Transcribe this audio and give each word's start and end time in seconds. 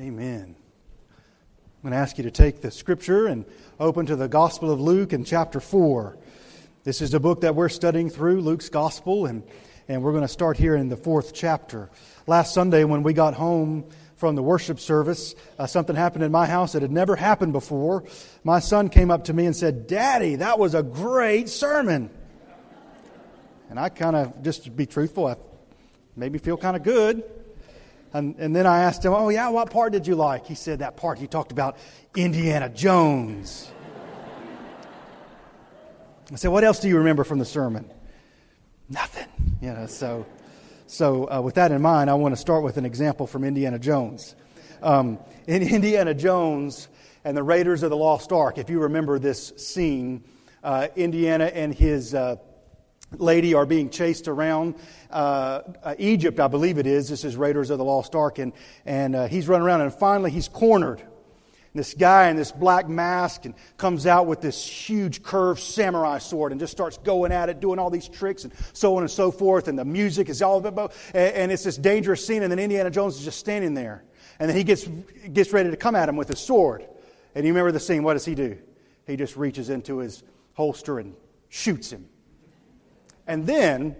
Amen. 0.00 0.54
I'm 1.10 1.82
going 1.82 1.90
to 1.90 1.98
ask 1.98 2.18
you 2.18 2.24
to 2.24 2.30
take 2.30 2.60
the 2.60 2.70
scripture 2.70 3.26
and 3.26 3.44
open 3.80 4.06
to 4.06 4.14
the 4.14 4.28
Gospel 4.28 4.70
of 4.70 4.80
Luke 4.80 5.12
in 5.12 5.24
chapter 5.24 5.58
4. 5.58 6.16
This 6.84 7.02
is 7.02 7.10
the 7.10 7.18
book 7.18 7.40
that 7.40 7.56
we're 7.56 7.68
studying 7.68 8.08
through, 8.08 8.42
Luke's 8.42 8.68
Gospel, 8.68 9.26
and, 9.26 9.42
and 9.88 10.04
we're 10.04 10.12
going 10.12 10.22
to 10.22 10.28
start 10.28 10.56
here 10.56 10.76
in 10.76 10.88
the 10.88 10.96
fourth 10.96 11.34
chapter. 11.34 11.90
Last 12.28 12.54
Sunday, 12.54 12.84
when 12.84 13.02
we 13.02 13.12
got 13.12 13.34
home 13.34 13.86
from 14.14 14.36
the 14.36 14.42
worship 14.42 14.78
service, 14.78 15.34
uh, 15.58 15.66
something 15.66 15.96
happened 15.96 16.22
in 16.22 16.30
my 16.30 16.46
house 16.46 16.74
that 16.74 16.82
had 16.82 16.92
never 16.92 17.16
happened 17.16 17.52
before. 17.52 18.04
My 18.44 18.60
son 18.60 18.90
came 18.90 19.10
up 19.10 19.24
to 19.24 19.32
me 19.32 19.46
and 19.46 19.56
said, 19.56 19.88
Daddy, 19.88 20.36
that 20.36 20.60
was 20.60 20.76
a 20.76 20.82
great 20.84 21.48
sermon. 21.48 22.08
And 23.68 23.80
I 23.80 23.88
kind 23.88 24.14
of, 24.14 24.44
just 24.44 24.62
to 24.62 24.70
be 24.70 24.86
truthful, 24.86 25.26
I 25.26 25.34
made 26.14 26.30
me 26.30 26.38
feel 26.38 26.56
kind 26.56 26.76
of 26.76 26.84
good. 26.84 27.24
And, 28.12 28.36
and 28.38 28.56
then 28.56 28.66
I 28.66 28.82
asked 28.82 29.04
him, 29.04 29.12
Oh, 29.12 29.28
yeah, 29.28 29.48
what 29.48 29.70
part 29.70 29.92
did 29.92 30.06
you 30.06 30.14
like? 30.14 30.46
He 30.46 30.54
said, 30.54 30.78
That 30.80 30.96
part 30.96 31.18
he 31.18 31.26
talked 31.26 31.52
about 31.52 31.76
Indiana 32.16 32.68
Jones. 32.68 33.70
I 36.32 36.36
said, 36.36 36.50
What 36.50 36.64
else 36.64 36.80
do 36.80 36.88
you 36.88 36.98
remember 36.98 37.24
from 37.24 37.38
the 37.38 37.44
sermon? 37.44 37.90
Nothing. 38.88 39.28
You 39.60 39.72
know, 39.72 39.86
so, 39.86 40.26
so 40.86 41.30
uh, 41.30 41.40
with 41.42 41.54
that 41.56 41.72
in 41.72 41.82
mind, 41.82 42.08
I 42.08 42.14
want 42.14 42.32
to 42.32 42.40
start 42.40 42.62
with 42.62 42.76
an 42.78 42.86
example 42.86 43.26
from 43.26 43.44
Indiana 43.44 43.78
Jones. 43.78 44.34
Um, 44.82 45.18
in 45.46 45.62
Indiana 45.74 46.14
Jones 46.14 46.88
and 47.24 47.36
the 47.36 47.42
Raiders 47.42 47.82
of 47.82 47.90
the 47.90 47.96
Lost 47.96 48.32
Ark, 48.32 48.58
if 48.58 48.70
you 48.70 48.80
remember 48.80 49.18
this 49.18 49.52
scene, 49.56 50.24
uh, 50.64 50.88
Indiana 50.96 51.46
and 51.46 51.74
his 51.74 52.14
uh, 52.14 52.36
lady 53.16 53.54
are 53.54 53.66
being 53.66 53.90
chased 53.90 54.28
around 54.28 54.74
uh, 55.10 55.62
uh, 55.82 55.94
Egypt, 55.98 56.40
I 56.40 56.48
believe 56.48 56.78
it 56.78 56.86
is. 56.86 57.08
This 57.08 57.24
is 57.24 57.36
Raiders 57.36 57.70
of 57.70 57.78
the 57.78 57.84
Lost 57.84 58.14
Ark, 58.14 58.38
and, 58.38 58.52
and 58.84 59.16
uh, 59.16 59.28
he's 59.28 59.48
running 59.48 59.66
around, 59.66 59.80
and 59.80 59.92
finally 59.92 60.30
he's 60.30 60.48
cornered. 60.48 61.02
This 61.74 61.94
guy 61.94 62.28
in 62.28 62.36
this 62.36 62.50
black 62.50 62.88
mask 62.88 63.44
and 63.44 63.54
comes 63.76 64.06
out 64.06 64.26
with 64.26 64.40
this 64.40 64.66
huge 64.66 65.22
curved 65.22 65.60
samurai 65.60 66.18
sword 66.18 66.50
and 66.50 66.60
just 66.60 66.72
starts 66.72 66.98
going 66.98 67.30
at 67.30 67.50
it, 67.50 67.60
doing 67.60 67.78
all 67.78 67.90
these 67.90 68.08
tricks 68.08 68.44
and 68.44 68.52
so 68.72 68.96
on 68.96 69.02
and 69.02 69.10
so 69.10 69.30
forth. 69.30 69.68
And 69.68 69.78
the 69.78 69.84
music 69.84 70.28
is 70.28 70.42
all 70.42 70.66
about, 70.66 70.92
and 71.14 71.52
it's 71.52 71.64
this 71.64 71.76
dangerous 71.76 72.26
scene. 72.26 72.42
And 72.42 72.50
then 72.50 72.58
Indiana 72.58 72.90
Jones 72.90 73.16
is 73.16 73.24
just 73.24 73.38
standing 73.38 73.74
there, 73.74 74.02
and 74.40 74.48
then 74.48 74.56
he 74.56 74.64
gets 74.64 74.88
gets 75.32 75.52
ready 75.52 75.70
to 75.70 75.76
come 75.76 75.94
at 75.94 76.08
him 76.08 76.16
with 76.16 76.28
his 76.28 76.40
sword. 76.40 76.84
And 77.34 77.46
you 77.46 77.52
remember 77.52 77.70
the 77.70 77.80
scene? 77.80 78.02
What 78.02 78.14
does 78.14 78.24
he 78.24 78.34
do? 78.34 78.58
He 79.06 79.16
just 79.16 79.36
reaches 79.36 79.70
into 79.70 79.98
his 79.98 80.24
holster 80.54 80.98
and 80.98 81.14
shoots 81.48 81.92
him. 81.92 82.08
And 83.28 83.46
then 83.46 83.94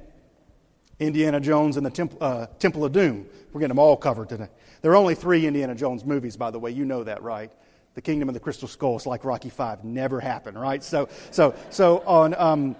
Indiana 0.98 1.39
Jones 1.39 1.77
and 1.77 1.87
the 1.87 1.91
Temple, 1.91 2.19
uh, 2.21 2.47
Temple 2.59 2.84
of 2.84 2.93
Doom. 2.93 3.27
We're 3.53 3.61
getting 3.61 3.69
them 3.69 3.79
all 3.79 3.97
covered 3.97 4.31
today. 4.31 4.48
There 4.83 4.91
are 4.93 4.97
only 4.97 5.15
three 5.15 5.47
Indiana 5.47 5.75
Jones 5.75 6.05
movies, 6.05 6.37
by 6.37 6.51
the 6.51 6.59
way. 6.59 6.71
You 6.71 6.84
know 6.84 7.05
that, 7.05 7.23
right? 7.23 7.53
The 7.95 8.03
Kingdom 8.03 8.29
of 8.29 8.34
the 8.34 8.41
Crystal 8.41 8.69
Skull 8.69 8.97
is 8.97 9.06
like 9.06 9.25
Rocky 9.25 9.51
Five. 9.51 9.84
Never 9.84 10.19
happened, 10.19 10.61
right? 10.61 10.83
So, 10.83 11.09
so, 11.31 11.55
so 11.71 12.03
on 12.06 12.34
um, 12.34 12.77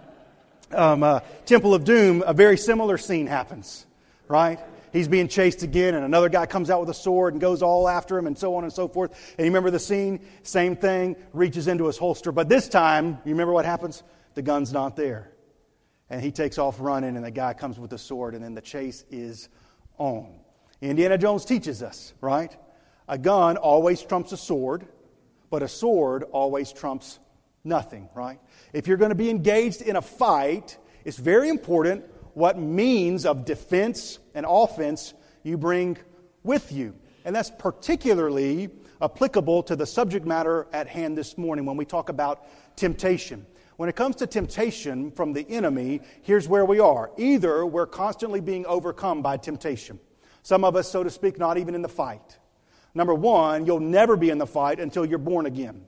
um, 0.73 1.03
uh, 1.03 1.21
Temple 1.45 1.75
of 1.75 1.85
Doom, 1.85 2.23
a 2.27 2.33
very 2.33 2.57
similar 2.57 2.99
scene 2.99 3.27
happens, 3.27 3.87
right? 4.27 4.59
He's 4.93 5.09
being 5.09 5.29
chased 5.29 5.63
again, 5.63 5.95
and 5.95 6.05
another 6.05 6.29
guy 6.29 6.47
comes 6.47 6.71
out 6.71 6.81
with 6.81 6.89
a 6.89 6.95
sword 6.95 7.35
and 7.35 7.41
goes 7.41 7.63
all 7.63 7.89
after 7.89 8.17
him, 8.17 8.27
and 8.27 8.39
so 8.39 8.55
on 8.55 8.65
and 8.65 8.73
so 8.73 8.89
forth. 8.89 9.13
And 9.37 9.45
you 9.45 9.51
remember 9.51 9.71
the 9.71 9.79
scene? 9.79 10.21
Same 10.45 10.77
thing, 10.77 11.17
reaches 11.33 11.69
into 11.69 11.87
his 11.87 11.99
holster. 11.99 12.33
But 12.33 12.49
this 12.49 12.69
time, 12.69 13.19
you 13.25 13.33
remember 13.33 13.53
what 13.53 13.67
happens? 13.67 14.03
The 14.35 14.43
gun's 14.43 14.73
not 14.73 14.97
there. 14.97 15.31
And 16.11 16.23
he 16.23 16.31
takes 16.31 16.59
off 16.59 16.77
running, 16.81 17.17
and 17.17 17.25
the 17.25 17.31
guy 17.31 17.53
comes 17.53 17.79
with 17.79 17.93
a 17.93 17.99
sword, 17.99 18.35
and 18.35 18.43
then 18.43 18.55
the 18.55 18.63
chase 18.63 19.05
is 19.11 19.49
on. 19.99 20.41
Indiana 20.81 21.19
Jones 21.19 21.45
teaches 21.45 21.83
us, 21.83 22.15
right? 22.21 22.57
A 23.09 23.19
gun 23.19 23.57
always 23.57 24.03
trumps 24.03 24.33
a 24.33 24.37
sword, 24.37 24.87
but 25.51 25.63
a 25.63 25.69
sword 25.69 26.25
always 26.33 26.73
trumps 26.73 27.19
nothing, 27.65 28.09
right? 28.15 28.41
If 28.73 28.87
you're 28.87 28.97
going 28.97 29.11
to 29.11 29.15
be 29.15 29.31
engaged 29.31 29.83
in 29.83 29.97
a 29.97 30.03
fight, 30.03 30.79
it's 31.05 31.17
very 31.17 31.49
important 31.49 32.05
what 32.35 32.59
means 32.59 33.27
of 33.27 33.45
defense 33.45 34.19
and 34.35 34.47
offense 34.49 35.15
you 35.43 35.59
bring 35.59 35.99
with 36.45 36.71
you. 36.71 36.95
And 37.25 37.35
that's 37.35 37.51
particularly 37.51 38.71
applicable 39.03 39.63
to 39.65 39.77
the 39.77 39.87
subject 39.87 40.27
matter 40.27 40.67
at 40.73 40.87
hand 40.87 41.17
this 41.19 41.37
morning 41.37 41.65
when 41.65 41.77
we 41.77 41.85
talk 41.85 42.09
about 42.09 42.47
temptation. 42.77 43.47
When 43.79 43.89
it 43.89 43.95
comes 43.95 44.17
to 44.17 44.27
temptation 44.27 45.13
from 45.13 45.33
the 45.33 45.49
enemy, 45.49 46.01
here's 46.23 46.49
where 46.49 46.65
we 46.65 46.81
are. 46.81 47.13
Either 47.17 47.65
we're 47.65 47.87
constantly 47.87 48.41
being 48.41 48.67
overcome 48.67 49.23
by 49.23 49.37
temptation. 49.37 50.01
Some 50.43 50.65
of 50.65 50.75
us, 50.75 50.91
so 50.91 51.05
to 51.05 51.11
speak, 51.11 51.39
not 51.39 51.59
even 51.59 51.77
in 51.77 51.83
the 51.83 51.89
fight. 51.89 52.39
Number 52.93 53.15
one, 53.15 53.67
you'll 53.67 53.79
never 53.79 54.17
be 54.17 54.31
in 54.31 54.39
the 54.39 54.49
fight 54.49 54.81
until 54.81 55.07
you're 55.07 55.19
born 55.19 55.47
again. 55.47 55.85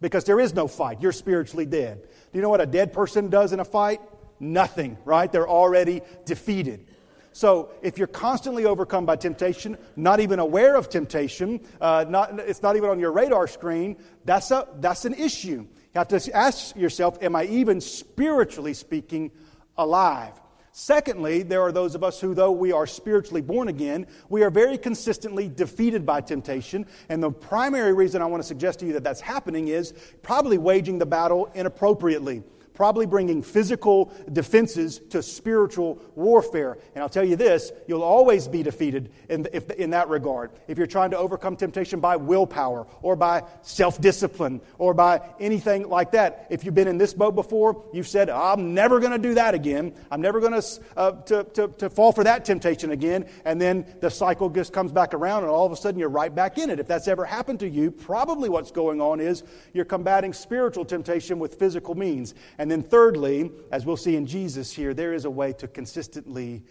Because 0.00 0.22
there 0.22 0.38
is 0.38 0.54
no 0.54 0.68
fight. 0.68 1.02
You're 1.02 1.10
spiritually 1.10 1.66
dead. 1.66 2.02
Do 2.02 2.38
you 2.38 2.40
know 2.40 2.50
what 2.50 2.60
a 2.60 2.66
dead 2.66 2.92
person 2.92 3.30
does 3.30 3.52
in 3.52 3.58
a 3.58 3.64
fight? 3.64 4.00
Nothing, 4.38 4.96
right? 5.04 5.30
They're 5.30 5.48
already 5.48 6.02
defeated. 6.26 6.86
So 7.32 7.72
if 7.82 7.98
you're 7.98 8.06
constantly 8.06 8.64
overcome 8.64 9.06
by 9.06 9.16
temptation, 9.16 9.76
not 9.96 10.20
even 10.20 10.38
aware 10.38 10.76
of 10.76 10.88
temptation, 10.88 11.62
uh, 11.80 12.04
not, 12.08 12.38
it's 12.38 12.62
not 12.62 12.76
even 12.76 12.90
on 12.90 13.00
your 13.00 13.10
radar 13.10 13.48
screen, 13.48 13.96
that's, 14.24 14.52
a, 14.52 14.68
that's 14.78 15.04
an 15.04 15.14
issue. 15.14 15.66
You 15.94 16.00
have 16.00 16.08
to 16.08 16.36
ask 16.36 16.74
yourself, 16.74 17.22
am 17.22 17.36
I 17.36 17.44
even 17.44 17.80
spiritually 17.80 18.74
speaking 18.74 19.30
alive? 19.78 20.32
Secondly, 20.72 21.44
there 21.44 21.62
are 21.62 21.70
those 21.70 21.94
of 21.94 22.02
us 22.02 22.20
who, 22.20 22.34
though 22.34 22.50
we 22.50 22.72
are 22.72 22.84
spiritually 22.84 23.40
born 23.40 23.68
again, 23.68 24.08
we 24.28 24.42
are 24.42 24.50
very 24.50 24.76
consistently 24.76 25.48
defeated 25.48 26.04
by 26.04 26.20
temptation. 26.20 26.84
And 27.08 27.22
the 27.22 27.30
primary 27.30 27.92
reason 27.92 28.22
I 28.22 28.26
want 28.26 28.42
to 28.42 28.46
suggest 28.46 28.80
to 28.80 28.86
you 28.86 28.92
that 28.94 29.04
that's 29.04 29.20
happening 29.20 29.68
is 29.68 29.94
probably 30.20 30.58
waging 30.58 30.98
the 30.98 31.06
battle 31.06 31.48
inappropriately 31.54 32.42
probably 32.74 33.06
bringing 33.06 33.42
physical 33.42 34.12
defenses 34.32 35.00
to 35.10 35.22
spiritual 35.22 36.00
warfare. 36.14 36.76
And 36.94 37.02
I'll 37.02 37.08
tell 37.08 37.24
you 37.24 37.36
this 37.36 37.72
you'll 37.86 38.02
always 38.02 38.48
be 38.48 38.62
defeated 38.62 39.10
in, 39.28 39.48
if, 39.52 39.70
in 39.70 39.90
that 39.90 40.08
regard. 40.08 40.50
If 40.68 40.78
you're 40.78 40.86
trying 40.86 41.10
to 41.10 41.18
overcome 41.18 41.56
temptation 41.56 42.00
by 42.00 42.16
willpower 42.16 42.86
or 43.02 43.16
by 43.16 43.44
self 43.62 44.00
discipline 44.00 44.60
or 44.78 44.94
by 44.94 45.22
anything 45.40 45.88
like 45.88 46.12
that, 46.12 46.48
if 46.50 46.64
you've 46.64 46.74
been 46.74 46.88
in 46.88 46.98
this 46.98 47.14
boat 47.14 47.34
before, 47.34 47.84
you've 47.92 48.08
said, 48.08 48.28
I'm 48.28 48.74
never 48.74 49.00
going 49.00 49.12
to 49.12 49.18
do 49.18 49.34
that 49.34 49.54
again. 49.54 49.94
I'm 50.10 50.20
never 50.20 50.40
going 50.40 50.54
uh, 50.96 51.12
to, 51.12 51.44
to, 51.44 51.68
to 51.68 51.90
fall 51.90 52.12
for 52.12 52.24
that 52.24 52.44
temptation 52.44 52.90
again. 52.90 53.26
And 53.44 53.60
then 53.60 53.86
the 54.00 54.10
cycle 54.10 54.50
just 54.50 54.72
comes 54.72 54.92
back 54.92 55.14
around, 55.14 55.42
and 55.42 55.50
all 55.50 55.66
of 55.66 55.72
a 55.72 55.76
sudden 55.76 55.98
you're 55.98 56.08
right 56.08 56.34
back 56.34 56.58
in 56.58 56.70
it. 56.70 56.78
If 56.78 56.86
that's 56.86 57.08
ever 57.08 57.24
happened 57.24 57.60
to 57.60 57.68
you, 57.68 57.90
probably 57.90 58.48
what's 58.48 58.70
going 58.70 59.00
on 59.00 59.20
is 59.20 59.42
you're 59.72 59.84
combating 59.84 60.32
spiritual 60.32 60.84
temptation 60.84 61.38
with 61.38 61.54
physical 61.54 61.94
means. 61.94 62.34
And 62.58 62.63
and 62.64 62.70
then, 62.70 62.82
thirdly, 62.82 63.52
as 63.70 63.84
we'll 63.84 63.98
see 63.98 64.16
in 64.16 64.24
Jesus 64.24 64.72
here, 64.72 64.94
there 64.94 65.12
is 65.12 65.26
a 65.26 65.30
way 65.30 65.52
to 65.52 65.68
consistently 65.68 66.62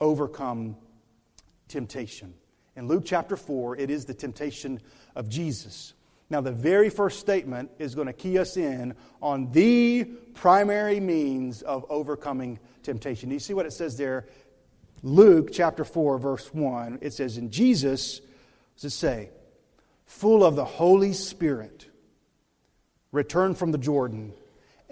overcome 0.00 0.76
temptation. 1.66 2.32
In 2.76 2.86
Luke 2.86 3.02
chapter 3.04 3.36
4, 3.36 3.76
it 3.76 3.90
is 3.90 4.04
the 4.04 4.14
temptation 4.14 4.80
of 5.16 5.28
Jesus. 5.28 5.94
Now, 6.30 6.42
the 6.42 6.52
very 6.52 6.90
first 6.90 7.18
statement 7.18 7.72
is 7.80 7.96
going 7.96 8.06
to 8.06 8.12
key 8.12 8.38
us 8.38 8.56
in 8.56 8.94
on 9.20 9.50
the 9.50 10.04
primary 10.34 11.00
means 11.00 11.62
of 11.62 11.86
overcoming 11.90 12.60
temptation. 12.84 13.28
You 13.32 13.40
see 13.40 13.52
what 13.52 13.66
it 13.66 13.72
says 13.72 13.96
there? 13.96 14.28
Luke 15.02 15.48
chapter 15.52 15.84
4, 15.84 16.18
verse 16.18 16.54
1. 16.54 17.00
It 17.02 17.14
says, 17.14 17.36
In 17.36 17.50
Jesus, 17.50 18.20
does 18.76 18.84
it 18.84 18.90
say, 18.90 19.30
full 20.06 20.44
of 20.44 20.54
the 20.54 20.64
Holy 20.64 21.12
Spirit, 21.12 21.88
returned 23.10 23.58
from 23.58 23.72
the 23.72 23.78
Jordan 23.78 24.34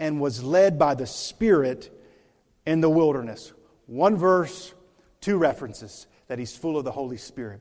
and 0.00 0.20
was 0.20 0.42
led 0.42 0.78
by 0.78 0.94
the 0.94 1.06
Spirit 1.06 1.96
in 2.66 2.80
the 2.80 2.90
wilderness. 2.90 3.52
One 3.86 4.16
verse, 4.16 4.74
two 5.20 5.36
references 5.36 6.06
that 6.26 6.38
he's 6.38 6.56
full 6.56 6.76
of 6.76 6.84
the 6.84 6.90
Holy 6.90 7.18
Spirit. 7.18 7.60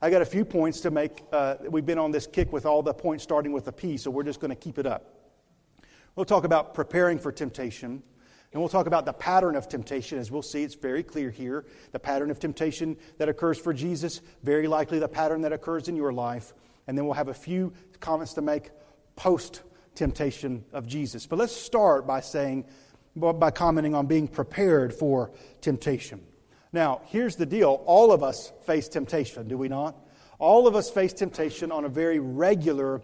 I 0.00 0.08
got 0.08 0.22
a 0.22 0.26
few 0.26 0.44
points 0.46 0.80
to 0.82 0.90
make. 0.90 1.22
Uh, 1.30 1.56
we've 1.68 1.84
been 1.84 1.98
on 1.98 2.12
this 2.12 2.26
kick 2.26 2.52
with 2.52 2.64
all 2.64 2.82
the 2.82 2.94
points 2.94 3.24
starting 3.24 3.52
with 3.52 3.68
a 3.68 3.72
P, 3.72 3.98
so 3.98 4.10
we're 4.10 4.22
just 4.22 4.40
going 4.40 4.50
to 4.50 4.54
keep 4.54 4.78
it 4.78 4.86
up. 4.86 5.16
We'll 6.16 6.24
talk 6.24 6.44
about 6.44 6.72
preparing 6.72 7.18
for 7.18 7.32
temptation. 7.32 8.02
And 8.52 8.60
we'll 8.60 8.68
talk 8.68 8.86
about 8.86 9.04
the 9.04 9.12
pattern 9.12 9.54
of 9.54 9.68
temptation. 9.68 10.18
As 10.18 10.30
we'll 10.30 10.42
see, 10.42 10.64
it's 10.64 10.74
very 10.74 11.04
clear 11.04 11.30
here. 11.30 11.66
The 11.92 12.00
pattern 12.00 12.30
of 12.30 12.40
temptation 12.40 12.96
that 13.18 13.28
occurs 13.28 13.58
for 13.58 13.72
Jesus, 13.72 14.22
very 14.42 14.66
likely 14.66 14.98
the 14.98 15.08
pattern 15.08 15.42
that 15.42 15.52
occurs 15.52 15.88
in 15.88 15.94
your 15.94 16.12
life. 16.12 16.52
And 16.86 16.98
then 16.98 17.04
we'll 17.04 17.14
have 17.14 17.28
a 17.28 17.34
few 17.34 17.72
comments 18.00 18.34
to 18.34 18.42
make 18.42 18.70
post 19.14 19.62
temptation 20.00 20.64
of 20.72 20.86
Jesus. 20.86 21.26
But 21.26 21.38
let's 21.38 21.54
start 21.54 22.06
by 22.06 22.20
saying, 22.20 22.64
by 23.14 23.50
commenting 23.50 23.94
on 23.94 24.06
being 24.06 24.28
prepared 24.28 24.94
for 24.94 25.30
temptation. 25.60 26.22
Now, 26.72 27.02
here's 27.08 27.36
the 27.36 27.44
deal 27.44 27.82
all 27.84 28.10
of 28.10 28.22
us 28.22 28.50
face 28.64 28.88
temptation, 28.88 29.46
do 29.46 29.58
we 29.58 29.68
not? 29.68 29.94
All 30.38 30.66
of 30.66 30.74
us 30.74 30.88
face 30.88 31.12
temptation 31.12 31.70
on 31.70 31.84
a 31.84 31.90
very 31.90 32.18
regular 32.18 33.02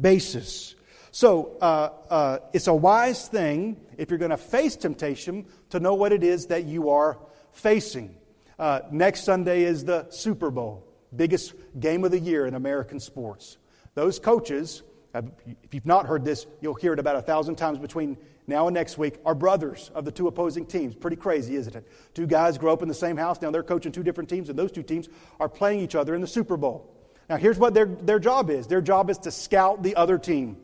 basis. 0.00 0.74
So, 1.12 1.56
uh, 1.60 1.90
uh, 2.10 2.38
it's 2.52 2.66
a 2.66 2.74
wise 2.74 3.28
thing, 3.28 3.76
if 3.96 4.10
you're 4.10 4.18
going 4.18 4.32
to 4.32 4.36
face 4.36 4.74
temptation, 4.74 5.46
to 5.70 5.78
know 5.78 5.94
what 5.94 6.10
it 6.10 6.24
is 6.24 6.46
that 6.46 6.64
you 6.64 6.90
are 6.90 7.20
facing. 7.52 8.16
Uh, 8.58 8.80
next 8.90 9.22
Sunday 9.22 9.62
is 9.62 9.84
the 9.84 10.10
Super 10.10 10.50
Bowl, 10.50 10.88
biggest 11.14 11.54
game 11.78 12.02
of 12.02 12.10
the 12.10 12.18
year 12.18 12.46
in 12.46 12.54
American 12.54 12.98
sports. 12.98 13.58
Those 13.94 14.18
coaches, 14.18 14.82
if 15.14 15.74
you've 15.74 15.86
not 15.86 16.06
heard 16.06 16.24
this, 16.24 16.46
you'll 16.60 16.74
hear 16.74 16.92
it 16.92 16.98
about 16.98 17.16
a 17.16 17.22
thousand 17.22 17.56
times 17.56 17.78
between 17.78 18.16
now 18.46 18.66
and 18.66 18.74
next 18.74 18.98
week, 18.98 19.18
are 19.24 19.34
brothers 19.34 19.90
of 19.94 20.04
the 20.04 20.10
two 20.10 20.26
opposing 20.26 20.66
teams. 20.66 20.94
Pretty 20.94 21.16
crazy, 21.16 21.54
isn't 21.54 21.76
it? 21.76 21.86
Two 22.14 22.26
guys 22.26 22.58
grow 22.58 22.72
up 22.72 22.82
in 22.82 22.88
the 22.88 22.94
same 22.94 23.16
house. 23.16 23.40
Now 23.40 23.50
they're 23.50 23.62
coaching 23.62 23.92
two 23.92 24.02
different 24.02 24.28
teams, 24.28 24.48
and 24.48 24.58
those 24.58 24.72
two 24.72 24.82
teams 24.82 25.08
are 25.38 25.48
playing 25.48 25.80
each 25.80 25.94
other 25.94 26.14
in 26.14 26.20
the 26.20 26.26
Super 26.26 26.56
Bowl. 26.56 26.92
Now, 27.28 27.36
here's 27.36 27.58
what 27.58 27.72
their, 27.72 27.86
their 27.86 28.18
job 28.18 28.50
is 28.50 28.66
their 28.66 28.80
job 28.80 29.10
is 29.10 29.18
to 29.18 29.30
scout 29.30 29.82
the 29.82 29.96
other 29.96 30.18
team. 30.18 30.56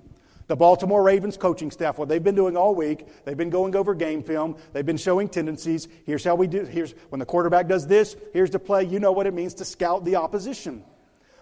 The 0.48 0.56
Baltimore 0.56 1.02
Ravens 1.02 1.36
coaching 1.36 1.70
staff, 1.70 1.98
what 1.98 2.08
they've 2.08 2.24
been 2.24 2.34
doing 2.34 2.56
all 2.56 2.74
week, 2.74 3.06
they've 3.24 3.36
been 3.36 3.50
going 3.50 3.76
over 3.76 3.94
game 3.94 4.22
film, 4.22 4.56
they've 4.72 4.84
been 4.84 4.96
showing 4.96 5.28
tendencies. 5.28 5.88
Here's 6.06 6.24
how 6.24 6.36
we 6.36 6.46
do, 6.46 6.64
here's 6.64 6.92
when 7.10 7.18
the 7.18 7.26
quarterback 7.26 7.68
does 7.68 7.86
this, 7.86 8.16
here's 8.32 8.50
the 8.50 8.58
play, 8.58 8.84
you 8.84 8.98
know 8.98 9.12
what 9.12 9.26
it 9.26 9.34
means 9.34 9.54
to 9.54 9.66
scout 9.66 10.06
the 10.06 10.16
opposition. 10.16 10.84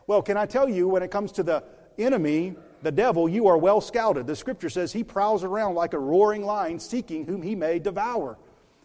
Well, 0.09 0.23
can 0.23 0.37
I 0.37 0.47
tell 0.47 0.69
you, 0.69 0.89
when 0.89 1.05
it 1.05 1.13
comes 1.13 1.33
to 1.33 1.45
the 1.45 1.63
enemy, 1.99 2.57
the 2.83 2.93
devil, 2.93 3.29
you 3.29 3.47
are 3.49 3.59
well 3.59 3.81
scouted. 3.81 4.27
The 4.27 4.37
scripture 4.37 4.71
says 4.71 4.93
he 4.93 5.05
prowls 5.05 5.45
around 5.45 5.75
like 5.75 5.95
a 5.95 5.99
roaring 5.99 6.45
lion 6.45 6.79
seeking 6.79 7.27
whom 7.27 7.43
he 7.43 7.55
may 7.55 7.79
devour. 7.79 8.39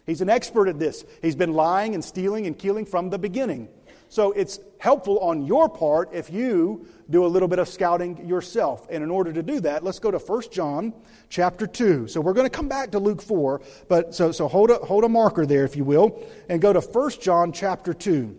He's 0.06 0.20
an 0.20 0.28
expert 0.28 0.68
at 0.68 0.78
this. 0.78 1.04
He's 1.20 1.36
been 1.36 1.52
lying 1.52 1.94
and 1.94 2.04
stealing 2.04 2.46
and 2.46 2.58
killing 2.58 2.86
from 2.86 3.10
the 3.10 3.18
beginning. 3.18 3.68
So 4.08 4.32
it's 4.32 4.60
helpful 4.78 5.20
on 5.20 5.46
your 5.46 5.70
part 5.70 6.10
if 6.12 6.30
you 6.30 6.86
do 7.08 7.24
a 7.24 7.28
little 7.28 7.48
bit 7.48 7.58
of 7.58 7.68
scouting 7.68 8.28
yourself. 8.28 8.86
And 8.90 9.02
in 9.02 9.10
order 9.10 9.32
to 9.32 9.42
do 9.42 9.60
that, 9.60 9.82
let's 9.84 9.98
go 9.98 10.10
to 10.10 10.18
1 10.18 10.42
John 10.50 10.92
chapter 11.30 11.66
2. 11.66 12.08
So 12.08 12.20
we're 12.20 12.34
going 12.34 12.44
to 12.44 12.54
come 12.54 12.68
back 12.68 12.90
to 12.90 12.98
Luke 12.98 13.22
4, 13.22 13.62
but 13.88 14.14
so, 14.14 14.30
so 14.30 14.48
hold, 14.48 14.70
a, 14.70 14.74
hold 14.74 15.04
a 15.04 15.08
marker 15.08 15.46
there, 15.46 15.64
if 15.64 15.76
you 15.76 15.84
will, 15.84 16.22
and 16.50 16.60
go 16.60 16.74
to 16.74 16.80
1 16.80 17.10
John 17.22 17.52
chapter 17.52 17.94
2. 17.94 18.38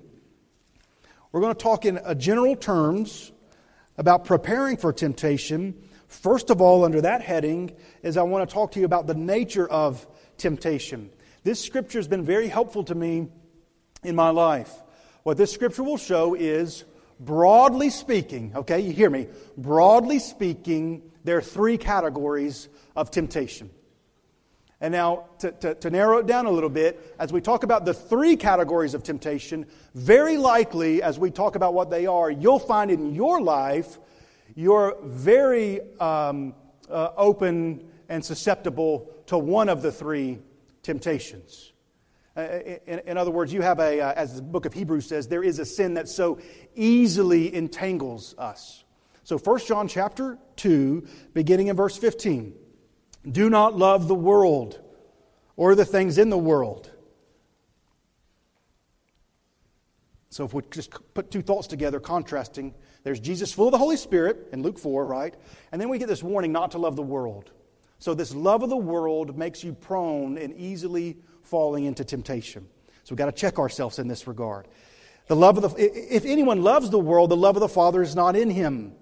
We're 1.31 1.41
going 1.41 1.55
to 1.55 1.59
talk 1.59 1.85
in 1.85 1.97
uh, 1.97 2.13
general 2.13 2.55
terms 2.55 3.31
about 3.97 4.25
preparing 4.25 4.77
for 4.77 4.91
temptation. 4.93 5.75
First 6.07 6.49
of 6.49 6.61
all, 6.61 6.85
under 6.85 7.01
that 7.01 7.21
heading, 7.21 7.71
is 8.01 8.17
I 8.17 8.23
want 8.23 8.47
to 8.47 8.53
talk 8.53 8.71
to 8.73 8.79
you 8.79 8.85
about 8.85 9.07
the 9.07 9.15
nature 9.15 9.69
of 9.69 10.05
temptation. 10.37 11.09
This 11.43 11.59
scripture 11.59 11.99
has 11.99 12.07
been 12.07 12.23
very 12.23 12.47
helpful 12.47 12.83
to 12.85 12.95
me 12.95 13.27
in 14.03 14.15
my 14.15 14.29
life. 14.29 14.71
What 15.23 15.37
this 15.37 15.51
scripture 15.51 15.83
will 15.83 15.97
show 15.97 16.33
is, 16.33 16.83
broadly 17.19 17.89
speaking, 17.89 18.53
okay, 18.55 18.79
you 18.79 18.91
hear 18.91 19.09
me, 19.09 19.27
broadly 19.57 20.19
speaking, 20.19 21.03
there 21.23 21.37
are 21.37 21.41
three 21.41 21.77
categories 21.77 22.67
of 22.95 23.11
temptation. 23.11 23.69
And 24.83 24.91
now, 24.91 25.27
to, 25.39 25.51
to, 25.53 25.75
to, 25.75 25.89
narrow 25.89 26.17
it 26.17 26.27
down 26.27 26.45
a 26.45 26.51
little 26.51 26.69
bit, 26.69 27.15
as 27.17 27.31
we 27.31 27.39
talk 27.39 27.63
about 27.63 27.85
the 27.85 27.93
three 27.93 28.35
categories 28.35 28.93
of 28.93 29.01
temptation, 29.01 29.65
very 29.95 30.35
likely, 30.35 31.01
as 31.01 31.17
we 31.17 31.31
talk 31.31 31.55
about 31.55 31.73
what 31.73 31.89
they 31.89 32.05
are, 32.05 32.29
you'll 32.29 32.59
find 32.59 32.91
in 32.91 33.15
your 33.15 33.39
life 33.39 33.97
you're 34.55 34.97
very 35.01 35.79
um, 36.01 36.53
uh, 36.89 37.11
open 37.15 37.87
and 38.09 38.25
susceptible 38.25 39.09
to 39.27 39.37
one 39.37 39.69
of 39.69 39.81
the 39.81 39.91
three 39.91 40.39
temptations. 40.81 41.71
Uh, 42.35 42.41
in, 42.85 42.99
in, 43.05 43.17
other 43.17 43.31
words, 43.31 43.53
you 43.53 43.61
have 43.61 43.79
a, 43.79 44.01
uh, 44.01 44.13
as 44.17 44.35
the 44.35 44.41
book 44.41 44.65
of 44.65 44.73
Hebrews 44.73 45.05
says, 45.05 45.29
there 45.29 45.43
is 45.43 45.59
a 45.59 45.65
sin 45.65 45.93
that 45.93 46.09
so 46.09 46.39
easily 46.75 47.55
entangles 47.55 48.35
us. 48.37 48.83
So 49.23 49.37
1 49.37 49.59
John 49.59 49.87
chapter 49.87 50.37
2, 50.57 51.07
beginning 51.33 51.67
in 51.67 51.77
verse 51.77 51.97
15. 51.97 52.55
Do 53.29 53.49
not 53.49 53.77
love 53.77 54.07
the 54.07 54.15
world 54.15 54.79
or 55.55 55.75
the 55.75 55.85
things 55.85 56.17
in 56.17 56.29
the 56.29 56.37
world. 56.37 56.91
So 60.29 60.45
if 60.45 60.53
we 60.53 60.63
just 60.71 60.89
put 61.13 61.29
two 61.29 61.43
thoughts 61.43 61.67
together, 61.67 61.99
contrasting, 61.99 62.73
there's 63.03 63.19
Jesus 63.19 63.53
full 63.53 63.67
of 63.67 63.71
the 63.71 63.77
Holy 63.77 63.97
Spirit 63.97 64.49
in 64.51 64.63
Luke 64.63 64.79
4, 64.79 65.05
right? 65.05 65.35
And 65.71 65.79
then 65.79 65.89
we 65.89 65.99
get 65.99 66.07
this 66.07 66.23
warning 66.23 66.51
not 66.51 66.71
to 66.71 66.79
love 66.79 66.95
the 66.95 67.03
world. 67.03 67.51
So 67.99 68.13
this 68.13 68.33
love 68.33 68.63
of 68.63 68.69
the 68.69 68.75
world 68.77 69.37
makes 69.37 69.63
you 69.63 69.73
prone 69.73 70.37
and 70.37 70.53
easily 70.55 71.17
falling 71.43 71.85
into 71.85 72.03
temptation. 72.03 72.67
So 73.03 73.13
we've 73.13 73.17
got 73.17 73.27
to 73.27 73.31
check 73.31 73.59
ourselves 73.59 73.99
in 73.99 74.07
this 74.07 74.25
regard. 74.27 74.67
The 75.27 75.35
love 75.35 75.57
of 75.57 75.75
the, 75.75 76.15
if 76.15 76.25
anyone 76.25 76.63
loves 76.63 76.89
the 76.89 76.99
world, 76.99 77.29
the 77.29 77.37
love 77.37 77.55
of 77.55 77.61
the 77.61 77.69
Father 77.69 78.01
is 78.01 78.15
not 78.15 78.35
in 78.35 78.49
him. 78.49 78.93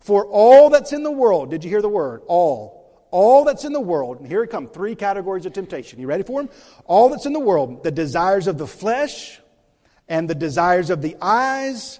For 0.00 0.26
all 0.26 0.70
that's 0.70 0.92
in 0.92 1.02
the 1.02 1.10
world, 1.10 1.50
did 1.50 1.64
you 1.64 1.70
hear 1.70 1.82
the 1.82 1.88
word? 1.88 2.22
All. 2.26 2.79
All 3.10 3.44
that's 3.44 3.64
in 3.64 3.72
the 3.72 3.80
world, 3.80 4.18
and 4.18 4.26
here 4.26 4.42
it 4.42 4.50
comes, 4.50 4.70
three 4.72 4.94
categories 4.94 5.46
of 5.46 5.52
temptation. 5.52 5.98
You 5.98 6.06
ready 6.06 6.22
for 6.22 6.42
them? 6.42 6.50
All 6.84 7.08
that's 7.08 7.26
in 7.26 7.32
the 7.32 7.40
world, 7.40 7.82
the 7.82 7.90
desires 7.90 8.46
of 8.46 8.58
the 8.58 8.66
flesh, 8.66 9.40
and 10.08 10.30
the 10.30 10.34
desires 10.34 10.90
of 10.90 11.02
the 11.02 11.16
eyes, 11.20 11.98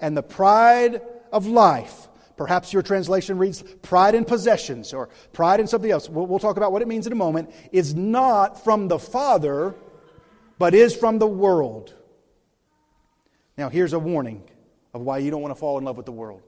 and 0.00 0.16
the 0.16 0.22
pride 0.22 1.02
of 1.32 1.46
life. 1.46 2.08
Perhaps 2.36 2.72
your 2.72 2.82
translation 2.82 3.38
reads 3.38 3.62
pride 3.82 4.14
in 4.14 4.24
possessions 4.24 4.92
or 4.92 5.08
pride 5.32 5.60
in 5.60 5.66
something 5.66 5.90
else. 5.90 6.08
We'll, 6.08 6.26
we'll, 6.26 6.38
talk 6.38 6.56
about 6.56 6.72
what 6.72 6.82
it 6.82 6.88
means 6.88 7.06
in 7.06 7.12
a 7.12 7.16
moment. 7.16 7.52
Is 7.70 7.94
not 7.94 8.64
from 8.64 8.88
the 8.88 8.98
Father, 8.98 9.74
but 10.58 10.74
is 10.74 10.94
from 10.94 11.18
the 11.18 11.26
world. 11.26 11.94
Now, 13.56 13.68
here's 13.68 13.92
a 13.92 13.98
warning 13.98 14.42
of 14.94 15.02
why 15.02 15.18
you 15.18 15.30
don't 15.30 15.42
want 15.42 15.54
to 15.54 15.60
fall 15.60 15.78
in 15.78 15.84
love 15.84 15.96
with 15.96 16.06
the 16.06 16.12
world. 16.12 16.42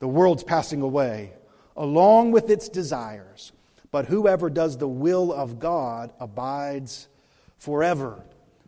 The 0.00 0.08
world's 0.08 0.42
passing 0.42 0.82
away, 0.82 1.32
along 1.76 2.32
with 2.32 2.50
its 2.50 2.68
desires. 2.68 3.52
But 3.90 4.06
whoever 4.06 4.50
does 4.50 4.78
the 4.78 4.88
will 4.88 5.32
of 5.32 5.58
God 5.58 6.12
abides 6.20 7.08
forever. 7.58 8.22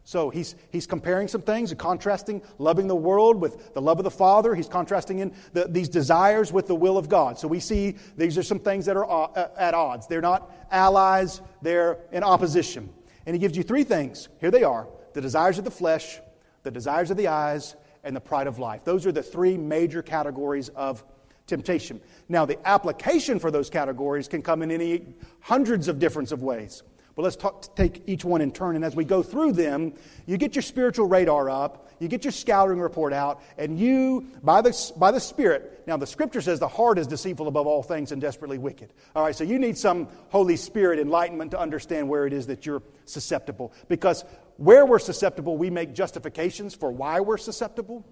So 0.04 0.31
he's, 0.31 0.56
he's 0.70 0.87
comparing 0.87 1.28
some 1.28 1.43
things 1.43 1.70
and 1.70 1.78
contrasting 1.78 2.43
loving 2.58 2.88
the 2.88 2.96
world 2.96 3.40
with 3.40 3.72
the 3.72 3.81
love 3.81 3.99
of 4.00 4.04
the 4.04 4.10
Father. 4.10 4.54
He's 4.54 4.69
contrasting 4.69 5.20
in 5.20 5.32
the, 5.52 5.66
these 5.69 5.88
desires 5.88 6.52
with 6.52 6.66
the 6.66 6.75
will 6.75 6.99
of 6.99 7.08
God. 7.08 7.38
So 7.38 7.46
we 7.46 7.60
see 7.60 7.96
these 8.16 8.37
are 8.37 8.43
some 8.43 8.58
things 8.58 8.87
that 8.87 8.96
are 8.96 9.08
uh, 9.08 9.49
at 9.56 9.75
odds. 9.75 10.08
They're 10.08 10.20
not 10.20 10.50
allies, 10.70 11.40
they're 11.62 11.99
in 12.10 12.25
opposition. 12.25 12.90
And 13.26 13.34
he 13.34 13.38
gives 13.38 13.56
you 13.56 13.62
three 13.62 13.84
things. 13.84 14.28
Here 14.40 14.50
they 14.50 14.64
are 14.64 14.88
the 15.12 15.20
desires 15.20 15.58
of 15.58 15.64
the 15.64 15.70
flesh, 15.70 16.20
the 16.62 16.70
desires 16.70 17.10
of 17.10 17.16
the 17.16 17.28
eyes, 17.28 17.76
and 18.02 18.16
the 18.16 18.20
pride 18.20 18.46
of 18.46 18.58
life. 18.58 18.82
Those 18.84 19.06
are 19.06 19.12
the 19.12 19.22
three 19.22 19.56
major 19.56 20.02
categories 20.02 20.69
of 20.70 21.04
temptation. 21.47 22.00
Now, 22.29 22.44
the 22.44 22.59
application 22.67 23.39
for 23.39 23.50
those 23.50 23.71
categories 23.71 24.29
can 24.29 24.43
come 24.43 24.62
in 24.62 24.71
any 24.71 25.06
hundreds 25.41 25.89
of 25.89 25.99
different 25.99 26.33
of 26.33 26.43
ways. 26.43 26.83
But 27.15 27.23
let's 27.23 27.37
talk, 27.37 27.77
take 27.77 28.03
each 28.06 28.25
one 28.25 28.41
in 28.41 28.53
turn. 28.53 28.75
And 28.75 28.85
as 28.85 28.97
we 28.97 29.05
go 29.05 29.23
through 29.23 29.53
them, 29.53 29.94
you 30.27 30.39
get 30.39 30.55
your 30.55 30.62
spiritual 30.62 31.06
radar 31.06 31.50
up, 31.50 31.91
you 31.99 32.09
get 32.09 32.25
your 32.25 32.33
scouting 32.33 32.81
report 32.81 33.12
out, 33.12 33.43
and 33.59 33.79
you, 33.79 34.27
by 34.43 34.62
the, 34.62 34.93
by 34.97 35.11
the 35.11 35.21
Spirit, 35.21 35.83
now 35.87 35.97
the 35.97 36.06
scripture 36.06 36.41
says 36.41 36.59
the 36.59 36.69
heart 36.69 36.99
is 36.99 37.07
deceitful 37.07 37.49
above 37.49 37.66
all 37.66 37.83
things 37.83 38.12
and 38.12 38.21
desperately 38.21 38.57
wicked. 38.57 38.93
All 39.14 39.23
right, 39.23 39.37
so 39.37 39.45
you 39.45 39.59
need 39.59 39.76
some 39.76 40.09
Holy 40.31 40.57
Spirit 40.57 40.99
enlightenment 40.99 41.50
to 41.50 41.61
understand 41.61 42.09
where 42.09 42.26
it 42.26 42.33
is 42.33 42.47
that 42.47 42.64
you're 42.64 42.83
susceptible. 43.05 43.75
Because 43.88 44.25
where 44.57 44.87
we're 44.87 44.99
susceptible, 44.99 45.59
we 45.59 45.69
make 45.69 45.93
justifications 45.93 46.75
for 46.75 46.90
why 46.90 47.21
we're 47.21 47.38
susceptible. 47.38 48.07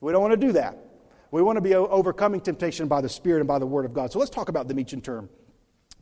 We 0.00 0.12
don't 0.12 0.20
want 0.20 0.32
to 0.32 0.46
do 0.46 0.52
that. 0.52 0.76
We 1.32 1.40
want 1.40 1.56
to 1.56 1.62
be 1.62 1.74
overcoming 1.74 2.42
temptation 2.42 2.88
by 2.88 3.00
the 3.00 3.08
Spirit 3.08 3.40
and 3.40 3.48
by 3.48 3.58
the 3.58 3.66
Word 3.66 3.86
of 3.86 3.94
God. 3.94 4.12
So 4.12 4.18
let's 4.18 4.30
talk 4.30 4.50
about 4.50 4.70
each 4.78 4.92
in 4.92 5.00
turn. 5.00 5.30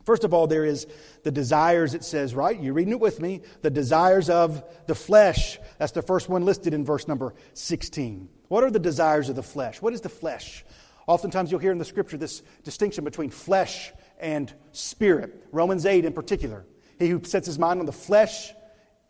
First 0.03 0.25
of 0.25 0.33
all, 0.33 0.45
there 0.45 0.65
is 0.65 0.87
the 1.23 1.31
desires, 1.31 1.93
it 1.93 2.03
says, 2.03 2.35
right? 2.35 2.59
You're 2.59 2.73
reading 2.73 2.91
it 2.91 2.99
with 2.99 3.21
me. 3.21 3.41
The 3.61 3.69
desires 3.69 4.29
of 4.29 4.61
the 4.87 4.95
flesh. 4.95 5.57
That's 5.77 5.93
the 5.93 6.01
first 6.01 6.27
one 6.27 6.43
listed 6.43 6.73
in 6.73 6.83
verse 6.83 7.07
number 7.07 7.33
16. 7.53 8.27
What 8.49 8.65
are 8.65 8.71
the 8.71 8.79
desires 8.79 9.29
of 9.29 9.37
the 9.37 9.43
flesh? 9.43 9.81
What 9.81 9.93
is 9.93 10.01
the 10.01 10.09
flesh? 10.09 10.65
Oftentimes 11.07 11.49
you'll 11.49 11.61
hear 11.61 11.71
in 11.71 11.77
the 11.77 11.85
scripture 11.85 12.17
this 12.17 12.41
distinction 12.65 13.05
between 13.05 13.29
flesh 13.29 13.93
and 14.19 14.51
spirit. 14.73 15.47
Romans 15.53 15.85
8 15.85 16.03
in 16.03 16.11
particular. 16.11 16.65
He 16.99 17.07
who 17.07 17.23
sets 17.23 17.45
his 17.45 17.57
mind 17.57 17.79
on 17.79 17.85
the 17.85 17.93
flesh 17.93 18.51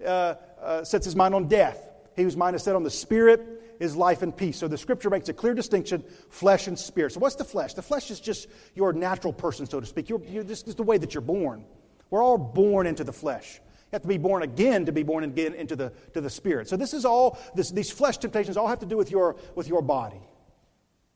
uh, 0.06 0.36
uh, 0.62 0.84
sets 0.84 1.06
his 1.06 1.16
mind 1.16 1.34
on 1.34 1.48
death. 1.48 1.90
He 2.16 2.22
whose 2.22 2.38
mind 2.38 2.56
is 2.56 2.62
set 2.62 2.76
on 2.76 2.84
the 2.84 2.92
spirit 2.92 3.61
is 3.82 3.96
life 3.96 4.22
and 4.22 4.36
peace. 4.36 4.58
So 4.58 4.68
the 4.68 4.78
scripture 4.78 5.10
makes 5.10 5.28
a 5.28 5.34
clear 5.34 5.56
distinction 5.56 6.04
flesh 6.30 6.68
and 6.68 6.78
spirit. 6.78 7.14
So 7.14 7.20
what's 7.20 7.36
the 7.36 7.44
flesh? 7.44 7.74
The 7.74 7.82
flesh 7.82 8.12
is 8.12 8.20
just 8.20 8.48
your 8.76 8.94
natural 8.94 9.34
person, 9.34 9.66
so 9.66 9.80
to 9.80 9.88
speak. 9.88 10.08
You're, 10.08 10.22
you're, 10.26 10.44
this 10.44 10.62
is 10.64 10.76
the 10.76 10.84
way 10.84 11.00
that 11.00 11.16
you're 11.16 11.22
born. 11.22 11.66
We're 12.12 12.24
all 12.24 12.38
born 12.38 12.86
into 12.86 13.04
the 13.04 13.12
flesh. 13.12 13.56
You 13.56 13.94
have 13.94 14.04
to 14.04 14.08
be 14.08 14.20
born 14.20 14.44
again 14.44 14.86
to 14.86 14.92
be 14.92 15.02
born 15.02 15.24
again 15.24 15.56
into 15.56 15.76
the, 15.76 15.92
to 16.14 16.22
the 16.22 16.30
spirit. 16.30 16.70
So 16.70 16.78
this 16.78 16.94
is 16.94 17.06
all, 17.06 17.40
this, 17.56 17.72
these 17.72 17.90
flesh 17.90 18.20
temptations 18.20 18.56
all 18.56 18.68
have 18.68 18.80
to 18.80 18.86
do 18.86 18.98
with 18.98 19.10
your, 19.10 19.36
with 19.56 19.68
your 19.68 19.82
body. 19.82 20.22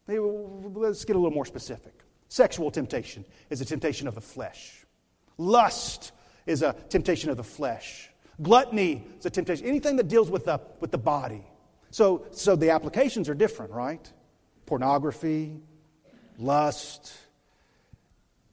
Let's 0.08 1.06
get 1.06 1.16
a 1.16 1.20
little 1.20 1.36
more 1.36 1.46
specific. 1.46 1.94
Sexual 2.30 2.72
temptation 2.72 3.26
is 3.52 3.62
a 3.62 3.66
temptation 3.66 4.08
of 4.08 4.16
the 4.16 4.22
flesh. 4.22 4.86
Lust 5.38 6.14
is 6.48 6.64
a 6.64 6.74
temptation 6.90 7.30
of 7.30 7.38
the 7.38 7.44
flesh. 7.44 8.10
Gluttony 8.42 9.06
is 9.20 9.26
a 9.28 9.30
temptation. 9.30 9.68
Anything 9.68 9.98
that 9.98 10.08
deals 10.08 10.32
with 10.32 10.46
the, 10.46 10.60
with 10.80 10.90
the 10.90 10.98
body. 10.98 11.44
So, 11.96 12.26
so 12.32 12.58
the 12.58 12.72
applications 12.72 13.30
are 13.30 13.34
different, 13.34 13.72
right? 13.72 14.12
Pornography, 14.66 15.56
lust, 16.38 17.14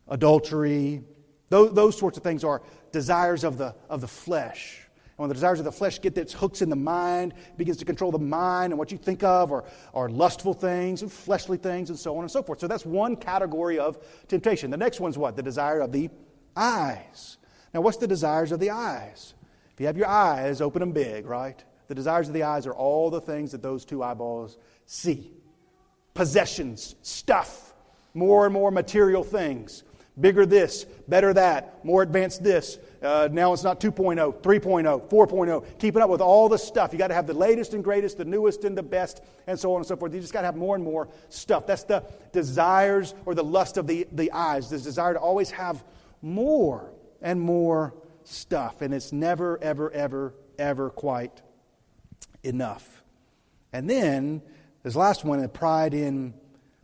adultery, 0.07 1.03
those, 1.49 1.75
those 1.75 1.99
sorts 1.99 2.17
of 2.17 2.23
things 2.23 2.45
are 2.45 2.63
desires 2.93 3.43
of 3.43 3.59
the, 3.59 3.75
of 3.91 4.01
the 4.01 4.07
flesh. 4.07 4.87
And 4.95 5.15
when 5.17 5.29
the 5.29 5.35
desires 5.35 5.59
of 5.59 5.65
the 5.65 5.73
flesh 5.73 6.01
get 6.01 6.17
its 6.17 6.33
hooks 6.33 6.63
in 6.63 6.71
the 6.71 6.77
mind, 6.77 7.35
begins 7.57 7.79
to 7.79 7.85
control 7.85 8.13
the 8.13 8.19
mind 8.21 8.73
and 8.73 8.79
what 8.79 8.93
you 8.93 8.99
think 8.99 9.25
of, 9.25 9.51
are, 9.51 9.65
or 9.93 10.09
lustful 10.09 10.55
things 10.55 11.03
and 11.03 11.11
fleshly 11.11 11.57
things, 11.57 11.91
and 11.91 11.99
so 11.99 12.17
on 12.17 12.23
and 12.23 12.31
so 12.31 12.45
forth. 12.45 12.61
So 12.61 12.69
that's 12.69 12.87
one 12.87 13.17
category 13.17 13.77
of 13.77 13.99
temptation. 14.29 14.71
The 14.71 14.77
next 14.77 15.01
one's 15.01 15.19
what? 15.19 15.35
The 15.35 15.43
desire 15.43 15.81
of 15.81 15.91
the 15.91 16.11
eyes. 16.55 17.39
Now, 17.75 17.81
what's 17.81 17.97
the 17.97 18.07
desires 18.07 18.53
of 18.53 18.61
the 18.61 18.71
eyes? 18.71 19.35
If 19.73 19.81
you 19.81 19.87
have 19.87 19.97
your 19.97 20.07
eyes, 20.07 20.61
open 20.61 20.79
them 20.79 20.93
big, 20.93 21.27
right? 21.27 21.65
The 21.93 21.97
desires 21.97 22.27
of 22.27 22.33
the 22.33 22.45
eyes 22.45 22.67
are 22.67 22.73
all 22.73 23.11
the 23.11 23.21
things 23.21 23.53
that 23.53 23.61
those 23.61 23.85
two 23.85 24.03
eyeballs 24.03 24.57
see 24.87 25.31
possessions, 26.15 26.95
stuff, 27.03 27.75
more 28.15 28.47
and 28.47 28.55
more 28.55 28.71
material 28.71 29.23
things. 29.23 29.83
Bigger 30.19 30.47
this, 30.47 30.85
better 31.07 31.35
that, 31.35 31.85
more 31.85 32.01
advanced 32.01 32.43
this. 32.43 32.79
Uh, 33.03 33.29
now 33.31 33.53
it's 33.53 33.63
not 33.63 33.79
2.0, 33.79 34.41
3.0, 34.41 35.11
4.0. 35.11 35.79
Keeping 35.79 36.01
up 36.01 36.09
with 36.09 36.23
all 36.23 36.49
the 36.49 36.57
stuff. 36.57 36.95
You 36.95 36.99
got 36.99 37.09
to 37.09 37.15
have 37.15 37.27
the 37.27 37.35
latest 37.35 37.75
and 37.75 37.85
greatest, 37.85 38.17
the 38.17 38.25
newest 38.25 38.65
and 38.65 38.75
the 38.75 38.83
best, 38.83 39.23
and 39.47 39.61
so 39.61 39.75
on 39.75 39.81
and 39.81 39.87
so 39.87 39.95
forth. 39.95 40.15
You 40.15 40.21
just 40.23 40.33
got 40.33 40.41
to 40.41 40.47
have 40.47 40.57
more 40.57 40.75
and 40.75 40.83
more 40.83 41.11
stuff. 41.29 41.67
That's 41.67 41.85
the 41.85 42.07
desires 42.33 43.15
or 43.27 43.35
the 43.35 43.45
lust 43.45 43.77
of 43.77 43.87
the, 43.87 44.09
the 44.13 44.33
eyes, 44.33 44.71
this 44.71 44.81
desire 44.81 45.13
to 45.13 45.21
always 45.21 45.51
have 45.51 45.85
more 46.23 46.91
and 47.21 47.39
more 47.39 47.93
stuff. 48.25 48.81
And 48.81 48.95
it's 48.95 49.13
never, 49.13 49.63
ever, 49.63 49.91
ever, 49.91 50.33
ever 50.59 50.89
quite 50.89 51.43
enough. 52.43 53.03
And 53.73 53.89
then 53.89 54.43
this 54.83 54.97
last 54.97 55.25
one, 55.25 55.41
the 55.41 55.49
pride 55.49 55.95
in 55.95 56.35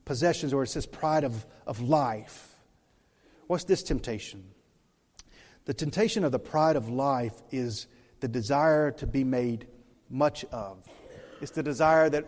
possessions, 0.04 0.52
or 0.52 0.62
it 0.62 0.68
says 0.68 0.86
pride 0.86 1.24
of, 1.24 1.44
of 1.66 1.80
life. 1.80 2.54
What's 3.46 3.64
this 3.64 3.82
temptation? 3.82 4.44
The 5.64 5.74
temptation 5.74 6.24
of 6.24 6.32
the 6.32 6.38
pride 6.38 6.76
of 6.76 6.88
life 6.88 7.34
is 7.50 7.86
the 8.20 8.28
desire 8.28 8.90
to 8.92 9.06
be 9.06 9.24
made 9.24 9.66
much 10.08 10.44
of. 10.46 10.88
It's 11.40 11.50
the 11.50 11.62
desire 11.62 12.08
that 12.10 12.24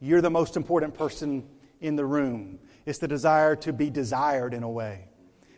you're 0.00 0.20
the 0.20 0.30
most 0.30 0.56
important 0.56 0.94
person 0.94 1.48
in 1.80 1.96
the 1.96 2.04
room. 2.04 2.58
It's 2.84 2.98
the 2.98 3.08
desire 3.08 3.56
to 3.56 3.72
be 3.72 3.90
desired 3.90 4.54
in 4.54 4.62
a 4.62 4.70
way. 4.70 5.08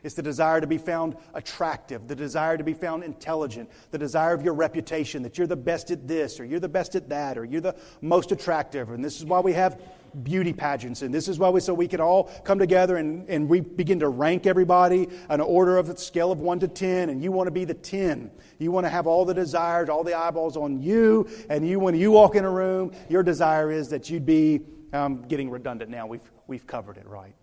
It's 0.04 0.14
the 0.14 0.22
desire 0.22 0.60
to 0.60 0.66
be 0.66 0.78
found 0.78 1.16
attractive, 1.32 2.06
the 2.06 2.14
desire 2.14 2.58
to 2.58 2.62
be 2.62 2.74
found 2.74 3.02
intelligent, 3.02 3.70
the 3.90 3.98
desire 3.98 4.34
of 4.34 4.42
your 4.42 4.52
reputation 4.52 5.22
that 5.22 5.38
you're 5.38 5.46
the 5.46 5.56
best 5.56 5.90
at 5.90 6.06
this, 6.06 6.38
or 6.38 6.44
you're 6.44 6.60
the 6.60 6.68
best 6.68 6.94
at 6.94 7.08
that, 7.08 7.38
or 7.38 7.44
you're 7.46 7.62
the 7.62 7.74
most 8.02 8.30
attractive. 8.30 8.90
And 8.90 9.02
this 9.02 9.18
is 9.18 9.24
why 9.24 9.40
we 9.40 9.54
have 9.54 9.80
beauty 10.22 10.52
pageants. 10.52 11.02
And 11.02 11.12
this 11.12 11.26
is 11.26 11.38
why 11.38 11.48
we, 11.48 11.60
so 11.60 11.74
we 11.74 11.88
can 11.88 12.00
all 12.00 12.24
come 12.44 12.58
together 12.58 12.96
and, 12.96 13.28
and 13.28 13.48
we 13.48 13.60
begin 13.60 13.98
to 14.00 14.08
rank 14.08 14.46
everybody 14.46 15.08
an 15.28 15.40
order 15.40 15.78
of 15.78 15.88
a 15.88 15.96
scale 15.96 16.30
of 16.30 16.40
1 16.40 16.60
to 16.60 16.68
10. 16.68 17.08
And 17.08 17.22
you 17.22 17.32
want 17.32 17.46
to 17.46 17.50
be 17.50 17.64
the 17.64 17.74
10. 17.74 18.30
You 18.58 18.70
want 18.70 18.84
to 18.84 18.90
have 18.90 19.06
all 19.06 19.24
the 19.24 19.34
desires, 19.34 19.88
all 19.88 20.04
the 20.04 20.14
eyeballs 20.14 20.56
on 20.56 20.82
you. 20.82 21.28
And 21.48 21.66
you, 21.66 21.80
when 21.80 21.96
you 21.96 22.10
walk 22.10 22.36
in 22.36 22.44
a 22.44 22.50
room, 22.50 22.92
your 23.08 23.22
desire 23.22 23.72
is 23.72 23.88
that 23.88 24.10
you'd 24.10 24.26
be 24.26 24.60
um, 24.92 25.22
getting 25.22 25.50
redundant 25.50 25.90
now. 25.90 26.06
We've, 26.06 26.30
we've 26.46 26.66
covered 26.66 26.98
it, 26.98 27.06
right? 27.06 27.34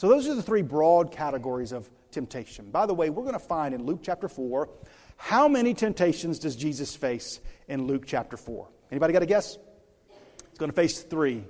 So 0.00 0.08
those 0.08 0.26
are 0.28 0.34
the 0.34 0.42
three 0.42 0.62
broad 0.62 1.12
categories 1.12 1.72
of 1.72 1.86
temptation. 2.10 2.70
By 2.70 2.86
the 2.86 2.94
way, 2.94 3.10
we're 3.10 3.22
going 3.22 3.34
to 3.34 3.38
find 3.38 3.74
in 3.74 3.84
Luke 3.84 4.00
chapter 4.02 4.30
4 4.30 4.66
how 5.18 5.46
many 5.46 5.74
temptations 5.74 6.38
does 6.38 6.56
Jesus 6.56 6.96
face 6.96 7.38
in 7.68 7.86
Luke 7.86 8.04
chapter 8.06 8.38
4? 8.38 8.66
Anybody 8.90 9.12
got 9.12 9.22
a 9.22 9.26
guess? 9.26 9.58
He's 10.48 10.58
going 10.58 10.70
to 10.70 10.74
face 10.74 11.02
three. 11.02 11.44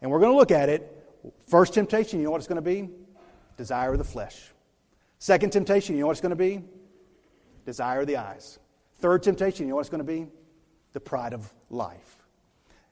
And 0.00 0.10
we're 0.10 0.20
going 0.20 0.32
to 0.32 0.38
look 0.38 0.52
at 0.52 0.70
it. 0.70 0.90
First 1.48 1.74
temptation, 1.74 2.18
you 2.18 2.24
know 2.24 2.30
what 2.30 2.38
it's 2.38 2.46
going 2.46 2.56
to 2.56 2.62
be? 2.62 2.88
Desire 3.58 3.92
of 3.92 3.98
the 3.98 4.04
flesh. 4.04 4.40
Second 5.18 5.50
temptation, 5.52 5.96
you 5.96 6.00
know 6.00 6.06
what 6.06 6.12
it's 6.12 6.22
going 6.22 6.30
to 6.30 6.34
be? 6.34 6.64
Desire 7.66 8.00
of 8.00 8.06
the 8.06 8.16
eyes. 8.16 8.58
Third 9.00 9.22
temptation, 9.22 9.66
you 9.66 9.72
know 9.72 9.74
what 9.74 9.82
it's 9.82 9.90
going 9.90 9.98
to 9.98 10.10
be? 10.10 10.28
The 10.94 11.00
pride 11.00 11.34
of 11.34 11.52
life. 11.68 12.24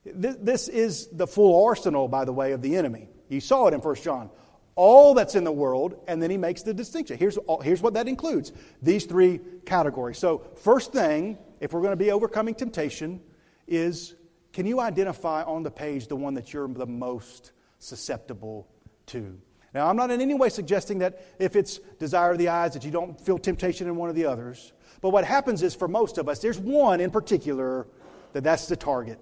This 0.04 0.68
is 0.68 1.08
the 1.10 1.26
full 1.26 1.64
arsenal, 1.64 2.06
by 2.06 2.26
the 2.26 2.34
way, 2.34 2.52
of 2.52 2.60
the 2.60 2.76
enemy. 2.76 3.08
You 3.30 3.40
saw 3.40 3.68
it 3.68 3.72
in 3.72 3.80
1 3.80 3.94
John. 4.02 4.28
All 4.76 5.14
that's 5.14 5.36
in 5.36 5.44
the 5.44 5.52
world, 5.52 6.00
and 6.08 6.20
then 6.20 6.30
he 6.30 6.36
makes 6.36 6.62
the 6.62 6.74
distinction. 6.74 7.16
Here's, 7.16 7.38
here's 7.62 7.80
what 7.80 7.94
that 7.94 8.08
includes 8.08 8.52
these 8.82 9.04
three 9.04 9.40
categories. 9.64 10.18
So, 10.18 10.46
first 10.56 10.92
thing, 10.92 11.38
if 11.60 11.72
we're 11.72 11.80
going 11.80 11.92
to 11.92 11.96
be 11.96 12.10
overcoming 12.10 12.54
temptation, 12.54 13.20
is 13.68 14.14
can 14.52 14.66
you 14.66 14.80
identify 14.80 15.42
on 15.42 15.62
the 15.62 15.70
page 15.70 16.08
the 16.08 16.16
one 16.16 16.34
that 16.34 16.52
you're 16.52 16.68
the 16.68 16.86
most 16.86 17.52
susceptible 17.78 18.68
to? 19.06 19.38
Now, 19.74 19.88
I'm 19.88 19.96
not 19.96 20.10
in 20.10 20.20
any 20.20 20.34
way 20.34 20.48
suggesting 20.48 20.98
that 21.00 21.20
if 21.38 21.56
it's 21.56 21.78
desire 21.98 22.32
of 22.32 22.38
the 22.38 22.48
eyes 22.48 22.74
that 22.74 22.84
you 22.84 22.92
don't 22.92 23.20
feel 23.20 23.38
temptation 23.38 23.88
in 23.88 23.96
one 23.96 24.08
of 24.08 24.14
the 24.14 24.26
others. 24.26 24.72
But 25.00 25.10
what 25.10 25.24
happens 25.24 25.62
is 25.62 25.74
for 25.74 25.88
most 25.88 26.18
of 26.18 26.28
us, 26.28 26.38
there's 26.38 26.58
one 26.58 27.00
in 27.00 27.10
particular 27.10 27.88
that 28.32 28.44
that's 28.44 28.66
the 28.68 28.76
target 28.76 29.20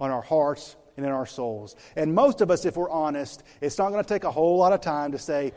on 0.00 0.10
our 0.10 0.22
hearts 0.22 0.76
and 0.96 1.06
in 1.06 1.12
our 1.12 1.26
souls. 1.26 1.76
And 1.96 2.14
most 2.14 2.40
of 2.40 2.50
us, 2.50 2.64
if 2.64 2.76
we're 2.76 2.90
honest, 2.90 3.42
it's 3.60 3.78
not 3.78 3.90
going 3.90 4.02
to 4.02 4.08
take 4.08 4.24
a 4.24 4.30
whole 4.30 4.58
lot 4.58 4.72
of 4.72 4.80
time 4.80 5.12
to 5.12 5.18
say, 5.18 5.52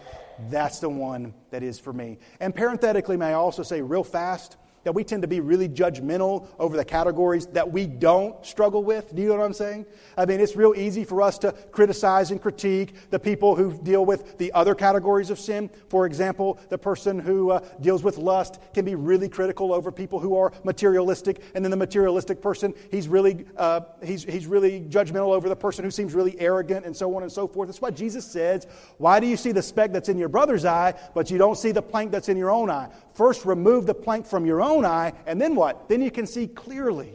that's 0.49 0.79
the 0.79 0.89
one 0.89 1.33
that 1.51 1.63
is 1.63 1.79
for 1.79 1.93
me. 1.93 2.17
And 2.39 2.55
parenthetically, 2.55 3.17
may 3.17 3.27
I 3.27 3.33
also 3.33 3.63
say 3.63 3.81
real 3.81 4.03
fast, 4.03 4.57
that 4.85 4.93
we 4.93 5.03
tend 5.03 5.23
to 5.23 5.27
be 5.27 5.41
really 5.41 5.67
judgmental 5.67 6.47
over 6.57 6.77
the 6.77 6.85
categories 6.85 7.47
that 7.47 7.69
we 7.69 7.87
don't 7.87 8.45
struggle 8.45 8.83
with. 8.83 9.13
Do 9.13 9.21
you 9.21 9.29
know 9.29 9.35
what 9.35 9.43
I'm 9.43 9.53
saying? 9.53 9.87
I 10.15 10.25
mean, 10.25 10.39
it's 10.39 10.55
real 10.55 10.73
easy 10.77 11.03
for 11.03 11.21
us 11.21 11.37
to 11.39 11.51
criticize 11.71 12.31
and 12.31 12.41
critique 12.41 12.93
the 13.09 13.19
people 13.19 13.55
who 13.55 13.73
deal 13.73 14.05
with 14.05 14.37
the 14.37 14.53
other 14.53 14.75
categories 14.75 15.31
of 15.31 15.39
sin. 15.39 15.71
For 15.89 16.05
example, 16.05 16.59
the 16.69 16.77
person 16.77 17.19
who 17.19 17.51
uh, 17.51 17.61
deals 17.81 18.03
with 18.03 18.17
lust 18.17 18.61
can 18.73 18.85
be 18.85 18.93
really 18.93 19.27
critical 19.27 19.73
over 19.73 19.91
people 19.91 20.19
who 20.19 20.37
are 20.37 20.53
materialistic, 20.63 21.41
and 21.55 21.65
then 21.65 21.71
the 21.71 21.77
materialistic 21.77 22.41
person, 22.41 22.73
he's 22.91 23.07
really, 23.07 23.45
uh, 23.57 23.81
he's, 24.03 24.23
he's 24.23 24.45
really 24.45 24.81
judgmental 24.81 25.33
over 25.33 25.49
the 25.49 25.55
person 25.55 25.83
who 25.83 25.91
seems 25.91 26.13
really 26.13 26.39
arrogant, 26.39 26.85
and 26.85 26.95
so 26.95 27.13
on 27.15 27.23
and 27.23 27.31
so 27.31 27.47
forth. 27.47 27.67
That's 27.67 27.81
why 27.81 27.89
Jesus 27.89 28.23
says, 28.23 28.67
Why 28.99 29.19
do 29.19 29.25
you 29.25 29.35
see 29.35 29.51
the 29.51 29.63
speck 29.63 29.91
that's 29.91 30.09
in 30.09 30.19
your 30.19 30.29
brother's 30.29 30.63
eye, 30.63 30.93
but 31.15 31.31
you 31.31 31.39
don't 31.39 31.57
see 31.57 31.71
the 31.71 31.81
plank 31.81 32.11
that's 32.11 32.29
in 32.29 32.37
your 32.37 32.51
own 32.51 32.69
eye? 32.69 32.89
First, 33.15 33.45
remove 33.45 33.85
the 33.85 33.93
plank 33.93 34.27
from 34.27 34.45
your 34.45 34.61
own 34.61 34.85
eye, 34.85 35.13
and 35.25 35.41
then 35.41 35.55
what? 35.55 35.87
Then 35.87 36.01
you 36.01 36.11
can 36.11 36.27
see 36.27 36.47
clearly. 36.47 37.13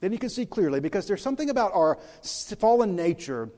Then 0.00 0.12
you 0.12 0.18
can 0.18 0.30
see 0.30 0.46
clearly 0.46 0.78
because 0.78 1.06
there's 1.08 1.22
something 1.22 1.50
about 1.50 1.72
our 1.74 1.98
fallen 2.22 2.94
nature 2.94 3.50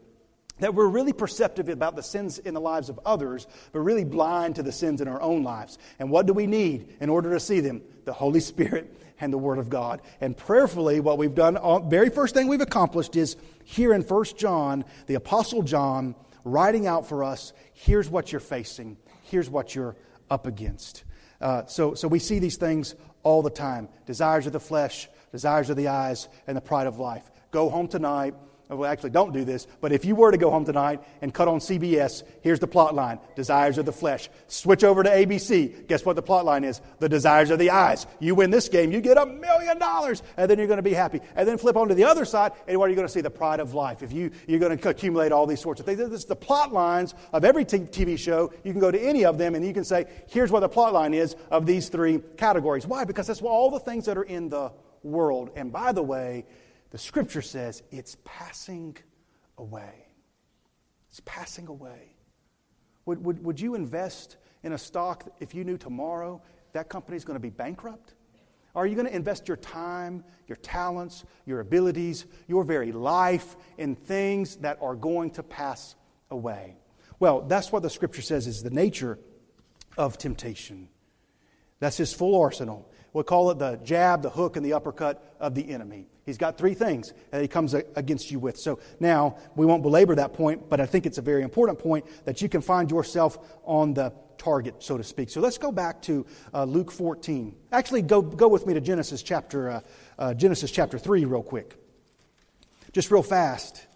that 0.61 0.75
we're 0.75 0.89
really 0.89 1.13
perceptive 1.13 1.69
about 1.69 1.95
the 1.95 2.03
sins 2.03 2.39
in 2.39 2.55
the 2.55 2.61
lives 2.61 2.89
of 2.89 2.99
others, 3.05 3.47
but 3.73 3.81
really 3.81 4.05
blind 4.05 4.57
to 4.57 4.63
the 4.63 4.73
sins 4.73 5.03
in 5.03 5.09
our 5.09 5.21
own 5.21 5.43
lives. 5.43 5.77
And 5.99 6.11
what 6.11 6.25
do 6.25 6.33
we 6.33 6.47
need 6.47 6.97
in 7.01 7.11
order 7.11 7.31
to 7.35 7.41
see 7.41 7.61
them? 7.61 7.83
The 8.07 8.15
Holy 8.15 8.41
Spirit 8.41 8.97
and 9.21 9.31
the 9.31 9.39
Word 9.39 9.59
of 9.59 9.69
God. 9.69 10.01
And 10.23 10.35
prayerfully, 10.35 11.01
what 11.01 11.19
we've 11.19 11.35
done, 11.35 11.59
uh, 11.59 11.81
very 11.81 12.09
first 12.09 12.35
thing 12.35 12.49
we've 12.49 12.63
accomplished 12.63 13.15
is 13.15 13.37
here 13.65 13.93
in 13.93 14.01
1 14.01 14.25
John, 14.39 14.87
the 15.07 15.17
Apostle 15.17 15.63
John 15.63 16.15
writing 16.45 16.87
out 16.87 17.07
for 17.07 17.25
us 17.25 17.53
here's 17.75 18.09
what 18.09 18.33
you're 18.33 18.41
facing, 18.41 18.97
here's 19.25 19.51
what 19.51 19.75
you're 19.75 19.97
up 20.31 20.47
against. 20.47 21.05
Uh, 21.41 21.67
so, 21.67 21.95
so 21.95 22.09
we 22.09 22.19
see 22.19 22.39
these 22.39 22.57
things 22.57 22.95
all 23.23 23.43
the 23.43 23.51
time 23.51 23.89
desires 24.07 24.47
of 24.47 24.53
the 24.53 24.61
flesh, 24.61 25.09
desires 25.33 25.71
of 25.71 25.77
the 25.77 25.89
eyes, 25.89 26.29
and 26.47 26.57
the 26.57 26.61
pride 26.61 26.87
of 26.87 26.99
life. 26.99 27.31
Go 27.51 27.69
home 27.69 27.89
tonight 27.89 28.35
well, 28.69 28.91
actually, 28.91 29.11
don't 29.11 29.33
do 29.33 29.45
this, 29.45 29.69
but 29.81 29.93
if 29.93 30.05
you 30.05 30.17
were 30.17 30.33
to 30.33 30.37
go 30.37 30.51
home 30.51 30.65
tonight 30.65 31.01
and 31.23 31.33
cut 31.33 31.47
on 31.47 31.61
CBS, 31.61 32.25
here's 32.43 32.59
the 32.59 32.67
plot 32.67 32.97
line 32.97 33.21
Desires 33.37 33.79
of 33.79 33.87
the 33.87 33.93
flesh. 33.93 34.29
Switch 34.49 34.83
over 34.83 35.05
to 35.05 35.09
ABC. 35.09 35.87
Guess 35.87 36.05
what 36.05 36.17
the 36.17 36.23
plot 36.23 36.45
line 36.45 36.65
is? 36.65 36.81
The 36.99 37.09
desires 37.09 37.51
of 37.51 37.61
the 37.61 37.71
eyes. 37.71 38.09
You 38.19 38.35
win 38.35 38.51
this 38.51 38.69
game, 38.69 38.91
you 38.91 39.01
get 39.01 39.19
a 39.19 39.27
million 39.27 39.79
dollars, 39.79 40.23
and 40.37 40.51
then 40.51 40.59
you're 40.59 40.67
going 40.67 40.79
to 40.79 40.83
be 40.83 40.95
happy. 40.95 41.21
And 41.37 41.47
then 41.47 41.59
flip 41.59 41.77
on 41.77 41.89
to 41.89 41.95
the 41.95 42.05
other 42.05 42.25
side, 42.25 42.53
and 42.67 42.77
what 42.79 42.87
are 42.87 42.91
you 42.91 42.97
going 42.97 43.07
to 43.07 43.13
see? 43.13 43.21
The 43.21 43.31
pride 43.31 43.61
of 43.61 43.73
life. 43.75 44.03
If 44.03 44.13
you, 44.13 44.33
you're 44.49 44.59
going 44.59 44.77
to 44.77 44.89
accumulate 44.89 45.31
all 45.31 45.47
these 45.47 45.61
sorts 45.61 45.79
of 45.79 45.87
things. 45.87 45.99
This 45.99 46.11
is 46.11 46.25
the 46.25 46.35
plot 46.35 46.73
lines 46.73 47.15
of 47.33 47.45
every 47.45 47.65
TV 47.65 48.19
show. 48.19 48.53
You 48.65 48.73
can 48.73 48.81
go 48.81 48.91
to 48.91 49.01
any 49.01 49.25
of 49.25 49.39
them, 49.39 49.55
and 49.55 49.65
you 49.65 49.73
can 49.73 49.85
say, 49.85 50.07
here's 50.27 50.51
what 50.51 50.61
the 50.61 50.69
plot 50.69 50.93
line 50.93 51.15
is 51.15 51.37
of 51.53 51.67
these 51.67 51.89
three 51.89 52.21
categories. 52.37 52.85
Why? 52.85 53.05
Because 53.05 53.29
that's 53.29 53.43
all 53.43 53.71
the 53.71 53.81
things 53.81 54.07
that 54.07 54.19
are 54.19 54.25
in 54.25 54.49
the 54.49 54.73
world. 55.05 55.51
And 55.55 55.73
by 55.73 55.93
the 55.93 56.03
way, 56.03 56.45
the 56.91 56.99
scripture 56.99 57.43
says 57.43 57.83
it's 57.91 58.17
passing 58.25 58.97
away. 59.59 60.07
It's 61.11 61.23
passing 61.25 61.67
away. 61.69 62.15
Would, 63.07 63.25
would, 63.25 63.45
would 63.45 63.61
you 63.61 63.75
invest 63.75 64.37
in 64.63 64.73
a 64.73 64.79
stock 64.79 65.29
if 65.41 65.55
you 65.55 65.65
knew 65.65 65.79
tomorrow 65.79 66.43
that 66.73 66.89
company 66.89 67.17
is 67.17 67.25
going 67.25 67.37
to 67.37 67.41
be 67.41 67.51
bankrupt? 67.51 68.15
Are 68.75 68.87
you 68.87 68.95
going 68.95 69.07
to 69.07 69.17
invest 69.17 69.49
your 69.49 69.57
time, 69.57 70.23
your 70.47 70.57
talents, 70.57 71.25
your 71.47 71.61
abilities, 71.61 72.27
your 72.47 72.63
very 72.63 72.93
life 72.93 73.57
in 73.79 73.95
things 73.95 74.57
that 74.57 74.79
are 74.83 74.95
going 74.95 75.31
to 75.33 75.43
pass 75.43 75.95
away? 76.31 76.77
Well, 77.19 77.41
that's 77.41 77.73
what 77.73 77.83
the 77.83 77.89
scripture 77.89 78.21
says 78.21 78.47
is 78.47 78.63
the 78.63 78.71
nature 78.71 79.19
of 79.97 80.19
temptation. 80.19 80.89
That's 81.81 81.97
his 81.97 82.13
full 82.13 82.39
arsenal. 82.39 82.91
We'll 83.17 83.25
call 83.25 83.51
it 83.51 83.59
the 83.59 83.81
jab, 83.83 84.21
the 84.21 84.29
hook, 84.29 84.57
and 84.57 84.67
the 84.67 84.75
uppercut 84.75 85.25
of 85.41 85.55
the 85.55 85.71
enemy. 85.71 86.07
He's 86.27 86.37
got 86.37 86.59
three 86.59 86.75
things 86.75 87.15
that 87.31 87.41
he 87.41 87.49
comes 87.49 87.73
against 87.73 88.31
you 88.31 88.39
with. 88.39 88.59
So 88.59 88.79
now 89.01 89.39
we 89.55 89.65
won't 89.65 89.83
belabor 89.83 90.15
that 90.17 90.35
point, 90.35 90.69
but 90.69 90.81
I 90.83 90.85
think 90.85 91.07
it's 91.07 91.17
a 91.17 91.23
very 91.23 91.43
important 91.43 91.79
point 91.79 92.05
that 92.27 92.43
you 92.43 92.51
can 92.51 92.61
find 92.61 92.91
yourself 92.91 93.39
on 93.65 93.95
the 93.95 94.13
target, 94.37 94.83
so 94.83 94.99
to 94.99 95.03
speak. 95.03 95.31
So 95.31 95.41
let's 95.41 95.57
go 95.57 95.73
back 95.73 96.03
to 96.03 96.27
uh, 96.53 96.65
Luke 96.65 96.93
14. 96.93 97.57
Actually, 97.73 98.03
go, 98.03 98.21
go 98.21 98.49
with 98.49 98.67
me 98.67 98.75
to 98.75 98.83
Genesis 98.83 99.23
chapter, 99.23 99.71
uh, 99.71 99.81
uh, 100.19 100.35
Genesis 100.35 100.71
chapter 100.71 100.99
3 100.99 101.25
real 101.25 101.43
quick. 101.43 101.75
Just 102.93 103.11
real 103.11 103.23
fast. 103.23 103.87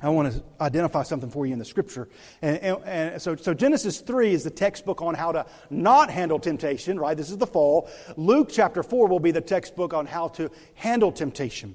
I 0.00 0.10
want 0.10 0.32
to 0.32 0.42
identify 0.60 1.02
something 1.04 1.30
for 1.30 1.46
you 1.46 1.54
in 1.54 1.58
the 1.58 1.64
scripture. 1.64 2.08
And, 2.42 2.58
and, 2.58 2.84
and, 2.84 3.22
so, 3.22 3.34
so 3.34 3.54
Genesis 3.54 4.00
3 4.00 4.34
is 4.34 4.44
the 4.44 4.50
textbook 4.50 5.00
on 5.00 5.14
how 5.14 5.32
to 5.32 5.46
not 5.70 6.10
handle 6.10 6.38
temptation, 6.38 7.00
right? 7.00 7.16
This 7.16 7.30
is 7.30 7.38
the 7.38 7.46
fall. 7.46 7.88
Luke 8.16 8.48
chapter 8.52 8.82
4 8.82 9.08
will 9.08 9.20
be 9.20 9.30
the 9.30 9.40
textbook 9.40 9.94
on 9.94 10.04
how 10.04 10.28
to 10.28 10.50
handle 10.74 11.10
temptation. 11.10 11.74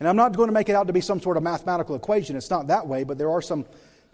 And 0.00 0.08
I'm 0.08 0.16
not 0.16 0.34
going 0.34 0.48
to 0.48 0.52
make 0.52 0.70
it 0.70 0.74
out 0.74 0.86
to 0.86 0.94
be 0.94 1.00
some 1.02 1.20
sort 1.20 1.36
of 1.36 1.42
mathematical 1.42 1.94
equation. 1.94 2.36
It's 2.36 2.50
not 2.50 2.68
that 2.68 2.86
way, 2.86 3.04
but 3.04 3.18
there 3.18 3.30
are 3.30 3.42
some 3.42 3.66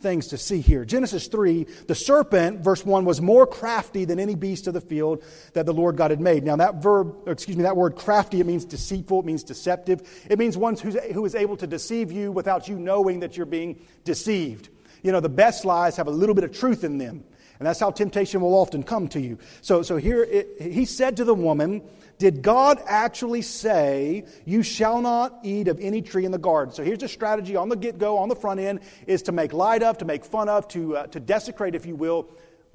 things 0.02 0.28
to 0.28 0.38
see 0.38 0.60
here. 0.60 0.84
Genesis 0.84 1.28
3, 1.28 1.64
the 1.86 1.94
serpent, 1.94 2.60
verse 2.60 2.84
1, 2.84 3.04
was 3.04 3.20
more 3.20 3.46
crafty 3.46 4.04
than 4.04 4.18
any 4.18 4.34
beast 4.34 4.66
of 4.66 4.74
the 4.74 4.80
field 4.80 5.22
that 5.54 5.64
the 5.64 5.72
Lord 5.72 5.96
God 5.96 6.10
had 6.10 6.20
made. 6.20 6.44
Now, 6.44 6.56
that 6.56 6.82
verb, 6.82 7.14
excuse 7.26 7.56
me, 7.56 7.62
that 7.62 7.76
word 7.76 7.96
crafty, 7.96 8.40
it 8.40 8.46
means 8.46 8.64
deceitful, 8.64 9.20
it 9.20 9.26
means 9.26 9.44
deceptive. 9.44 10.02
It 10.28 10.38
means 10.38 10.56
one 10.56 10.76
who's, 10.76 10.96
who 11.12 11.24
is 11.24 11.34
able 11.34 11.56
to 11.58 11.66
deceive 11.66 12.12
you 12.12 12.32
without 12.32 12.68
you 12.68 12.78
knowing 12.78 13.20
that 13.20 13.36
you're 13.36 13.46
being 13.46 13.80
deceived. 14.04 14.68
You 15.02 15.12
know, 15.12 15.20
the 15.20 15.28
best 15.28 15.64
lies 15.64 15.96
have 15.96 16.06
a 16.06 16.12
little 16.12 16.34
bit 16.34 16.44
of 16.44 16.52
truth 16.52 16.84
in 16.84 16.98
them. 16.98 17.24
And 17.62 17.66
that's 17.68 17.78
how 17.78 17.92
temptation 17.92 18.40
will 18.40 18.56
often 18.56 18.82
come 18.82 19.06
to 19.10 19.20
you. 19.20 19.38
So, 19.60 19.82
so 19.82 19.96
here 19.96 20.24
it, 20.24 20.60
he 20.60 20.84
said 20.84 21.16
to 21.18 21.24
the 21.24 21.32
woman, 21.32 21.80
did 22.18 22.42
God 22.42 22.82
actually 22.88 23.42
say, 23.42 24.24
You 24.44 24.64
shall 24.64 25.00
not 25.00 25.38
eat 25.44 25.68
of 25.68 25.78
any 25.78 26.02
tree 26.02 26.24
in 26.24 26.32
the 26.32 26.38
garden? 26.38 26.74
So 26.74 26.82
here's 26.82 27.04
a 27.04 27.08
strategy 27.08 27.54
on 27.54 27.68
the 27.68 27.76
get 27.76 27.98
go, 27.98 28.18
on 28.18 28.28
the 28.28 28.34
front 28.34 28.58
end, 28.58 28.80
is 29.06 29.22
to 29.22 29.32
make 29.32 29.52
light 29.52 29.84
of, 29.84 29.96
to 29.98 30.04
make 30.04 30.24
fun 30.24 30.48
of, 30.48 30.66
to, 30.68 30.96
uh, 30.96 31.06
to 31.06 31.20
desecrate, 31.20 31.76
if 31.76 31.86
you 31.86 31.94
will, 31.94 32.30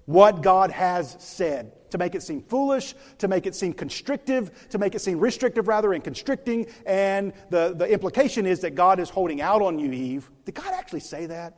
what 0.05 0.41
God 0.41 0.71
has 0.71 1.17
said. 1.19 1.73
To 1.91 1.97
make 1.97 2.15
it 2.15 2.23
seem 2.23 2.41
foolish, 2.43 2.95
to 3.17 3.27
make 3.27 3.45
it 3.45 3.55
seem 3.55 3.73
constrictive, 3.73 4.69
to 4.69 4.77
make 4.77 4.95
it 4.95 4.99
seem 4.99 5.19
restrictive 5.19 5.67
rather, 5.67 5.91
and 5.91 6.01
constricting. 6.01 6.67
And 6.85 7.33
the, 7.49 7.73
the 7.75 7.91
implication 7.91 8.45
is 8.45 8.61
that 8.61 8.75
God 8.75 9.01
is 9.01 9.09
holding 9.09 9.41
out 9.41 9.61
on 9.61 9.79
you, 9.79 9.91
Eve. 9.91 10.31
Did 10.45 10.55
God 10.55 10.73
actually 10.73 11.01
say 11.01 11.25
that? 11.25 11.57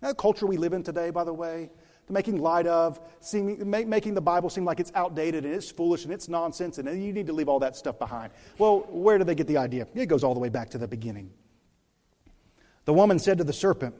That 0.00 0.16
culture 0.16 0.46
we 0.46 0.58
live 0.58 0.74
in 0.74 0.84
today, 0.84 1.10
by 1.10 1.24
the 1.24 1.34
way 1.34 1.70
making 2.10 2.38
light 2.38 2.66
of, 2.66 3.00
seeming, 3.20 3.68
make, 3.68 3.86
making 3.86 4.14
the 4.14 4.20
Bible 4.20 4.50
seem 4.50 4.64
like 4.64 4.80
it's 4.80 4.92
outdated 4.94 5.44
and 5.44 5.54
it's 5.54 5.70
foolish 5.70 6.04
and 6.04 6.12
it's 6.12 6.28
nonsense 6.28 6.78
and 6.78 6.88
you 7.02 7.12
need 7.12 7.26
to 7.26 7.32
leave 7.32 7.48
all 7.48 7.58
that 7.60 7.76
stuff 7.76 7.98
behind. 7.98 8.32
Well, 8.58 8.86
where 8.88 9.18
do 9.18 9.24
they 9.24 9.34
get 9.34 9.46
the 9.46 9.58
idea? 9.58 9.86
It 9.94 10.06
goes 10.06 10.24
all 10.24 10.34
the 10.34 10.40
way 10.40 10.48
back 10.48 10.70
to 10.70 10.78
the 10.78 10.88
beginning. 10.88 11.30
The 12.84 12.94
woman 12.94 13.18
said 13.18 13.38
to 13.38 13.44
the 13.44 13.52
serpent, 13.52 13.94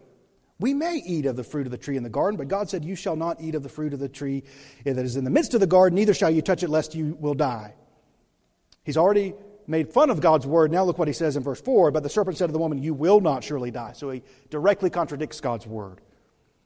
We 0.58 0.72
may 0.72 0.96
eat 0.96 1.26
of 1.26 1.36
the 1.36 1.44
fruit 1.44 1.66
of 1.66 1.70
the 1.70 1.78
tree 1.78 1.96
in 1.96 2.02
the 2.02 2.08
garden, 2.08 2.38
but 2.38 2.48
God 2.48 2.70
said, 2.70 2.84
You 2.84 2.94
shall 2.94 3.16
not 3.16 3.40
eat 3.40 3.54
of 3.54 3.62
the 3.62 3.68
fruit 3.68 3.92
of 3.92 4.00
the 4.00 4.08
tree 4.08 4.44
that 4.84 4.96
is 4.96 5.16
in 5.16 5.24
the 5.24 5.30
midst 5.30 5.54
of 5.54 5.60
the 5.60 5.66
garden, 5.66 5.96
neither 5.96 6.14
shall 6.14 6.30
you 6.30 6.40
touch 6.40 6.62
it, 6.62 6.70
lest 6.70 6.94
you 6.94 7.16
will 7.20 7.34
die. 7.34 7.74
He's 8.84 8.96
already 8.96 9.34
made 9.68 9.92
fun 9.92 10.08
of 10.10 10.20
God's 10.20 10.46
word. 10.46 10.72
Now 10.72 10.82
look 10.82 10.98
what 10.98 11.06
he 11.06 11.14
says 11.14 11.36
in 11.36 11.42
verse 11.42 11.60
4. 11.60 11.90
But 11.90 12.02
the 12.02 12.08
serpent 12.08 12.38
said 12.38 12.46
to 12.46 12.52
the 12.52 12.58
woman, 12.58 12.82
You 12.82 12.94
will 12.94 13.20
not 13.20 13.44
surely 13.44 13.70
die. 13.70 13.92
So 13.92 14.10
he 14.10 14.22
directly 14.50 14.90
contradicts 14.90 15.40
God's 15.40 15.66
word. 15.66 16.00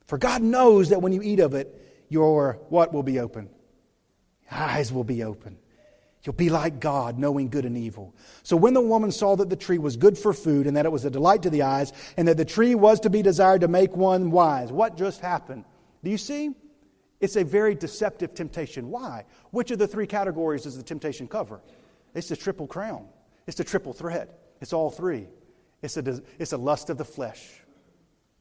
For 0.06 0.18
God 0.18 0.42
knows 0.42 0.90
that 0.90 1.00
when 1.00 1.12
you 1.12 1.22
eat 1.22 1.40
of 1.40 1.54
it, 1.54 2.04
your 2.08 2.60
what 2.68 2.92
will 2.92 3.02
be 3.02 3.18
open? 3.18 3.48
Eyes 4.50 4.92
will 4.92 5.04
be 5.04 5.22
open. 5.24 5.58
You'll 6.24 6.34
be 6.34 6.50
like 6.50 6.78
God, 6.78 7.18
knowing 7.18 7.48
good 7.48 7.64
and 7.64 7.76
evil. 7.76 8.14
So 8.44 8.56
when 8.56 8.74
the 8.74 8.80
woman 8.80 9.10
saw 9.10 9.34
that 9.36 9.50
the 9.50 9.56
tree 9.56 9.78
was 9.78 9.96
good 9.96 10.16
for 10.16 10.32
food, 10.32 10.66
and 10.68 10.76
that 10.76 10.86
it 10.86 10.92
was 10.92 11.04
a 11.04 11.10
delight 11.10 11.42
to 11.42 11.50
the 11.50 11.62
eyes, 11.62 11.92
and 12.16 12.28
that 12.28 12.36
the 12.36 12.44
tree 12.44 12.76
was 12.76 13.00
to 13.00 13.10
be 13.10 13.22
desired 13.22 13.62
to 13.62 13.68
make 13.68 13.96
one 13.96 14.30
wise, 14.30 14.70
what 14.70 14.96
just 14.96 15.20
happened? 15.20 15.64
Do 16.04 16.10
you 16.10 16.18
see? 16.18 16.54
It's 17.20 17.36
a 17.36 17.44
very 17.44 17.74
deceptive 17.74 18.34
temptation. 18.34 18.90
Why? 18.90 19.24
Which 19.50 19.70
of 19.70 19.78
the 19.78 19.88
three 19.88 20.06
categories 20.06 20.62
does 20.62 20.76
the 20.76 20.82
temptation 20.82 21.26
cover? 21.26 21.60
It's 22.14 22.28
the 22.28 22.36
triple 22.36 22.66
crown. 22.66 23.06
It's 23.46 23.56
the 23.56 23.64
triple 23.64 23.92
threat. 23.92 24.38
It's 24.60 24.72
all 24.72 24.90
three. 24.90 25.26
It's 25.82 25.96
a, 25.96 26.22
it's 26.38 26.52
a 26.52 26.56
lust 26.56 26.90
of 26.90 26.98
the 26.98 27.04
flesh. 27.04 27.62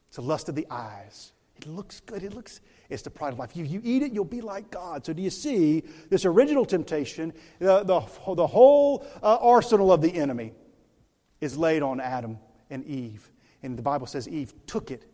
It's 0.08 0.18
a 0.18 0.22
lust 0.22 0.50
of 0.50 0.56
the 0.56 0.68
eyes. 0.70 1.32
It 1.62 1.68
looks 1.68 2.00
good. 2.00 2.24
It 2.24 2.34
looks, 2.34 2.62
it's 2.90 3.04
the 3.04 3.10
pride 3.10 3.34
of 3.34 3.40
life. 3.40 3.56
You, 3.56 3.66
you 3.66 3.82
eat 3.84 4.02
it, 4.02 4.12
you'll 4.12 4.26
be 4.26 4.42
like 4.42 4.72
God. 4.72 5.06
So, 5.06 5.14
do 5.14 5.22
you 5.22 5.30
see 5.30 5.84
this 6.10 6.26
original 6.26 6.66
temptation? 6.66 7.34
The, 7.60 7.84
the, 7.84 8.02
the 8.34 8.48
whole 8.48 9.06
uh, 9.22 9.38
arsenal 9.40 9.92
of 9.92 10.02
the 10.02 10.14
enemy 10.14 10.54
is 11.40 11.58
laid 11.58 11.84
on 11.84 12.00
Adam 12.00 12.38
and 12.70 12.86
Eve. 12.86 13.30
And 13.64 13.78
the 13.78 13.84
Bible 13.84 14.08
says 14.08 14.28
Eve 14.28 14.54
took 14.66 14.90
it 14.90 15.06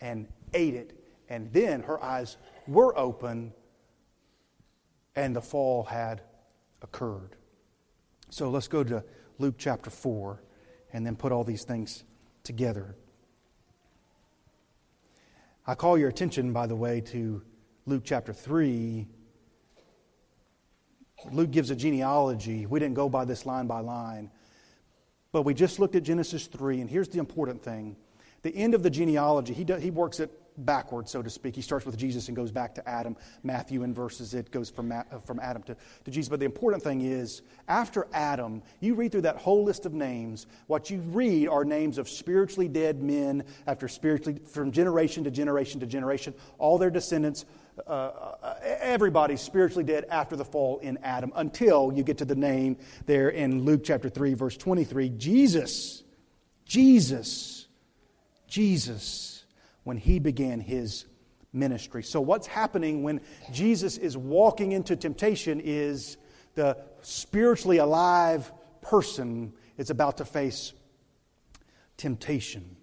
and 0.00 0.28
ate 0.54 0.74
it. 0.74 0.94
And 1.28 1.52
then 1.52 1.82
her 1.82 2.02
eyes 2.02 2.36
were 2.66 2.96
open 2.96 3.52
and 5.16 5.34
the 5.34 5.42
fall 5.42 5.82
had 5.82 6.22
occurred. 6.80 7.36
So, 8.30 8.50
let's 8.50 8.68
go 8.68 8.84
to 8.84 9.02
Luke 9.38 9.56
chapter 9.58 9.90
4 9.90 10.42
and 10.92 11.04
then 11.04 11.16
put 11.16 11.32
all 11.32 11.44
these 11.44 11.64
things 11.64 12.04
together. 12.44 12.94
I 15.68 15.74
call 15.74 15.98
your 15.98 16.08
attention, 16.08 16.54
by 16.54 16.66
the 16.66 16.74
way, 16.74 17.02
to 17.02 17.42
Luke 17.84 18.00
chapter 18.02 18.32
3. 18.32 19.06
Luke 21.30 21.50
gives 21.50 21.68
a 21.68 21.76
genealogy. 21.76 22.64
We 22.64 22.80
didn't 22.80 22.94
go 22.94 23.10
by 23.10 23.26
this 23.26 23.44
line 23.44 23.66
by 23.66 23.80
line, 23.80 24.30
but 25.30 25.42
we 25.42 25.52
just 25.52 25.78
looked 25.78 25.94
at 25.94 26.04
Genesis 26.04 26.46
3, 26.46 26.80
and 26.80 26.88
here's 26.88 27.10
the 27.10 27.18
important 27.18 27.62
thing. 27.62 27.96
The 28.40 28.56
end 28.56 28.72
of 28.72 28.82
the 28.82 28.88
genealogy, 28.88 29.52
he, 29.52 29.62
does, 29.62 29.82
he 29.82 29.90
works 29.90 30.20
it 30.20 30.32
backwards, 30.58 31.10
so 31.10 31.22
to 31.22 31.30
speak. 31.30 31.54
He 31.54 31.62
starts 31.62 31.86
with 31.86 31.96
Jesus 31.96 32.28
and 32.28 32.36
goes 32.36 32.50
back 32.50 32.74
to 32.74 32.88
Adam. 32.88 33.16
Matthew 33.42 33.82
inverses 33.82 34.34
it, 34.34 34.50
goes 34.50 34.70
from, 34.70 34.92
uh, 34.92 35.02
from 35.24 35.40
Adam 35.40 35.62
to, 35.64 35.76
to 36.04 36.10
Jesus. 36.10 36.28
But 36.28 36.40
the 36.40 36.46
important 36.46 36.82
thing 36.82 37.02
is, 37.02 37.42
after 37.68 38.06
Adam, 38.12 38.62
you 38.80 38.94
read 38.94 39.12
through 39.12 39.22
that 39.22 39.36
whole 39.36 39.64
list 39.64 39.86
of 39.86 39.94
names. 39.94 40.46
What 40.66 40.90
you 40.90 40.98
read 41.00 41.48
are 41.48 41.64
names 41.64 41.98
of 41.98 42.08
spiritually 42.08 42.68
dead 42.68 43.02
men 43.02 43.44
after 43.66 43.88
spiritually, 43.88 44.40
from 44.44 44.72
generation 44.72 45.24
to 45.24 45.30
generation 45.30 45.80
to 45.80 45.86
generation. 45.86 46.34
All 46.58 46.78
their 46.78 46.90
descendants, 46.90 47.44
uh, 47.86 47.90
uh, 48.42 49.36
spiritually 49.36 49.84
dead 49.84 50.04
after 50.10 50.36
the 50.36 50.44
fall 50.44 50.78
in 50.78 50.98
Adam 51.02 51.32
until 51.36 51.92
you 51.92 52.02
get 52.02 52.18
to 52.18 52.24
the 52.24 52.34
name 52.34 52.76
there 53.06 53.28
in 53.28 53.64
Luke 53.64 53.82
chapter 53.84 54.08
3, 54.08 54.34
verse 54.34 54.56
23 54.56 55.10
Jesus. 55.10 56.02
Jesus. 56.64 57.66
Jesus 58.46 59.37
when 59.88 59.96
he 59.96 60.18
began 60.18 60.60
his 60.60 61.06
ministry. 61.50 62.02
So, 62.02 62.20
what's 62.20 62.46
happening 62.46 63.02
when 63.02 63.22
Jesus 63.54 63.96
is 63.96 64.18
walking 64.18 64.72
into 64.72 64.94
temptation 64.96 65.62
is 65.64 66.18
the 66.56 66.76
spiritually 67.00 67.78
alive 67.78 68.52
person 68.82 69.54
is 69.78 69.88
about 69.88 70.18
to 70.18 70.26
face 70.26 70.74
temptation. 71.96 72.76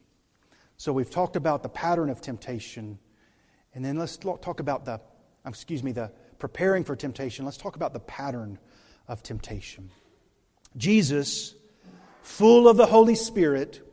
So, 0.78 0.92
we've 0.94 1.12
talked 1.12 1.36
about 1.36 1.62
the 1.62 1.70
pattern 1.70 2.10
of 2.10 2.22
temptation, 2.22 2.98
and 3.76 3.86
then 3.86 4.00
let's 4.00 4.18
talk 4.18 4.60
about 4.60 4.86
the, 4.86 4.94
um, 4.94 5.00
excuse 5.46 5.84
me, 5.84 5.92
the 5.92 6.12
preparing 6.40 6.84
for 6.84 6.96
temptation. 6.96 7.46
Let's 7.46 7.58
talk 7.58 7.76
about 7.76 7.94
the 7.94 8.00
pattern 8.00 8.58
of 9.08 9.22
temptation. 9.22 9.92
Jesus, 10.76 11.54
full 12.24 12.68
of 12.68 12.78
the 12.78 12.88
Holy 12.88 13.14
Spirit, 13.14 13.85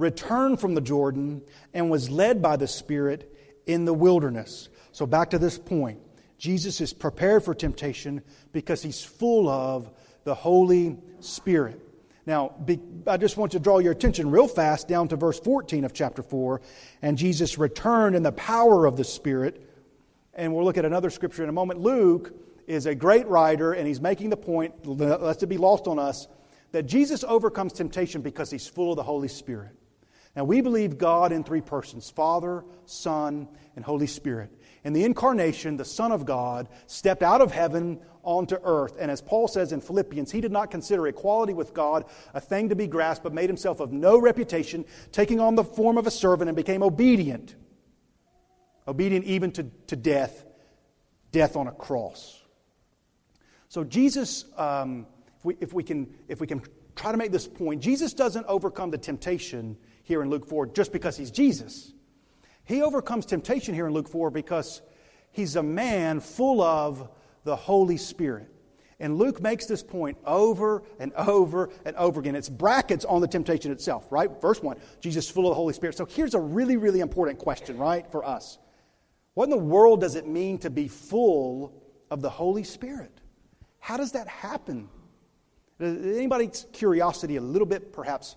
returned 0.00 0.60
from 0.60 0.74
the 0.74 0.80
Jordan 0.80 1.42
and 1.74 1.90
was 1.90 2.10
led 2.10 2.42
by 2.42 2.56
the 2.56 2.66
Spirit 2.66 3.32
in 3.66 3.84
the 3.84 3.94
wilderness. 3.94 4.68
So, 4.92 5.06
back 5.06 5.30
to 5.30 5.38
this 5.38 5.58
point 5.58 6.00
Jesus 6.38 6.80
is 6.80 6.92
prepared 6.92 7.44
for 7.44 7.54
temptation 7.54 8.22
because 8.52 8.82
he's 8.82 9.04
full 9.04 9.48
of 9.48 9.90
the 10.24 10.34
Holy 10.34 10.96
Spirit. 11.20 11.80
Now, 12.26 12.54
I 13.06 13.16
just 13.16 13.36
want 13.36 13.52
to 13.52 13.58
draw 13.58 13.78
your 13.78 13.92
attention 13.92 14.30
real 14.30 14.48
fast 14.48 14.88
down 14.88 15.08
to 15.08 15.16
verse 15.16 15.38
14 15.40 15.84
of 15.84 15.92
chapter 15.92 16.22
4. 16.22 16.60
And 17.02 17.18
Jesus 17.18 17.58
returned 17.58 18.16
in 18.16 18.22
the 18.22 18.32
power 18.32 18.86
of 18.86 18.96
the 18.96 19.04
Spirit. 19.04 19.66
And 20.34 20.54
we'll 20.54 20.64
look 20.64 20.78
at 20.78 20.84
another 20.84 21.10
scripture 21.10 21.42
in 21.42 21.48
a 21.48 21.52
moment. 21.52 21.80
Luke 21.80 22.32
is 22.66 22.86
a 22.86 22.94
great 22.94 23.26
writer, 23.26 23.72
and 23.72 23.86
he's 23.86 24.00
making 24.00 24.30
the 24.30 24.36
point, 24.36 24.86
lest 24.86 25.42
it 25.42 25.48
be 25.48 25.58
lost 25.58 25.88
on 25.88 25.98
us, 25.98 26.28
that 26.72 26.84
Jesus 26.84 27.24
overcomes 27.24 27.72
temptation 27.72 28.22
because 28.22 28.50
he's 28.50 28.66
full 28.66 28.92
of 28.92 28.96
the 28.96 29.02
Holy 29.02 29.28
Spirit. 29.28 29.72
Now, 30.36 30.44
we 30.44 30.60
believe 30.60 30.96
God 30.96 31.32
in 31.32 31.42
three 31.42 31.60
persons 31.60 32.10
Father, 32.10 32.64
Son, 32.86 33.48
and 33.74 33.84
Holy 33.84 34.06
Spirit. 34.06 34.50
In 34.84 34.92
the 34.92 35.04
incarnation, 35.04 35.76
the 35.76 35.84
Son 35.84 36.12
of 36.12 36.24
God 36.24 36.68
stepped 36.86 37.22
out 37.22 37.40
of 37.40 37.52
heaven 37.52 38.00
onto 38.22 38.56
earth. 38.62 38.96
And 38.98 39.10
as 39.10 39.20
Paul 39.20 39.48
says 39.48 39.72
in 39.72 39.80
Philippians, 39.80 40.30
he 40.30 40.40
did 40.40 40.52
not 40.52 40.70
consider 40.70 41.06
equality 41.06 41.52
with 41.52 41.74
God 41.74 42.04
a 42.32 42.40
thing 42.40 42.68
to 42.68 42.76
be 42.76 42.86
grasped, 42.86 43.24
but 43.24 43.32
made 43.32 43.50
himself 43.50 43.80
of 43.80 43.92
no 43.92 44.18
reputation, 44.18 44.84
taking 45.12 45.40
on 45.40 45.54
the 45.54 45.64
form 45.64 45.98
of 45.98 46.06
a 46.06 46.10
servant, 46.10 46.48
and 46.48 46.56
became 46.56 46.82
obedient. 46.82 47.56
Obedient 48.86 49.24
even 49.26 49.52
to, 49.52 49.64
to 49.88 49.96
death, 49.96 50.44
death 51.32 51.56
on 51.56 51.66
a 51.66 51.72
cross. 51.72 52.40
So, 53.68 53.84
Jesus, 53.84 54.46
um, 54.56 55.06
if, 55.38 55.44
we, 55.44 55.56
if, 55.60 55.72
we 55.72 55.82
can, 55.82 56.14
if 56.28 56.40
we 56.40 56.46
can 56.46 56.62
try 56.96 57.12
to 57.12 57.18
make 57.18 57.32
this 57.32 57.46
point, 57.46 57.82
Jesus 57.82 58.14
doesn't 58.14 58.46
overcome 58.46 58.90
the 58.90 58.98
temptation 58.98 59.76
here 60.10 60.22
in 60.22 60.28
Luke 60.28 60.46
4 60.46 60.66
just 60.66 60.92
because 60.92 61.16
he's 61.16 61.30
Jesus. 61.30 61.94
He 62.64 62.82
overcomes 62.82 63.24
temptation 63.24 63.74
here 63.74 63.86
in 63.86 63.92
Luke 63.92 64.08
4 64.08 64.30
because 64.30 64.82
he's 65.32 65.56
a 65.56 65.62
man 65.62 66.20
full 66.20 66.60
of 66.60 67.08
the 67.44 67.56
Holy 67.56 67.96
Spirit. 67.96 68.48
And 68.98 69.16
Luke 69.16 69.40
makes 69.40 69.64
this 69.64 69.82
point 69.82 70.18
over 70.26 70.82
and 70.98 71.12
over 71.14 71.70
and 71.86 71.96
over 71.96 72.20
again. 72.20 72.34
It's 72.36 72.50
brackets 72.50 73.06
on 73.06 73.22
the 73.22 73.28
temptation 73.28 73.72
itself, 73.72 74.06
right? 74.10 74.30
Verse 74.42 74.62
1, 74.62 74.76
Jesus 75.00 75.30
full 75.30 75.46
of 75.46 75.52
the 75.52 75.54
Holy 75.54 75.72
Spirit. 75.72 75.96
So 75.96 76.04
here's 76.04 76.34
a 76.34 76.40
really, 76.40 76.76
really 76.76 77.00
important 77.00 77.38
question, 77.38 77.78
right, 77.78 78.04
for 78.12 78.24
us. 78.24 78.58
What 79.34 79.44
in 79.44 79.50
the 79.50 79.56
world 79.56 80.00
does 80.00 80.16
it 80.16 80.26
mean 80.26 80.58
to 80.58 80.70
be 80.70 80.86
full 80.86 81.82
of 82.10 82.20
the 82.20 82.28
Holy 82.28 82.64
Spirit? 82.64 83.20
How 83.78 83.96
does 83.96 84.12
that 84.12 84.28
happen? 84.28 84.88
Anybody's 85.80 86.66
curiosity 86.72 87.36
a 87.36 87.40
little 87.40 87.66
bit 87.66 87.92
perhaps 87.92 88.36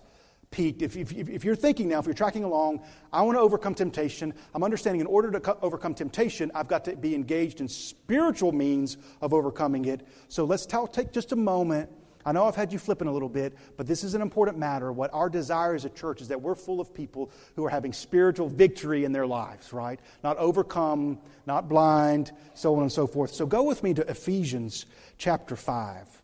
piqued. 0.54 0.82
If, 0.82 0.96
if, 0.96 1.12
if, 1.12 1.44
you're 1.44 1.56
thinking 1.56 1.88
now, 1.88 1.98
if 1.98 2.06
you're 2.06 2.14
tracking 2.14 2.44
along, 2.44 2.80
I 3.12 3.22
want 3.22 3.36
to 3.36 3.40
overcome 3.40 3.74
temptation, 3.74 4.32
I'm 4.54 4.62
understanding 4.62 5.00
in 5.00 5.06
order 5.08 5.32
to 5.32 5.40
co- 5.40 5.58
overcome 5.62 5.94
temptation, 5.94 6.52
I've 6.54 6.68
got 6.68 6.84
to 6.84 6.94
be 6.94 7.12
engaged 7.12 7.60
in 7.60 7.66
spiritual 7.66 8.52
means 8.52 8.96
of 9.20 9.34
overcoming 9.34 9.86
it. 9.86 10.06
So 10.28 10.44
let's 10.44 10.64
t- 10.64 10.78
take 10.92 11.10
just 11.12 11.32
a 11.32 11.36
moment. 11.36 11.90
I 12.24 12.30
know 12.30 12.44
I've 12.44 12.54
had 12.54 12.72
you 12.72 12.78
flipping 12.78 13.08
a 13.08 13.12
little 13.12 13.28
bit, 13.28 13.54
but 13.76 13.88
this 13.88 14.04
is 14.04 14.14
an 14.14 14.22
important 14.22 14.56
matter. 14.56 14.92
What 14.92 15.12
our 15.12 15.28
desire 15.28 15.74
as 15.74 15.84
a 15.84 15.90
church 15.90 16.22
is 16.22 16.28
that 16.28 16.40
we're 16.40 16.54
full 16.54 16.80
of 16.80 16.94
people 16.94 17.32
who 17.56 17.64
are 17.64 17.70
having 17.70 17.92
spiritual 17.92 18.48
victory 18.48 19.04
in 19.04 19.10
their 19.10 19.26
lives, 19.26 19.72
right? 19.72 19.98
Not 20.22 20.36
overcome, 20.36 21.18
not 21.46 21.68
blind, 21.68 22.30
so 22.54 22.76
on 22.76 22.82
and 22.82 22.92
so 22.92 23.08
forth. 23.08 23.34
So 23.34 23.44
go 23.44 23.64
with 23.64 23.82
me 23.82 23.92
to 23.94 24.08
Ephesians 24.08 24.86
chapter 25.18 25.56
5. 25.56 26.22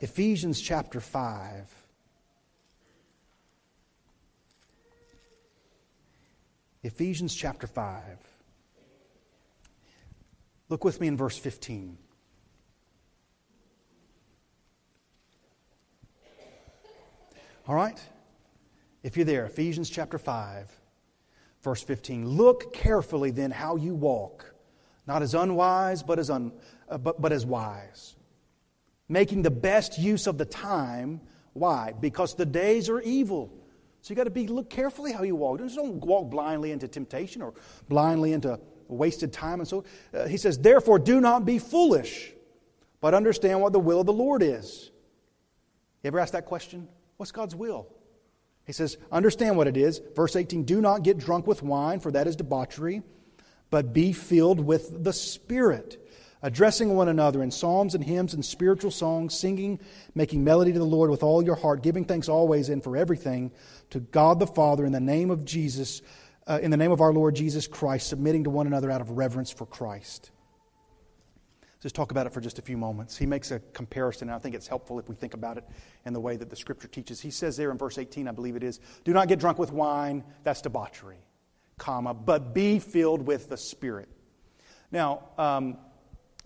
Ephesians 0.00 0.60
chapter 0.62 0.98
5. 0.98 1.81
Ephesians 6.82 7.34
chapter 7.34 7.66
5. 7.66 8.02
Look 10.68 10.84
with 10.84 11.00
me 11.00 11.06
in 11.06 11.16
verse 11.16 11.38
15. 11.38 11.96
All 17.68 17.74
right? 17.76 18.00
If 19.04 19.16
you're 19.16 19.24
there, 19.24 19.46
Ephesians 19.46 19.90
chapter 19.90 20.18
5, 20.18 20.70
verse 21.62 21.82
15. 21.82 22.26
Look 22.26 22.72
carefully 22.72 23.30
then 23.30 23.52
how 23.52 23.76
you 23.76 23.94
walk, 23.94 24.52
not 25.06 25.22
as 25.22 25.34
unwise, 25.34 26.02
but 26.02 26.18
as, 26.18 26.30
un, 26.30 26.52
uh, 26.88 26.98
but, 26.98 27.20
but 27.20 27.32
as 27.32 27.46
wise, 27.46 28.16
making 29.08 29.42
the 29.42 29.50
best 29.50 29.98
use 29.98 30.26
of 30.26 30.38
the 30.38 30.44
time. 30.44 31.20
Why? 31.52 31.92
Because 32.00 32.34
the 32.34 32.46
days 32.46 32.88
are 32.88 33.00
evil. 33.00 33.61
So 34.02 34.10
you 34.10 34.16
got 34.16 34.24
to 34.24 34.30
be 34.30 34.48
look 34.48 34.68
carefully 34.68 35.12
how 35.12 35.22
you 35.22 35.36
walk. 35.36 35.58
Just 35.58 35.76
don't 35.76 36.04
walk 36.04 36.28
blindly 36.28 36.72
into 36.72 36.88
temptation 36.88 37.40
or 37.40 37.54
blindly 37.88 38.32
into 38.32 38.58
wasted 38.88 39.32
time. 39.32 39.60
And 39.60 39.68
so 39.68 39.84
uh, 40.12 40.26
he 40.26 40.36
says, 40.36 40.58
therefore, 40.58 40.98
do 40.98 41.20
not 41.20 41.44
be 41.44 41.60
foolish, 41.60 42.32
but 43.00 43.14
understand 43.14 43.60
what 43.60 43.72
the 43.72 43.78
will 43.78 44.00
of 44.00 44.06
the 44.06 44.12
Lord 44.12 44.42
is. 44.42 44.90
You 46.02 46.08
ever 46.08 46.18
ask 46.18 46.32
that 46.32 46.46
question? 46.46 46.88
What's 47.16 47.30
God's 47.30 47.54
will? 47.54 47.86
He 48.66 48.72
says, 48.72 48.96
understand 49.12 49.56
what 49.56 49.68
it 49.68 49.76
is. 49.76 50.00
Verse 50.16 50.34
18, 50.34 50.64
do 50.64 50.80
not 50.80 51.04
get 51.04 51.18
drunk 51.18 51.46
with 51.46 51.62
wine, 51.62 52.00
for 52.00 52.10
that 52.10 52.26
is 52.26 52.34
debauchery, 52.34 53.02
but 53.70 53.92
be 53.92 54.12
filled 54.12 54.58
with 54.58 55.04
the 55.04 55.12
Spirit 55.12 56.01
addressing 56.42 56.94
one 56.94 57.08
another 57.08 57.42
in 57.42 57.50
psalms 57.50 57.94
and 57.94 58.02
hymns 58.02 58.34
and 58.34 58.44
spiritual 58.44 58.90
songs, 58.90 59.38
singing, 59.38 59.78
making 60.14 60.42
melody 60.42 60.72
to 60.72 60.78
the 60.78 60.84
Lord 60.84 61.10
with 61.10 61.22
all 61.22 61.42
your 61.42 61.54
heart, 61.54 61.82
giving 61.82 62.04
thanks 62.04 62.28
always 62.28 62.68
and 62.68 62.82
for 62.82 62.96
everything 62.96 63.52
to 63.90 64.00
God 64.00 64.40
the 64.40 64.46
Father 64.46 64.84
in 64.84 64.92
the 64.92 65.00
name 65.00 65.30
of 65.30 65.44
Jesus, 65.44 66.02
uh, 66.46 66.58
in 66.60 66.70
the 66.70 66.76
name 66.76 66.90
of 66.90 67.00
our 67.00 67.12
Lord 67.12 67.36
Jesus 67.36 67.66
Christ, 67.66 68.08
submitting 68.08 68.44
to 68.44 68.50
one 68.50 68.66
another 68.66 68.90
out 68.90 69.00
of 69.00 69.10
reverence 69.10 69.50
for 69.50 69.66
Christ. 69.66 70.30
Let's 71.62 71.82
just 71.82 71.94
talk 71.94 72.10
about 72.10 72.26
it 72.26 72.32
for 72.32 72.40
just 72.40 72.58
a 72.58 72.62
few 72.62 72.76
moments. 72.76 73.16
He 73.16 73.26
makes 73.26 73.50
a 73.50 73.58
comparison, 73.58 74.28
and 74.28 74.36
I 74.36 74.38
think 74.38 74.54
it's 74.54 74.68
helpful 74.68 74.98
if 74.98 75.08
we 75.08 75.14
think 75.14 75.34
about 75.34 75.58
it 75.58 75.64
in 76.04 76.12
the 76.12 76.20
way 76.20 76.36
that 76.36 76.48
the 76.48 76.56
Scripture 76.56 76.88
teaches. 76.88 77.20
He 77.20 77.30
says 77.30 77.56
there 77.56 77.70
in 77.70 77.78
verse 77.78 77.98
18, 77.98 78.28
I 78.28 78.32
believe 78.32 78.56
it 78.56 78.62
is, 78.62 78.80
do 79.04 79.12
not 79.12 79.28
get 79.28 79.40
drunk 79.40 79.58
with 79.58 79.72
wine, 79.72 80.22
that's 80.44 80.62
debauchery, 80.62 81.18
comma, 81.78 82.14
but 82.14 82.54
be 82.54 82.78
filled 82.78 83.26
with 83.26 83.48
the 83.48 83.56
Spirit. 83.56 84.08
Now, 84.92 85.24
um, 85.38 85.76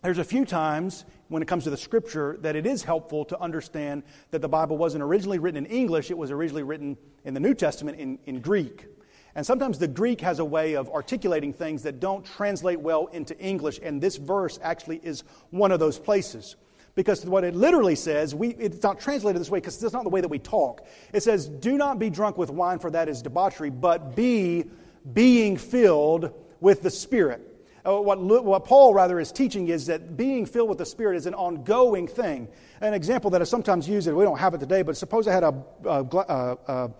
there's 0.02 0.18
a 0.18 0.24
few 0.24 0.44
times 0.44 1.04
when 1.28 1.42
it 1.42 1.46
comes 1.46 1.64
to 1.64 1.70
the 1.70 1.76
scripture 1.76 2.36
that 2.42 2.54
it 2.54 2.66
is 2.66 2.82
helpful 2.82 3.24
to 3.24 3.38
understand 3.40 4.02
that 4.30 4.40
the 4.40 4.48
Bible 4.48 4.76
wasn't 4.76 5.02
originally 5.02 5.38
written 5.38 5.64
in 5.64 5.70
English, 5.70 6.10
it 6.10 6.18
was 6.18 6.30
originally 6.30 6.62
written 6.62 6.96
in 7.24 7.34
the 7.34 7.40
New 7.40 7.54
Testament 7.54 7.98
in, 7.98 8.18
in 8.26 8.40
Greek. 8.40 8.86
And 9.34 9.44
sometimes 9.44 9.78
the 9.78 9.88
Greek 9.88 10.20
has 10.22 10.38
a 10.38 10.44
way 10.44 10.76
of 10.76 10.88
articulating 10.88 11.52
things 11.52 11.82
that 11.82 12.00
don't 12.00 12.24
translate 12.24 12.80
well 12.80 13.06
into 13.06 13.38
English, 13.38 13.80
and 13.82 14.00
this 14.00 14.16
verse 14.16 14.58
actually 14.62 15.00
is 15.02 15.24
one 15.50 15.72
of 15.72 15.80
those 15.80 15.98
places. 15.98 16.56
Because 16.94 17.26
what 17.26 17.44
it 17.44 17.54
literally 17.54 17.94
says, 17.94 18.34
we, 18.34 18.48
it's 18.54 18.82
not 18.82 18.98
translated 18.98 19.38
this 19.38 19.50
way 19.50 19.58
because 19.58 19.82
it's 19.82 19.92
not 19.92 20.04
the 20.04 20.08
way 20.08 20.22
that 20.22 20.28
we 20.28 20.38
talk. 20.38 20.86
It 21.12 21.22
says, 21.22 21.48
Do 21.48 21.76
not 21.76 21.98
be 21.98 22.08
drunk 22.08 22.38
with 22.38 22.48
wine, 22.48 22.78
for 22.78 22.90
that 22.90 23.10
is 23.10 23.20
debauchery, 23.20 23.68
but 23.68 24.16
be 24.16 24.64
being 25.12 25.58
filled 25.58 26.32
with 26.60 26.80
the 26.80 26.90
Spirit. 26.90 27.55
Uh, 27.86 28.00
what, 28.00 28.18
what 28.44 28.64
Paul 28.64 28.94
rather 28.94 29.20
is 29.20 29.30
teaching 29.30 29.68
is 29.68 29.86
that 29.86 30.16
being 30.16 30.44
filled 30.44 30.68
with 30.68 30.78
the 30.78 30.86
Spirit 30.86 31.16
is 31.16 31.26
an 31.26 31.34
ongoing 31.34 32.08
thing. 32.08 32.48
An 32.80 32.94
example 32.94 33.30
that 33.30 33.40
is 33.42 33.48
sometimes 33.48 33.88
used, 33.88 34.08
and 34.08 34.16
we 34.16 34.24
don't 34.24 34.38
have 34.38 34.54
it 34.54 34.58
today, 34.58 34.82
but 34.82 34.96
suppose 34.96 35.28
I 35.28 35.32
had 35.32 35.44
a, 35.44 35.54
a, 35.84 36.02
a, 36.02 36.90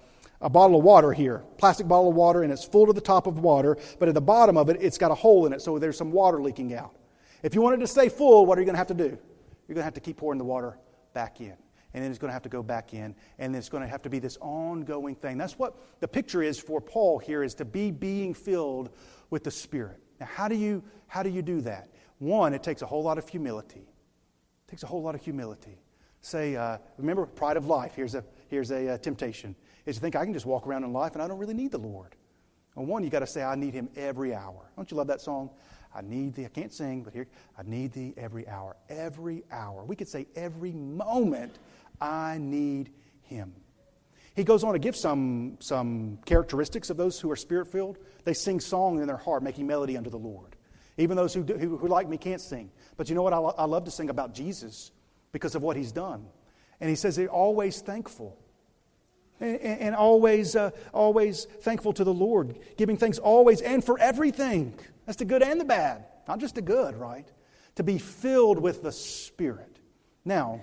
a 0.42 0.50
bottle 0.50 0.78
of 0.78 0.84
water 0.84 1.12
here, 1.12 1.42
plastic 1.58 1.88
bottle 1.88 2.10
of 2.10 2.14
water, 2.14 2.44
and 2.44 2.52
it's 2.52 2.64
full 2.64 2.86
to 2.86 2.92
the 2.92 3.00
top 3.00 3.26
of 3.26 3.40
water, 3.40 3.76
but 3.98 4.08
at 4.08 4.14
the 4.14 4.20
bottom 4.20 4.56
of 4.56 4.70
it, 4.70 4.76
it's 4.80 4.96
got 4.96 5.10
a 5.10 5.14
hole 5.14 5.44
in 5.46 5.52
it, 5.52 5.60
so 5.60 5.78
there's 5.78 5.96
some 5.96 6.12
water 6.12 6.40
leaking 6.40 6.72
out. 6.72 6.94
If 7.42 7.54
you 7.54 7.62
want 7.62 7.74
it 7.74 7.78
to 7.78 7.88
stay 7.88 8.08
full, 8.08 8.46
what 8.46 8.56
are 8.56 8.60
you 8.60 8.66
going 8.66 8.74
to 8.74 8.78
have 8.78 8.86
to 8.88 8.94
do? 8.94 9.18
You're 9.66 9.74
going 9.74 9.78
to 9.78 9.84
have 9.84 9.94
to 9.94 10.00
keep 10.00 10.18
pouring 10.18 10.38
the 10.38 10.44
water 10.44 10.78
back 11.14 11.40
in. 11.40 11.54
And 11.94 12.04
then 12.04 12.10
it's 12.10 12.18
going 12.18 12.28
to 12.28 12.32
have 12.32 12.42
to 12.42 12.48
go 12.48 12.62
back 12.62 12.92
in, 12.94 13.14
and 13.38 13.54
then 13.54 13.58
it's 13.58 13.70
going 13.70 13.82
to 13.82 13.88
have 13.88 14.02
to 14.02 14.10
be 14.10 14.18
this 14.18 14.36
ongoing 14.40 15.16
thing. 15.16 15.38
That's 15.38 15.58
what 15.58 15.76
the 16.00 16.06
picture 16.06 16.42
is 16.42 16.60
for 16.60 16.80
Paul 16.80 17.18
here 17.18 17.42
is 17.42 17.54
to 17.54 17.64
be 17.64 17.90
being 17.90 18.34
filled 18.34 18.90
with 19.30 19.42
the 19.42 19.50
Spirit. 19.50 19.98
Now, 20.20 20.26
how 20.26 20.48
do 20.48 20.54
you, 20.54 20.82
how 21.06 21.22
do, 21.22 21.30
you 21.30 21.42
do 21.42 21.60
that? 21.62 21.88
One, 22.18 22.54
it 22.54 22.62
takes 22.62 22.82
a 22.82 22.86
whole 22.86 23.02
lot 23.02 23.18
of 23.18 23.28
humility. 23.28 23.80
It 23.80 24.70
takes 24.70 24.82
a 24.82 24.86
whole 24.86 25.02
lot 25.02 25.14
of 25.14 25.22
humility. 25.22 25.78
Say, 26.20 26.56
uh, 26.56 26.78
remember, 26.98 27.26
pride 27.26 27.56
of 27.56 27.66
life. 27.66 27.92
Here's 27.94 28.14
a, 28.14 28.24
here's 28.48 28.70
a 28.70 28.94
uh, 28.94 28.98
temptation. 28.98 29.54
Is 29.84 29.96
to 29.96 30.00
think 30.00 30.16
I 30.16 30.24
can 30.24 30.32
just 30.32 30.46
walk 30.46 30.66
around 30.66 30.84
in 30.84 30.92
life 30.92 31.12
and 31.12 31.22
I 31.22 31.28
don't 31.28 31.38
really 31.38 31.54
need 31.54 31.70
the 31.70 31.78
Lord. 31.78 32.16
And 32.76 32.88
one, 32.88 33.04
you 33.04 33.10
got 33.10 33.20
to 33.20 33.26
say, 33.26 33.42
I 33.42 33.54
need 33.54 33.74
Him 33.74 33.88
every 33.96 34.34
hour. 34.34 34.70
Don't 34.76 34.90
you 34.90 34.96
love 34.96 35.06
that 35.06 35.20
song? 35.20 35.50
I 35.94 36.02
need 36.02 36.34
thee. 36.34 36.44
I 36.44 36.48
can't 36.48 36.72
sing, 36.72 37.02
but 37.02 37.14
here, 37.14 37.26
I 37.58 37.62
need 37.62 37.92
thee 37.92 38.12
every 38.16 38.46
hour. 38.48 38.76
Every 38.88 39.44
hour. 39.50 39.84
We 39.84 39.96
could 39.96 40.08
say 40.08 40.26
every 40.36 40.72
moment, 40.72 41.58
I 42.00 42.38
need 42.38 42.90
Him. 43.22 43.54
He 44.34 44.44
goes 44.44 44.62
on 44.62 44.74
to 44.74 44.78
give 44.78 44.94
some, 44.94 45.56
some 45.60 46.18
characteristics 46.26 46.90
of 46.90 46.98
those 46.98 47.18
who 47.18 47.30
are 47.30 47.36
spirit 47.36 47.68
filled. 47.68 47.98
They 48.26 48.34
sing 48.34 48.58
song 48.58 49.00
in 49.00 49.06
their 49.06 49.16
heart, 49.16 49.44
making 49.44 49.68
melody 49.68 49.96
unto 49.96 50.10
the 50.10 50.18
Lord. 50.18 50.56
Even 50.98 51.16
those 51.16 51.32
who, 51.32 51.44
do, 51.44 51.56
who, 51.56 51.76
who, 51.76 51.86
like 51.86 52.08
me 52.08 52.18
can't 52.18 52.40
sing. 52.40 52.72
But 52.96 53.08
you 53.08 53.14
know 53.14 53.22
what? 53.22 53.32
I, 53.32 53.38
I 53.38 53.64
love 53.66 53.84
to 53.84 53.90
sing 53.92 54.10
about 54.10 54.34
Jesus 54.34 54.90
because 55.30 55.54
of 55.54 55.62
what 55.62 55.76
he's 55.76 55.92
done. 55.92 56.26
And 56.80 56.90
he 56.90 56.96
says 56.96 57.14
they're 57.14 57.28
always 57.28 57.80
thankful. 57.80 58.36
And, 59.38 59.60
and 59.60 59.94
always, 59.94 60.56
uh, 60.56 60.70
always 60.92 61.44
thankful 61.44 61.92
to 61.92 62.02
the 62.02 62.12
Lord, 62.12 62.58
giving 62.76 62.96
thanks 62.96 63.18
always 63.18 63.60
and 63.60 63.84
for 63.84 63.96
everything. 64.00 64.74
That's 65.04 65.18
the 65.18 65.24
good 65.24 65.44
and 65.44 65.60
the 65.60 65.64
bad, 65.64 66.04
not 66.26 66.40
just 66.40 66.56
the 66.56 66.62
good, 66.62 66.96
right? 66.96 67.30
To 67.76 67.84
be 67.84 67.98
filled 67.98 68.58
with 68.58 68.82
the 68.82 68.90
Spirit. 68.90 69.78
Now, 70.24 70.62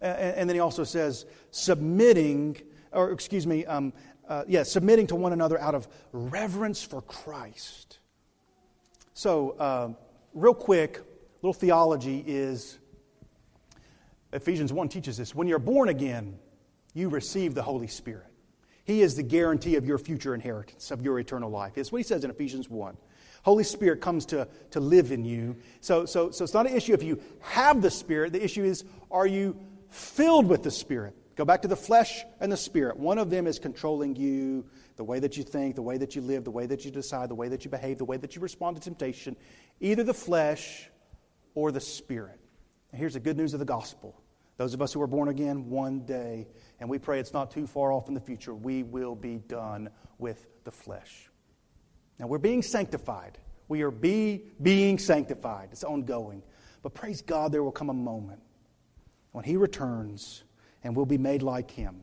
and 0.00 0.48
then 0.48 0.56
he 0.56 0.60
also 0.60 0.84
says, 0.84 1.26
submitting, 1.50 2.56
or 2.90 3.10
excuse 3.10 3.46
me, 3.46 3.66
um, 3.66 3.92
uh, 4.28 4.44
yeah, 4.46 4.62
submitting 4.62 5.06
to 5.08 5.16
one 5.16 5.32
another 5.32 5.60
out 5.60 5.74
of 5.74 5.88
reverence 6.12 6.82
for 6.82 7.02
Christ. 7.02 7.98
So, 9.14 9.50
uh, 9.58 9.88
real 10.34 10.54
quick, 10.54 11.00
little 11.42 11.54
theology 11.54 12.22
is 12.26 12.78
Ephesians 14.32 14.72
1 14.72 14.88
teaches 14.88 15.16
this. 15.16 15.34
When 15.34 15.48
you're 15.48 15.58
born 15.58 15.88
again, 15.88 16.38
you 16.94 17.08
receive 17.08 17.54
the 17.54 17.62
Holy 17.62 17.86
Spirit. 17.86 18.26
He 18.84 19.02
is 19.02 19.16
the 19.16 19.22
guarantee 19.22 19.76
of 19.76 19.84
your 19.84 19.98
future 19.98 20.34
inheritance, 20.34 20.90
of 20.90 21.02
your 21.02 21.18
eternal 21.18 21.50
life. 21.50 21.76
It's 21.76 21.90
what 21.92 21.98
he 21.98 22.04
says 22.04 22.24
in 22.24 22.30
Ephesians 22.30 22.70
1. 22.70 22.96
Holy 23.42 23.64
Spirit 23.64 24.00
comes 24.00 24.26
to, 24.26 24.48
to 24.70 24.80
live 24.80 25.12
in 25.12 25.24
you. 25.24 25.56
So, 25.80 26.04
so, 26.06 26.30
so 26.30 26.44
it's 26.44 26.54
not 26.54 26.66
an 26.66 26.76
issue 26.76 26.92
if 26.92 27.02
you 27.02 27.20
have 27.40 27.82
the 27.82 27.90
Spirit. 27.90 28.32
The 28.32 28.42
issue 28.42 28.64
is, 28.64 28.84
are 29.10 29.26
you 29.26 29.56
filled 29.90 30.46
with 30.46 30.62
the 30.62 30.70
Spirit. 30.70 31.14
Go 31.38 31.44
back 31.44 31.62
to 31.62 31.68
the 31.68 31.76
flesh 31.76 32.24
and 32.40 32.50
the 32.50 32.56
spirit. 32.56 32.98
One 32.98 33.16
of 33.16 33.30
them 33.30 33.46
is 33.46 33.60
controlling 33.60 34.16
you, 34.16 34.66
the 34.96 35.04
way 35.04 35.20
that 35.20 35.36
you 35.36 35.44
think, 35.44 35.76
the 35.76 35.82
way 35.82 35.96
that 35.96 36.16
you 36.16 36.20
live, 36.20 36.42
the 36.42 36.50
way 36.50 36.66
that 36.66 36.84
you 36.84 36.90
decide, 36.90 37.30
the 37.30 37.36
way 37.36 37.46
that 37.46 37.64
you 37.64 37.70
behave, 37.70 37.98
the 37.98 38.04
way 38.04 38.16
that 38.16 38.34
you 38.34 38.42
respond 38.42 38.76
to 38.76 38.82
temptation. 38.82 39.36
Either 39.78 40.02
the 40.02 40.12
flesh 40.12 40.90
or 41.54 41.70
the 41.70 41.80
Spirit. 41.80 42.40
And 42.90 42.98
here's 42.98 43.14
the 43.14 43.20
good 43.20 43.36
news 43.36 43.52
of 43.54 43.60
the 43.60 43.64
gospel. 43.64 44.20
Those 44.56 44.74
of 44.74 44.82
us 44.82 44.92
who 44.92 45.00
are 45.00 45.06
born 45.06 45.28
again, 45.28 45.70
one 45.70 46.00
day, 46.00 46.48
and 46.80 46.90
we 46.90 46.98
pray 46.98 47.20
it's 47.20 47.32
not 47.32 47.52
too 47.52 47.68
far 47.68 47.92
off 47.92 48.08
in 48.08 48.14
the 48.14 48.20
future, 48.20 48.52
we 48.52 48.82
will 48.82 49.14
be 49.14 49.36
done 49.36 49.90
with 50.18 50.44
the 50.64 50.72
flesh. 50.72 51.30
Now, 52.18 52.26
we're 52.26 52.38
being 52.38 52.62
sanctified. 52.62 53.38
We 53.68 53.82
are 53.82 53.92
be, 53.92 54.42
being 54.60 54.98
sanctified. 54.98 55.68
It's 55.70 55.84
ongoing. 55.84 56.42
But 56.82 56.94
praise 56.94 57.22
God, 57.22 57.52
there 57.52 57.62
will 57.62 57.70
come 57.70 57.90
a 57.90 57.94
moment 57.94 58.40
when 59.30 59.44
He 59.44 59.56
returns 59.56 60.42
and 60.82 60.94
we'll 60.94 61.06
be 61.06 61.18
made 61.18 61.42
like 61.42 61.70
Him. 61.70 62.00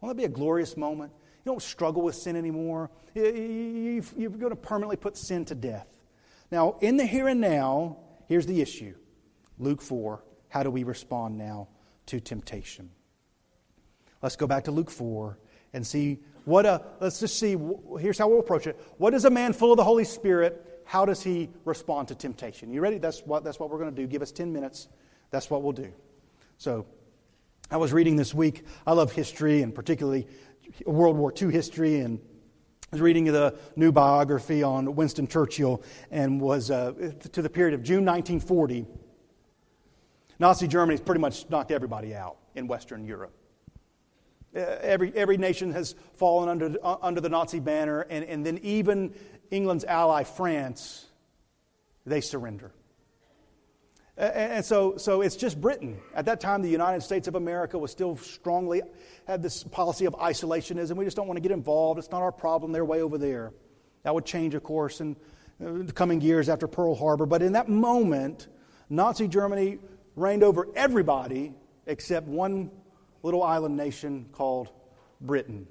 Won't 0.00 0.16
that 0.16 0.20
be 0.20 0.24
a 0.24 0.34
glorious 0.34 0.76
moment? 0.76 1.12
You 1.44 1.52
don't 1.52 1.62
struggle 1.62 2.02
with 2.02 2.14
sin 2.14 2.36
anymore. 2.36 2.90
You're 3.14 4.02
going 4.30 4.50
to 4.50 4.56
permanently 4.56 4.96
put 4.96 5.16
sin 5.16 5.44
to 5.46 5.54
death. 5.54 5.86
Now, 6.50 6.76
in 6.80 6.96
the 6.96 7.06
here 7.06 7.28
and 7.28 7.40
now, 7.40 7.98
here's 8.28 8.46
the 8.46 8.60
issue 8.60 8.94
Luke 9.58 9.82
4. 9.82 10.22
How 10.48 10.62
do 10.62 10.70
we 10.70 10.84
respond 10.84 11.38
now 11.38 11.68
to 12.06 12.20
temptation? 12.20 12.90
Let's 14.22 14.36
go 14.36 14.46
back 14.46 14.64
to 14.64 14.70
Luke 14.70 14.90
4 14.90 15.38
and 15.72 15.86
see 15.86 16.20
what 16.44 16.64
a, 16.64 16.82
let's 17.00 17.20
just 17.20 17.38
see, 17.38 17.56
here's 17.98 18.18
how 18.18 18.28
we'll 18.28 18.40
approach 18.40 18.66
it. 18.66 18.80
What 18.98 19.14
is 19.14 19.24
a 19.24 19.30
man 19.30 19.52
full 19.52 19.72
of 19.72 19.76
the 19.76 19.84
Holy 19.84 20.04
Spirit? 20.04 20.82
How 20.84 21.04
does 21.04 21.22
he 21.22 21.50
respond 21.64 22.08
to 22.08 22.14
temptation? 22.14 22.72
You 22.72 22.80
ready? 22.80 22.98
That's 22.98 23.20
what, 23.20 23.42
that's 23.44 23.58
what 23.58 23.70
we're 23.70 23.78
going 23.78 23.94
to 23.94 24.02
do. 24.02 24.06
Give 24.06 24.22
us 24.22 24.30
10 24.30 24.52
minutes. 24.52 24.88
That's 25.30 25.50
what 25.50 25.62
we'll 25.62 25.72
do. 25.72 25.92
So, 26.58 26.86
I 27.68 27.78
was 27.78 27.92
reading 27.92 28.14
this 28.14 28.32
week. 28.32 28.64
I 28.86 28.92
love 28.92 29.10
history 29.10 29.62
and 29.62 29.74
particularly 29.74 30.28
World 30.84 31.16
War 31.16 31.32
II 31.40 31.50
history 31.50 32.00
and 32.00 32.20
I 32.20 32.94
was 32.94 33.00
reading 33.00 33.24
the 33.24 33.56
new 33.74 33.90
biography 33.90 34.62
on 34.62 34.94
Winston 34.94 35.26
Churchill 35.26 35.82
and 36.12 36.40
was 36.40 36.70
uh, 36.70 36.92
to 37.32 37.42
the 37.42 37.50
period 37.50 37.74
of 37.74 37.82
June 37.82 38.04
1940. 38.04 38.86
Nazi 40.38 40.68
Germany's 40.68 41.00
pretty 41.00 41.20
much 41.20 41.50
knocked 41.50 41.72
everybody 41.72 42.14
out 42.14 42.36
in 42.54 42.68
Western 42.68 43.04
Europe. 43.04 43.32
Uh, 44.54 44.60
every, 44.80 45.12
every 45.16 45.36
nation 45.36 45.72
has 45.72 45.96
fallen 46.14 46.48
under, 46.48 46.76
uh, 46.84 46.96
under 47.02 47.20
the 47.20 47.28
Nazi 47.28 47.58
banner, 47.58 48.02
and, 48.02 48.24
and 48.24 48.46
then 48.46 48.58
even 48.58 49.12
England's 49.50 49.84
ally, 49.84 50.22
France, 50.22 51.06
they 52.06 52.20
surrender. 52.20 52.70
And 54.18 54.64
so, 54.64 54.96
so 54.96 55.20
it's 55.20 55.36
just 55.36 55.60
Britain. 55.60 55.98
At 56.14 56.24
that 56.24 56.40
time, 56.40 56.62
the 56.62 56.70
United 56.70 57.02
States 57.02 57.28
of 57.28 57.34
America 57.34 57.76
was 57.76 57.90
still 57.90 58.16
strongly, 58.16 58.80
had 59.26 59.42
this 59.42 59.62
policy 59.62 60.06
of 60.06 60.14
isolationism. 60.14 60.96
We 60.96 61.04
just 61.04 61.18
don't 61.18 61.26
want 61.26 61.36
to 61.36 61.42
get 61.42 61.52
involved. 61.52 61.98
It's 61.98 62.10
not 62.10 62.22
our 62.22 62.32
problem. 62.32 62.72
They're 62.72 62.84
way 62.84 63.02
over 63.02 63.18
there. 63.18 63.52
That 64.04 64.14
would 64.14 64.24
change, 64.24 64.54
of 64.54 64.62
course, 64.62 65.02
in 65.02 65.16
uh, 65.62 65.82
the 65.82 65.92
coming 65.92 66.22
years 66.22 66.48
after 66.48 66.66
Pearl 66.66 66.94
Harbor. 66.94 67.26
But 67.26 67.42
in 67.42 67.52
that 67.52 67.68
moment, 67.68 68.48
Nazi 68.88 69.28
Germany 69.28 69.78
reigned 70.14 70.42
over 70.42 70.66
everybody 70.74 71.52
except 71.86 72.26
one 72.26 72.70
little 73.22 73.42
island 73.42 73.76
nation 73.76 74.26
called 74.32 74.70
Britain. 75.20 75.66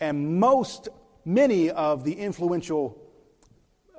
And 0.00 0.38
most, 0.38 0.88
many 1.24 1.70
of 1.70 2.04
the 2.04 2.12
influential 2.12 3.00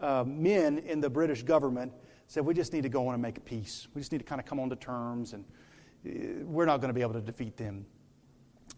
uh, 0.02 0.24
men 0.28 0.78
in 0.80 1.02
the 1.02 1.10
British 1.10 1.42
government 1.42 1.94
said, 2.28 2.46
We 2.46 2.54
just 2.54 2.74
need 2.74 2.84
to 2.84 2.90
go 2.90 3.08
on 3.08 3.14
and 3.14 3.22
make 3.22 3.44
peace. 3.46 3.88
We 3.94 4.02
just 4.02 4.12
need 4.12 4.20
to 4.20 4.24
kind 4.24 4.40
of 4.40 4.48
come 4.48 4.60
on 4.60 4.70
to 4.70 4.76
terms, 4.76 5.34
and 5.34 5.46
uh, 6.06 6.44
we're 6.46 6.66
not 6.66 6.82
going 6.82 6.90
to 6.90 6.94
be 6.94 7.02
able 7.02 7.14
to 7.14 7.22
defeat 7.22 7.58
them. 7.58 7.86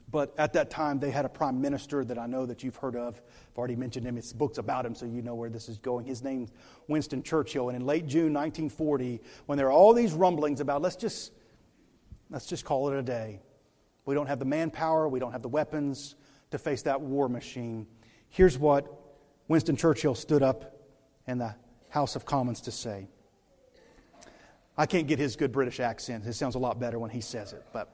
But 0.10 0.33
at 0.38 0.53
that 0.53 0.69
time, 0.69 0.99
they 0.99 1.12
had 1.12 1.25
a 1.25 1.29
prime 1.29 1.60
minister 1.60 2.05
that 2.05 2.17
I 2.17 2.27
know 2.27 2.45
that 2.45 2.63
you've 2.63 2.77
heard 2.77 2.95
of. 2.95 3.21
I've 3.51 3.57
already 3.57 3.75
mentioned 3.75 4.05
him. 4.05 4.17
It's 4.17 4.31
books 4.31 4.57
about 4.57 4.86
him, 4.86 4.95
so 4.95 5.05
you 5.05 5.21
know 5.21 5.36
where 5.36 5.49
this 5.49 5.67
is 5.67 5.77
going. 5.77 6.05
His 6.05 6.23
name's 6.23 6.51
Winston 6.88 7.23
Churchill. 7.23 7.69
And 7.69 7.75
in 7.75 7.86
late 7.86 8.07
June 8.07 8.33
1940, 8.33 9.19
when 9.47 9.57
there 9.57 9.67
are 9.67 9.71
all 9.71 9.93
these 9.93 10.13
rumblings 10.13 10.62
about 10.62 10.81
let's 10.81 10.95
just 10.95 11.33
let's 12.29 12.45
just 12.45 12.63
call 12.63 12.89
it 12.89 12.97
a 12.97 13.03
day, 13.03 13.41
we 14.05 14.15
don't 14.15 14.27
have 14.27 14.39
the 14.39 14.45
manpower, 14.45 15.10
we 15.10 15.19
don't 15.19 15.33
have 15.33 15.41
the 15.41 15.49
weapons 15.49 16.15
to 16.51 16.57
face 16.57 16.83
that 16.83 17.01
war 17.01 17.27
machine. 17.27 17.86
Here's 18.29 18.57
what 18.57 18.88
Winston 19.49 19.75
Churchill 19.75 20.15
stood 20.15 20.41
up 20.41 20.79
in 21.27 21.38
the 21.38 21.53
House 21.89 22.15
of 22.15 22.25
Commons 22.25 22.62
to 22.62 22.71
say. 22.71 23.10
I 24.77 24.85
can't 24.85 25.07
get 25.07 25.17
his 25.17 25.35
good 25.35 25.51
British 25.51 25.79
accent. 25.79 26.25
It 26.25 26.33
sounds 26.33 26.55
a 26.55 26.59
lot 26.59 26.79
better 26.79 26.99
when 26.99 27.09
he 27.09 27.21
says 27.21 27.53
it, 27.53 27.65
but 27.73 27.93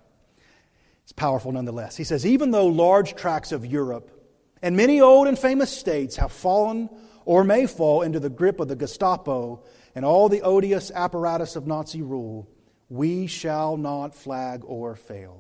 it's 1.04 1.14
powerful 1.14 1.52
nonetheless. 1.52 1.96
He 1.96 2.04
says, 2.04 2.26
Even 2.26 2.52
though 2.52 2.68
large 2.68 3.16
tracts 3.16 3.52
of 3.52 3.66
Europe 3.66 4.12
and 4.62 4.76
many 4.76 5.00
old 5.00 5.28
and 5.28 5.40
famous 5.40 5.70
states 5.76 6.18
have 6.18 6.32
fallen 6.32 6.90
or 7.26 7.44
may 7.44 7.68
fall 7.68 8.02
into 8.02 8.20
the 8.20 8.30
grip 8.30 8.60
of 8.60 8.68
the 8.68 8.76
Gestapo 8.76 9.64
and 9.96 10.04
all 10.04 10.28
the 10.28 10.42
odious 10.42 10.92
apparatus 10.92 11.56
of 11.56 11.68
Nazi 11.68 12.02
rule, 12.02 12.50
we 12.90 13.28
shall 13.28 13.78
not 13.78 14.14
flag 14.14 14.64
or 14.66 14.96
fail. 14.96 15.40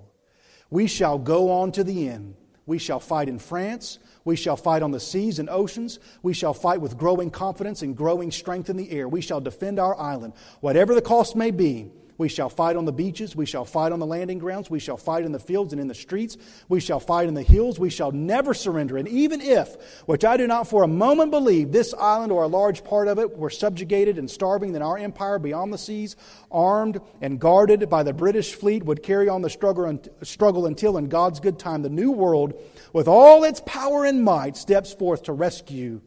We 0.69 0.87
shall 0.87 1.17
go 1.17 1.51
on 1.51 1.71
to 1.73 1.83
the 1.83 2.07
end. 2.07 2.35
We 2.65 2.77
shall 2.77 2.99
fight 2.99 3.27
in 3.27 3.39
France. 3.39 3.99
We 4.25 4.35
shall 4.35 4.55
fight 4.55 4.83
on 4.83 4.91
the 4.91 4.99
seas 4.99 5.39
and 5.39 5.49
oceans. 5.49 5.99
We 6.21 6.33
shall 6.33 6.53
fight 6.53 6.79
with 6.79 6.97
growing 6.97 7.29
confidence 7.29 7.81
and 7.81 7.95
growing 7.95 8.31
strength 8.31 8.69
in 8.69 8.77
the 8.77 8.89
air. 8.91 9.07
We 9.07 9.21
shall 9.21 9.41
defend 9.41 9.79
our 9.79 9.99
island, 9.99 10.33
whatever 10.61 10.95
the 10.95 11.01
cost 11.01 11.35
may 11.35 11.51
be. 11.51 11.91
We 12.17 12.29
shall 12.29 12.49
fight 12.49 12.75
on 12.75 12.85
the 12.85 12.91
beaches. 12.91 13.35
We 13.35 13.45
shall 13.45 13.65
fight 13.65 13.91
on 13.91 13.99
the 13.99 14.05
landing 14.05 14.37
grounds. 14.37 14.69
We 14.69 14.79
shall 14.79 14.97
fight 14.97 15.25
in 15.25 15.31
the 15.31 15.39
fields 15.39 15.73
and 15.73 15.81
in 15.81 15.87
the 15.87 15.95
streets. 15.95 16.37
We 16.69 16.79
shall 16.79 16.99
fight 16.99 17.27
in 17.27 17.33
the 17.33 17.41
hills. 17.41 17.79
We 17.79 17.89
shall 17.89 18.11
never 18.11 18.53
surrender. 18.53 18.97
And 18.97 19.07
even 19.07 19.41
if, 19.41 19.75
which 20.05 20.23
I 20.23 20.37
do 20.37 20.45
not 20.45 20.67
for 20.67 20.83
a 20.83 20.87
moment 20.87 21.31
believe, 21.31 21.71
this 21.71 21.93
island 21.95 22.31
or 22.31 22.43
a 22.43 22.47
large 22.47 22.83
part 22.83 23.07
of 23.07 23.17
it 23.17 23.37
were 23.37 23.49
subjugated 23.49 24.17
and 24.17 24.29
starving, 24.29 24.73
then 24.73 24.81
our 24.81 24.97
empire 24.97 25.39
beyond 25.39 25.73
the 25.73 25.77
seas, 25.77 26.15
armed 26.51 27.01
and 27.21 27.39
guarded 27.39 27.89
by 27.89 28.03
the 28.03 28.13
British 28.13 28.53
fleet, 28.53 28.83
would 28.83 29.01
carry 29.01 29.27
on 29.27 29.41
the 29.41 29.49
struggle, 29.49 30.65
until, 30.65 30.97
in 30.97 31.09
God's 31.09 31.39
good 31.39 31.57
time, 31.57 31.81
the 31.81 31.89
new 31.89 32.11
world, 32.11 32.53
with 32.93 33.07
all 33.07 33.43
its 33.43 33.61
power 33.65 34.05
and 34.05 34.23
might, 34.23 34.55
steps 34.55 34.93
forth 34.93 35.23
to 35.23 35.33
rescue 35.33 36.01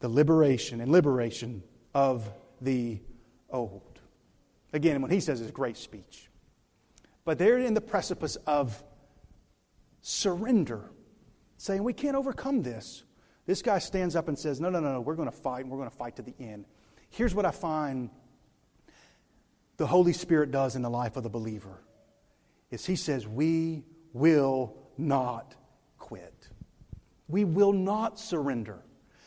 the 0.00 0.08
liberation 0.08 0.80
and 0.80 0.90
liberation 0.90 1.62
of 1.94 2.28
the 2.60 2.98
old. 3.50 3.91
Again, 4.72 5.02
when 5.02 5.10
he 5.10 5.20
says 5.20 5.40
it's 5.40 5.50
great 5.50 5.76
speech. 5.76 6.30
But 7.24 7.38
they're 7.38 7.58
in 7.58 7.74
the 7.74 7.80
precipice 7.80 8.36
of 8.46 8.82
surrender, 10.00 10.90
saying, 11.56 11.82
We 11.84 11.92
can't 11.92 12.16
overcome 12.16 12.62
this. 12.62 13.04
This 13.44 13.62
guy 13.62 13.78
stands 13.78 14.16
up 14.16 14.28
and 14.28 14.38
says, 14.38 14.60
No, 14.60 14.70
no, 14.70 14.80
no, 14.80 14.92
no, 14.92 15.00
we're 15.00 15.14
going 15.14 15.30
to 15.30 15.36
fight, 15.36 15.60
and 15.60 15.70
we're 15.70 15.78
going 15.78 15.90
to 15.90 15.96
fight 15.96 16.16
to 16.16 16.22
the 16.22 16.34
end. 16.40 16.66
Here's 17.10 17.34
what 17.34 17.44
I 17.44 17.50
find 17.50 18.10
the 19.76 19.86
Holy 19.86 20.12
Spirit 20.12 20.50
does 20.50 20.76
in 20.76 20.82
the 20.82 20.90
life 20.90 21.16
of 21.16 21.22
the 21.22 21.30
believer 21.30 21.82
is 22.70 22.86
he 22.86 22.96
says, 22.96 23.26
We 23.26 23.84
will 24.12 24.76
not 24.96 25.54
quit. 25.98 26.48
We 27.28 27.44
will 27.44 27.72
not 27.72 28.18
surrender. 28.18 28.82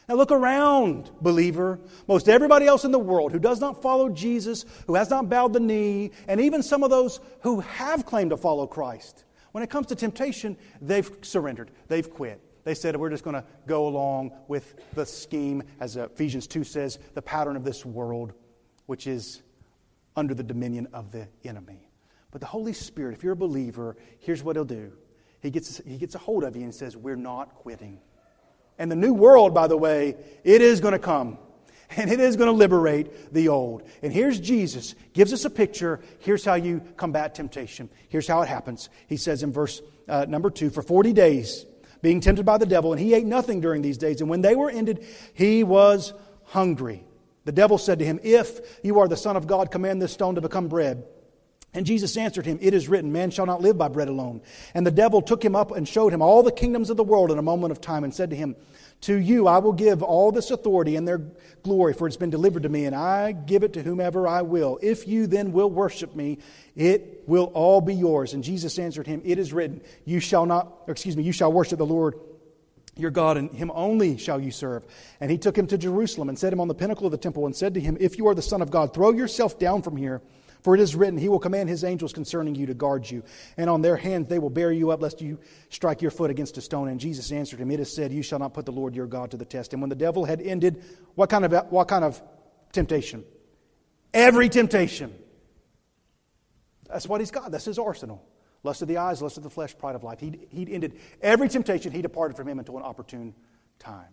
Now 0.07 0.15
look 0.15 0.31
around, 0.31 1.09
believer. 1.19 1.79
Most 2.07 2.29
everybody 2.29 2.67
else 2.67 2.85
in 2.85 2.91
the 2.91 2.99
world 2.99 3.31
who 3.31 3.39
does 3.39 3.59
not 3.59 3.81
follow 3.81 4.09
Jesus, 4.09 4.65
who 4.85 4.95
has 4.95 5.09
not 5.09 5.29
bowed 5.29 5.53
the 5.53 5.59
knee, 5.59 6.11
and 6.27 6.39
even 6.39 6.61
some 6.61 6.83
of 6.83 6.89
those 6.91 7.19
who 7.41 7.61
have 7.61 8.05
claimed 8.05 8.29
to 8.29 8.37
follow 8.37 8.67
Christ, 8.67 9.25
when 9.51 9.63
it 9.63 9.69
comes 9.69 9.87
to 9.87 9.95
temptation, 9.95 10.57
they've 10.81 11.09
surrendered. 11.21 11.71
They've 11.87 12.09
quit. 12.09 12.41
They 12.65 12.75
said, 12.75 12.97
We're 12.97 13.09
just 13.09 13.23
going 13.23 13.35
to 13.35 13.45
go 13.65 13.87
along 13.87 14.33
with 14.47 14.75
the 14.93 15.05
scheme, 15.05 15.63
as 15.79 15.95
Ephesians 15.95 16.45
2 16.47 16.63
says, 16.63 16.99
the 17.13 17.21
pattern 17.21 17.55
of 17.55 17.63
this 17.63 17.85
world, 17.85 18.33
which 18.87 19.07
is 19.07 19.41
under 20.15 20.33
the 20.33 20.43
dominion 20.43 20.87
of 20.93 21.11
the 21.11 21.27
enemy. 21.43 21.87
But 22.31 22.41
the 22.41 22.47
Holy 22.47 22.73
Spirit, 22.73 23.15
if 23.15 23.23
you're 23.23 23.33
a 23.33 23.37
believer, 23.37 23.95
here's 24.19 24.43
what 24.43 24.55
He'll 24.55 24.65
do 24.65 24.91
He 25.41 25.51
gets, 25.51 25.77
he 25.87 25.97
gets 25.97 26.15
a 26.15 26.19
hold 26.19 26.43
of 26.43 26.55
you 26.55 26.63
and 26.63 26.75
says, 26.75 26.97
We're 26.97 27.15
not 27.15 27.55
quitting. 27.55 27.99
And 28.77 28.91
the 28.91 28.95
new 28.95 29.13
world, 29.13 29.53
by 29.53 29.67
the 29.67 29.77
way, 29.77 30.15
it 30.43 30.61
is 30.61 30.79
going 30.79 30.93
to 30.93 30.99
come. 30.99 31.37
And 31.97 32.11
it 32.11 32.19
is 32.19 32.35
going 32.35 32.47
to 32.47 32.51
liberate 32.51 33.31
the 33.31 33.49
old. 33.49 33.83
And 34.01 34.11
here's 34.11 34.39
Jesus, 34.39 34.95
gives 35.13 35.31
us 35.31 35.45
a 35.45 35.51
picture. 35.51 36.01
Here's 36.17 36.43
how 36.43 36.55
you 36.55 36.81
combat 36.97 37.35
temptation. 37.35 37.89
Here's 38.09 38.27
how 38.27 38.41
it 38.41 38.49
happens. 38.49 38.89
He 39.07 39.17
says 39.17 39.43
in 39.43 39.53
verse 39.53 39.81
uh, 40.07 40.25
number 40.27 40.49
two 40.49 40.71
For 40.71 40.81
40 40.81 41.13
days, 41.13 41.65
being 42.01 42.21
tempted 42.21 42.45
by 42.45 42.57
the 42.57 42.65
devil, 42.65 42.91
and 42.91 42.99
he 42.99 43.13
ate 43.13 43.25
nothing 43.25 43.61
during 43.61 43.81
these 43.81 43.99
days. 43.99 44.19
And 44.19 44.29
when 44.29 44.41
they 44.41 44.55
were 44.55 44.69
ended, 44.69 45.05
he 45.35 45.63
was 45.63 46.13
hungry. 46.43 47.05
The 47.45 47.51
devil 47.51 47.77
said 47.77 47.99
to 47.99 48.05
him, 48.05 48.19
If 48.23 48.83
you 48.83 48.99
are 48.99 49.07
the 49.07 49.15
Son 49.15 49.37
of 49.37 49.47
God, 49.47 49.71
command 49.71 50.01
this 50.01 50.11
stone 50.11 50.35
to 50.35 50.41
become 50.41 50.67
bread. 50.67 51.05
And 51.75 51.85
Jesus 51.85 52.15
answered 52.15 52.45
him, 52.45 52.57
It 52.61 52.73
is 52.73 52.87
written, 52.87 53.11
Man 53.11 53.29
shall 53.29 53.45
not 53.45 53.61
live 53.61 53.77
by 53.77 53.89
bread 53.89 54.07
alone. 54.07 54.41
And 54.73 54.87
the 54.87 54.91
devil 54.91 55.21
took 55.21 55.43
him 55.43 55.55
up 55.55 55.71
and 55.71 55.87
showed 55.87 56.13
him 56.13 56.21
all 56.21 56.41
the 56.41 56.51
kingdoms 56.51 56.89
of 56.89 56.97
the 56.97 57.03
world 57.03 57.31
in 57.31 57.37
a 57.37 57.43
moment 57.43 57.71
of 57.71 57.81
time 57.81 58.03
and 58.05 58.13
said 58.13 58.29
to 58.29 58.35
him, 58.35 58.55
To 59.01 59.15
you 59.15 59.47
I 59.47 59.59
will 59.59 59.73
give 59.73 60.01
all 60.01 60.31
this 60.31 60.51
authority 60.51 60.95
and 60.95 61.05
their 61.05 61.21
glory, 61.63 61.93
for 61.93 62.07
it's 62.07 62.17
been 62.17 62.29
delivered 62.29 62.63
to 62.63 62.69
me, 62.69 62.85
and 62.85 62.95
I 62.95 63.33
give 63.33 63.63
it 63.63 63.73
to 63.73 63.83
whomever 63.83 64.25
I 64.25 64.41
will. 64.41 64.79
If 64.81 65.07
you 65.07 65.27
then 65.27 65.51
will 65.51 65.69
worship 65.69 66.15
me, 66.15 66.39
it 66.75 67.23
will 67.27 67.51
all 67.53 67.81
be 67.81 67.93
yours. 67.93 68.33
And 68.33 68.43
Jesus 68.43 68.79
answered 68.79 69.05
him, 69.05 69.21
It 69.25 69.37
is 69.37 69.51
written, 69.51 69.81
You 70.05 70.21
shall 70.21 70.45
not, 70.45 70.71
excuse 70.87 71.17
me, 71.17 71.23
you 71.23 71.33
shall 71.33 71.51
worship 71.51 71.77
the 71.77 71.85
Lord 71.85 72.15
your 72.97 73.11
God, 73.11 73.35
and 73.35 73.51
him 73.51 73.71
only 73.75 74.17
shall 74.17 74.39
you 74.39 74.51
serve. 74.51 74.85
And 75.19 75.29
he 75.29 75.37
took 75.37 75.57
him 75.57 75.67
to 75.67 75.77
Jerusalem 75.77 76.29
and 76.29 76.39
set 76.39 76.53
him 76.53 76.61
on 76.61 76.69
the 76.69 76.73
pinnacle 76.73 77.05
of 77.05 77.11
the 77.11 77.17
temple 77.17 77.45
and 77.45 77.53
said 77.53 77.73
to 77.73 77.81
him, 77.81 77.97
If 77.99 78.17
you 78.17 78.27
are 78.29 78.35
the 78.35 78.41
Son 78.41 78.61
of 78.61 78.71
God, 78.71 78.93
throw 78.93 79.11
yourself 79.11 79.59
down 79.59 79.81
from 79.81 79.97
here. 79.97 80.21
For 80.65 80.73
it 80.73 80.81
is 80.81 80.95
written, 80.95 81.19
He 81.19 81.29
will 81.29 81.37
command 81.37 81.69
His 81.69 81.83
angels 81.83 82.11
concerning 82.11 82.55
you 82.55 82.65
to 82.65 82.73
guard 82.73 83.07
you, 83.07 83.21
and 83.55 83.69
on 83.69 83.83
their 83.83 83.95
hands 83.95 84.29
they 84.29 84.39
will 84.39 84.49
bear 84.49 84.71
you 84.71 84.89
up, 84.89 84.99
lest 84.99 85.21
you 85.21 85.37
strike 85.69 86.01
your 86.01 86.09
foot 86.09 86.31
against 86.31 86.57
a 86.57 86.61
stone. 86.61 86.87
And 86.87 86.99
Jesus 86.99 87.31
answered 87.31 87.59
him, 87.59 87.69
It 87.69 87.79
is 87.79 87.93
said, 87.93 88.11
You 88.11 88.23
shall 88.23 88.39
not 88.39 88.55
put 88.55 88.65
the 88.65 88.71
Lord 88.71 88.95
your 88.95 89.05
God 89.05 89.29
to 89.29 89.37
the 89.37 89.45
test. 89.45 89.73
And 89.73 89.81
when 89.83 89.89
the 89.89 89.95
devil 89.95 90.25
had 90.25 90.41
ended, 90.41 90.83
what 91.13 91.29
kind 91.29 91.45
of, 91.45 91.67
what 91.69 91.87
kind 91.87 92.03
of 92.03 92.19
temptation? 92.71 93.23
Every 94.11 94.49
temptation. 94.49 95.13
That's 96.89 97.07
what 97.07 97.21
he's 97.21 97.29
got. 97.29 97.51
That's 97.51 97.65
his 97.65 97.77
arsenal. 97.77 98.25
Lust 98.63 98.81
of 98.81 98.87
the 98.87 98.97
eyes, 98.97 99.21
lust 99.21 99.37
of 99.37 99.43
the 99.43 99.51
flesh, 99.51 99.77
pride 99.77 99.93
of 99.93 100.03
life. 100.03 100.19
He'd, 100.19 100.47
he'd 100.49 100.69
ended 100.69 100.99
every 101.21 101.47
temptation. 101.47 101.91
He 101.91 102.01
departed 102.01 102.37
from 102.37 102.47
him 102.47 102.57
until 102.57 102.75
an 102.77 102.83
opportune 102.83 103.35
time. 103.77 104.09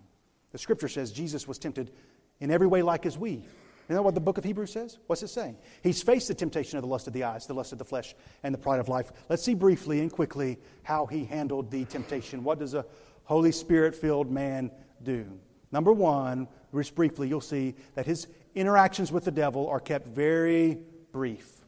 The 0.51 0.59
scripture 0.59 0.89
says 0.89 1.13
Jesus 1.13 1.49
was 1.49 1.59
tempted 1.59 1.93
in 2.41 2.51
every 2.51 2.67
way 2.67 2.83
like 2.83 3.07
as 3.07 3.17
we, 3.17 3.47
you 3.89 3.95
know 3.95 4.03
what 4.03 4.15
the 4.15 4.21
book 4.21 4.39
of 4.39 4.45
Hebrews 4.45 4.73
says? 4.73 4.99
What's 5.07 5.23
it 5.23 5.29
saying? 5.29 5.57
He's 5.83 6.03
faced 6.03 6.29
the 6.29 6.35
temptation 6.35 6.79
of 6.79 6.83
the 6.83 6.89
lust 6.89 7.07
of 7.07 7.13
the 7.13 7.25
eyes, 7.25 7.47
the 7.47 7.55
lust 7.55 7.73
of 7.73 7.79
the 7.79 7.85
flesh, 7.85 8.15
and 8.43 8.55
the 8.55 8.59
pride 8.59 8.81
of 8.81 8.89
life. 8.89 9.13
Let's 9.29 9.43
see 9.43 9.55
briefly 9.55 10.01
and 10.01 10.11
quickly 10.11 10.59
how 10.83 11.07
he 11.07 11.25
handled 11.25 11.71
the 11.71 11.85
temptation. 11.85 12.45
What 12.45 12.59
does 12.59 12.75
a 12.75 12.87
Holy 13.25 13.53
Spirit 13.53 13.95
filled 13.95 14.31
man 14.31 14.71
do? 15.03 15.27
Number 15.73 15.93
one, 15.93 16.49
just 16.75 16.95
briefly, 16.95 17.29
you'll 17.29 17.41
see 17.41 17.75
that 17.95 18.07
his 18.07 18.29
interactions 18.55 19.11
with 19.11 19.25
the 19.25 19.31
devil 19.31 19.69
are 19.69 19.81
kept 19.81 20.07
very 20.07 20.79
brief. 21.13 21.63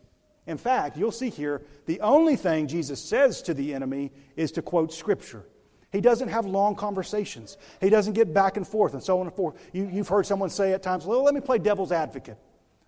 In 0.46 0.58
fact, 0.58 0.96
you'll 0.96 1.10
see 1.10 1.30
here 1.30 1.62
the 1.86 2.00
only 2.00 2.36
thing 2.36 2.68
Jesus 2.68 3.02
says 3.02 3.42
to 3.42 3.54
the 3.54 3.74
enemy 3.74 4.12
is 4.36 4.52
to 4.52 4.62
quote 4.62 4.92
Scripture. 4.92 5.44
He 5.94 6.00
doesn't 6.00 6.28
have 6.28 6.44
long 6.44 6.74
conversations. 6.74 7.56
He 7.80 7.88
doesn't 7.88 8.14
get 8.14 8.34
back 8.34 8.56
and 8.56 8.66
forth 8.66 8.94
and 8.94 9.02
so 9.02 9.20
on 9.20 9.28
and 9.28 9.36
forth. 9.36 9.54
You, 9.72 9.86
have 9.86 10.08
heard 10.08 10.26
someone 10.26 10.50
say 10.50 10.72
at 10.72 10.82
times, 10.82 11.06
well, 11.06 11.22
let 11.22 11.34
me 11.34 11.40
play 11.40 11.58
devil's 11.58 11.92
advocate. 11.92 12.36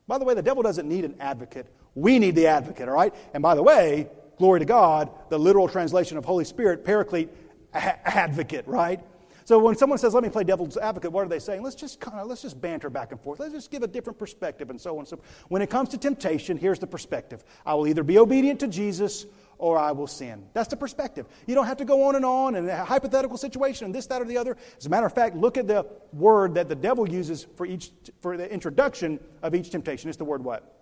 By 0.08 0.18
the 0.18 0.24
way, 0.24 0.34
the 0.34 0.42
devil 0.42 0.60
doesn't 0.60 0.88
need 0.88 1.04
an 1.04 1.14
advocate. 1.20 1.72
We 1.94 2.18
need 2.18 2.34
the 2.34 2.48
advocate, 2.48 2.88
all 2.88 2.94
right? 2.94 3.14
And 3.32 3.44
by 3.44 3.54
the 3.54 3.62
way, 3.62 4.08
glory 4.38 4.58
to 4.58 4.66
God, 4.66 5.10
the 5.28 5.38
literal 5.38 5.68
translation 5.68 6.18
of 6.18 6.24
Holy 6.24 6.44
Spirit, 6.44 6.84
paraclete, 6.84 7.28
a- 7.72 8.08
advocate, 8.08 8.66
right? 8.66 9.00
So 9.44 9.60
when 9.60 9.76
someone 9.76 10.00
says, 10.00 10.12
let 10.12 10.24
me 10.24 10.28
play 10.28 10.42
devil's 10.42 10.76
advocate, 10.76 11.12
what 11.12 11.24
are 11.24 11.28
they 11.28 11.38
saying? 11.38 11.62
Let's 11.62 11.76
just 11.76 12.00
kind 12.00 12.18
of, 12.18 12.26
let's 12.26 12.42
just 12.42 12.60
banter 12.60 12.90
back 12.90 13.12
and 13.12 13.20
forth. 13.20 13.38
Let's 13.38 13.52
just 13.52 13.70
give 13.70 13.84
a 13.84 13.86
different 13.86 14.18
perspective 14.18 14.70
and 14.70 14.80
so 14.80 14.94
on 14.94 14.98
and 15.00 15.08
so 15.08 15.16
forth. 15.18 15.44
When 15.46 15.62
it 15.62 15.70
comes 15.70 15.90
to 15.90 15.98
temptation, 15.98 16.56
here's 16.56 16.80
the 16.80 16.88
perspective. 16.88 17.44
I 17.64 17.74
will 17.74 17.86
either 17.86 18.02
be 18.02 18.18
obedient 18.18 18.58
to 18.60 18.66
Jesus 18.66 19.26
or 19.58 19.78
I 19.78 19.92
will 19.92 20.06
sin. 20.06 20.46
That's 20.52 20.68
the 20.68 20.76
perspective. 20.76 21.26
You 21.46 21.54
don't 21.54 21.66
have 21.66 21.78
to 21.78 21.84
go 21.84 22.04
on 22.04 22.16
and 22.16 22.24
on 22.24 22.56
and 22.56 22.68
a 22.68 22.84
hypothetical 22.84 23.36
situation 23.36 23.86
and 23.86 23.94
this, 23.94 24.06
that, 24.06 24.20
or 24.20 24.24
the 24.24 24.36
other. 24.36 24.56
As 24.76 24.86
a 24.86 24.88
matter 24.88 25.06
of 25.06 25.14
fact, 25.14 25.36
look 25.36 25.56
at 25.56 25.66
the 25.66 25.86
word 26.12 26.54
that 26.54 26.68
the 26.68 26.74
devil 26.74 27.08
uses 27.08 27.46
for 27.56 27.66
each 27.66 27.90
for 28.20 28.36
the 28.36 28.50
introduction 28.52 29.20
of 29.42 29.54
each 29.54 29.70
temptation. 29.70 30.08
It's 30.08 30.18
the 30.18 30.24
word 30.24 30.44
what? 30.44 30.80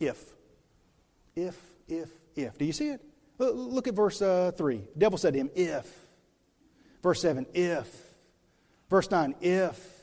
If. 0.00 0.22
If, 1.34 1.56
if, 1.88 2.10
if. 2.34 2.58
Do 2.58 2.64
you 2.64 2.72
see 2.72 2.88
it? 2.88 3.00
Look 3.38 3.86
at 3.86 3.94
verse 3.94 4.20
uh, 4.20 4.52
3. 4.56 4.76
The 4.76 4.98
devil 4.98 5.18
said 5.18 5.34
to 5.34 5.40
him, 5.40 5.50
If. 5.54 6.08
Verse 7.02 7.20
7, 7.22 7.46
if. 7.54 7.86
Verse 8.90 9.10
9, 9.10 9.36
if. 9.40 9.98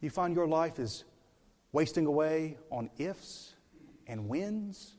You 0.00 0.10
find 0.10 0.34
your 0.34 0.48
life 0.48 0.80
is 0.80 1.04
wasting 1.70 2.06
away 2.06 2.58
on 2.70 2.90
ifs 2.98 3.54
and 4.06 4.28
whens? 4.28 4.94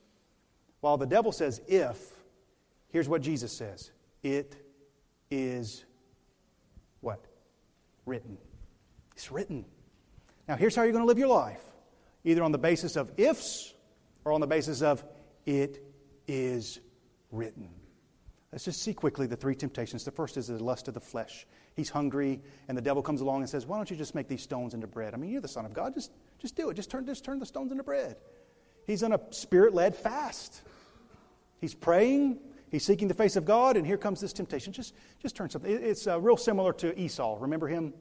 While 0.84 0.98
the 0.98 1.06
devil 1.06 1.32
says, 1.32 1.62
if, 1.66 1.98
here's 2.90 3.08
what 3.08 3.22
Jesus 3.22 3.54
says 3.54 3.92
it 4.22 4.58
is 5.32 5.86
what? 7.00 7.24
Written. 8.06 8.38
It's 9.14 9.32
written. 9.32 9.64
Now, 10.46 10.58
here's 10.58 10.76
how 10.76 10.84
you're 10.84 10.92
going 10.92 11.04
to 11.04 11.08
live 11.08 11.18
your 11.18 11.30
life 11.30 11.64
either 12.26 12.44
on 12.44 12.52
the 12.52 12.58
basis 12.58 12.98
of 12.98 13.14
ifs 13.16 13.74
or 14.26 14.34
on 14.34 14.42
the 14.42 14.48
basis 14.48 14.82
of 14.82 15.06
it 15.46 15.82
is 16.28 16.82
written. 17.32 17.70
Let's 18.52 18.66
just 18.66 18.82
see 18.82 18.94
quickly 18.94 19.26
the 19.26 19.38
three 19.38 19.56
temptations. 19.56 20.04
The 20.04 20.12
first 20.12 20.36
is 20.36 20.48
the 20.48 20.62
lust 20.62 20.90
of 20.90 20.96
the 20.96 21.00
flesh. 21.00 21.48
He's 21.78 21.90
hungry, 21.90 22.42
and 22.68 22.78
the 22.78 22.82
devil 22.82 23.02
comes 23.02 23.22
along 23.22 23.40
and 23.40 23.50
says, 23.50 23.66
Why 23.66 23.78
don't 23.78 23.90
you 23.90 23.96
just 23.96 24.16
make 24.16 24.28
these 24.28 24.44
stones 24.44 24.74
into 24.74 24.88
bread? 24.88 25.14
I 25.14 25.18
mean, 25.18 25.32
you're 25.32 25.40
the 25.40 25.48
Son 25.48 25.66
of 25.66 25.74
God. 25.74 25.94
Just, 25.94 26.12
just 26.40 26.58
do 26.58 26.70
it. 26.70 26.74
Just 26.74 26.92
turn, 26.92 27.06
just 27.06 27.24
turn 27.24 27.40
the 27.40 27.46
stones 27.46 27.72
into 27.72 27.86
bread. 27.86 28.18
He's 28.86 29.02
on 29.02 29.14
a 29.14 29.22
spirit 29.30 29.74
led 29.74 29.96
fast. 29.96 30.62
He's 31.64 31.74
praying, 31.74 32.40
he's 32.72 32.84
seeking 32.84 33.08
the 33.08 33.14
face 33.14 33.38
of 33.38 33.46
God, 33.46 33.78
and 33.78 33.88
here 33.88 33.96
comes 33.96 34.20
this 34.20 34.34
temptation. 34.34 34.74
Just, 34.74 34.94
just 35.22 35.34
turn 35.34 35.50
something. 35.50 35.72
It's 35.72 36.08
uh, 36.08 36.20
real 36.20 36.36
similar 36.36 36.74
to 36.74 37.00
Esau. 37.00 37.38
Remember 37.40 37.70
him 37.70 37.94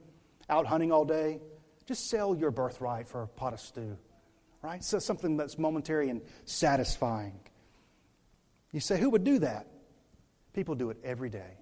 out 0.51 0.66
hunting 0.66 0.90
all 0.90 1.05
day? 1.05 1.38
Just 1.87 2.11
sell 2.11 2.35
your 2.35 2.51
birthright 2.51 3.07
for 3.07 3.22
a 3.22 3.29
pot 3.29 3.53
of 3.53 3.61
stew, 3.61 3.96
right? 4.62 4.83
So 4.83 4.98
something 4.98 5.37
that's 5.37 5.59
momentary 5.59 6.11
and 6.11 6.22
satisfying. 6.44 7.38
You 8.72 8.81
say, 8.81 8.98
who 8.98 9.11
would 9.11 9.22
do 9.22 9.38
that? 9.38 9.68
People 10.55 10.75
do 10.75 10.90
it 10.90 10.96
every 11.05 11.31
day. 11.31 11.61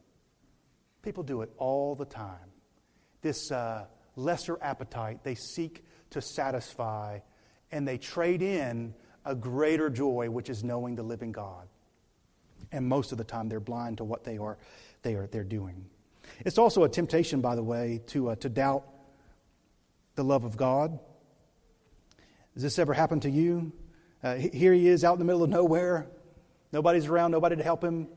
People 1.03 1.23
do 1.23 1.43
it 1.43 1.51
all 1.59 1.95
the 1.95 2.07
time. 2.07 2.51
This 3.21 3.53
uh, 3.53 3.85
lesser 4.17 4.57
appetite 4.63 5.23
they 5.23 5.35
seek 5.35 5.85
to 6.13 6.23
satisfy, 6.23 7.19
and 7.71 7.87
they 7.87 7.99
trade 7.99 8.41
in 8.41 8.95
a 9.27 9.35
greater 9.35 9.91
joy, 9.91 10.31
which 10.31 10.49
is 10.49 10.65
knowing 10.65 10.95
the 10.95 11.03
living 11.03 11.33
God 11.33 11.69
and 12.73 12.87
most 12.87 13.13
of 13.13 13.19
the 13.19 13.25
time 13.25 13.49
they're 13.49 13.61
blind 13.61 13.99
to 13.99 14.05
what 14.05 14.25
they 14.25 14.39
are, 14.39 14.59
they 15.03 15.15
are 15.15 15.27
they're 15.27 15.45
doing. 15.45 15.87
It's 16.45 16.59
also 16.59 16.85
a 16.85 16.89
temptation, 16.89 17.41
by 17.41 17.57
the 17.57 17.63
way, 17.63 18.01
to, 18.09 18.31
uh, 18.31 18.35
to 18.37 18.49
doubt 18.49 18.85
the 20.15 20.25
love 20.25 20.45
of 20.45 20.57
God. 20.57 20.99
Has 22.55 22.63
this 22.63 22.79
ever 22.79 22.95
happened 22.95 23.23
to 23.23 23.31
you? 23.31 23.73
Uh, 24.23 24.35
here 24.35 24.73
he 24.73 24.89
is 24.89 25.05
out 25.05 25.15
in 25.15 25.19
the 25.19 25.25
middle 25.25 25.43
of 25.43 25.51
nowhere. 25.51 26.07
Nobody's 26.73 27.07
around, 27.07 27.31
nobody 27.31 27.57
to 27.57 27.63
help 27.63 27.83
him. 27.83 28.09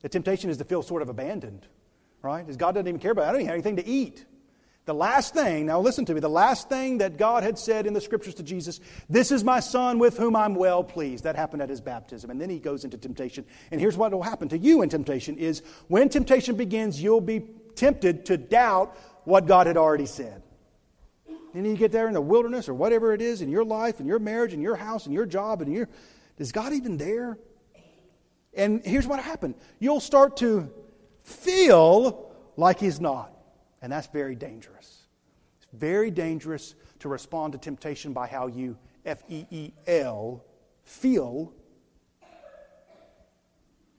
The 0.00 0.08
temptation 0.08 0.50
is 0.50 0.56
to 0.58 0.64
feel 0.64 0.82
sort 0.82 1.02
of 1.02 1.08
abandoned, 1.08 1.66
right? 2.20 2.46
As 2.48 2.56
God 2.56 2.72
doesn't 2.72 2.88
even 2.88 3.00
care 3.00 3.12
about 3.12 3.22
it. 3.22 3.28
I 3.28 3.32
don't 3.32 3.40
even 3.42 3.48
have 3.48 3.54
anything 3.54 3.76
to 3.76 3.86
eat. 3.86 4.24
The 4.84 4.94
last 4.94 5.32
thing, 5.32 5.66
now 5.66 5.80
listen 5.80 6.04
to 6.06 6.14
me, 6.14 6.18
the 6.18 6.28
last 6.28 6.68
thing 6.68 6.98
that 6.98 7.16
God 7.16 7.44
had 7.44 7.56
said 7.56 7.86
in 7.86 7.92
the 7.92 8.00
scriptures 8.00 8.34
to 8.34 8.42
Jesus, 8.42 8.80
this 9.08 9.30
is 9.30 9.44
my 9.44 9.60
son 9.60 10.00
with 10.00 10.16
whom 10.16 10.34
I'm 10.34 10.56
well 10.56 10.82
pleased. 10.82 11.22
That 11.22 11.36
happened 11.36 11.62
at 11.62 11.68
his 11.68 11.80
baptism. 11.80 12.30
And 12.30 12.40
then 12.40 12.50
he 12.50 12.58
goes 12.58 12.84
into 12.84 12.98
temptation. 12.98 13.44
And 13.70 13.80
here's 13.80 13.96
what 13.96 14.10
will 14.12 14.24
happen 14.24 14.48
to 14.48 14.58
you 14.58 14.82
in 14.82 14.88
temptation 14.88 15.38
is 15.38 15.62
when 15.86 16.08
temptation 16.08 16.56
begins, 16.56 17.00
you'll 17.00 17.20
be 17.20 17.44
tempted 17.76 18.26
to 18.26 18.36
doubt 18.36 18.96
what 19.24 19.46
God 19.46 19.68
had 19.68 19.76
already 19.76 20.06
said. 20.06 20.42
And 21.54 21.66
you 21.66 21.76
get 21.76 21.92
there 21.92 22.08
in 22.08 22.14
the 22.14 22.20
wilderness 22.20 22.68
or 22.68 22.74
whatever 22.74 23.12
it 23.12 23.20
is 23.20 23.40
in 23.40 23.50
your 23.50 23.64
life, 23.64 24.00
in 24.00 24.06
your 24.06 24.18
marriage, 24.18 24.52
in 24.52 24.62
your 24.62 24.74
house, 24.74 25.06
in 25.06 25.12
your 25.12 25.26
job, 25.26 25.62
and 25.62 25.72
your 25.72 25.88
is 26.38 26.50
God 26.50 26.72
even 26.72 26.96
there? 26.96 27.38
And 28.54 28.84
here's 28.84 29.06
what 29.06 29.20
happened. 29.20 29.54
You'll 29.78 30.00
start 30.00 30.38
to 30.38 30.70
feel 31.22 32.34
like 32.56 32.80
he's 32.80 33.00
not. 33.00 33.32
And 33.82 33.92
that's 33.92 34.06
very 34.06 34.36
dangerous. 34.36 35.02
It's 35.58 35.68
very 35.72 36.10
dangerous 36.10 36.76
to 37.00 37.08
respond 37.08 37.52
to 37.52 37.58
temptation 37.58 38.12
by 38.12 38.28
how 38.28 38.46
you, 38.46 38.78
F 39.04 39.22
E 39.28 39.44
E 39.50 39.72
L, 39.86 40.44
feel. 40.84 41.52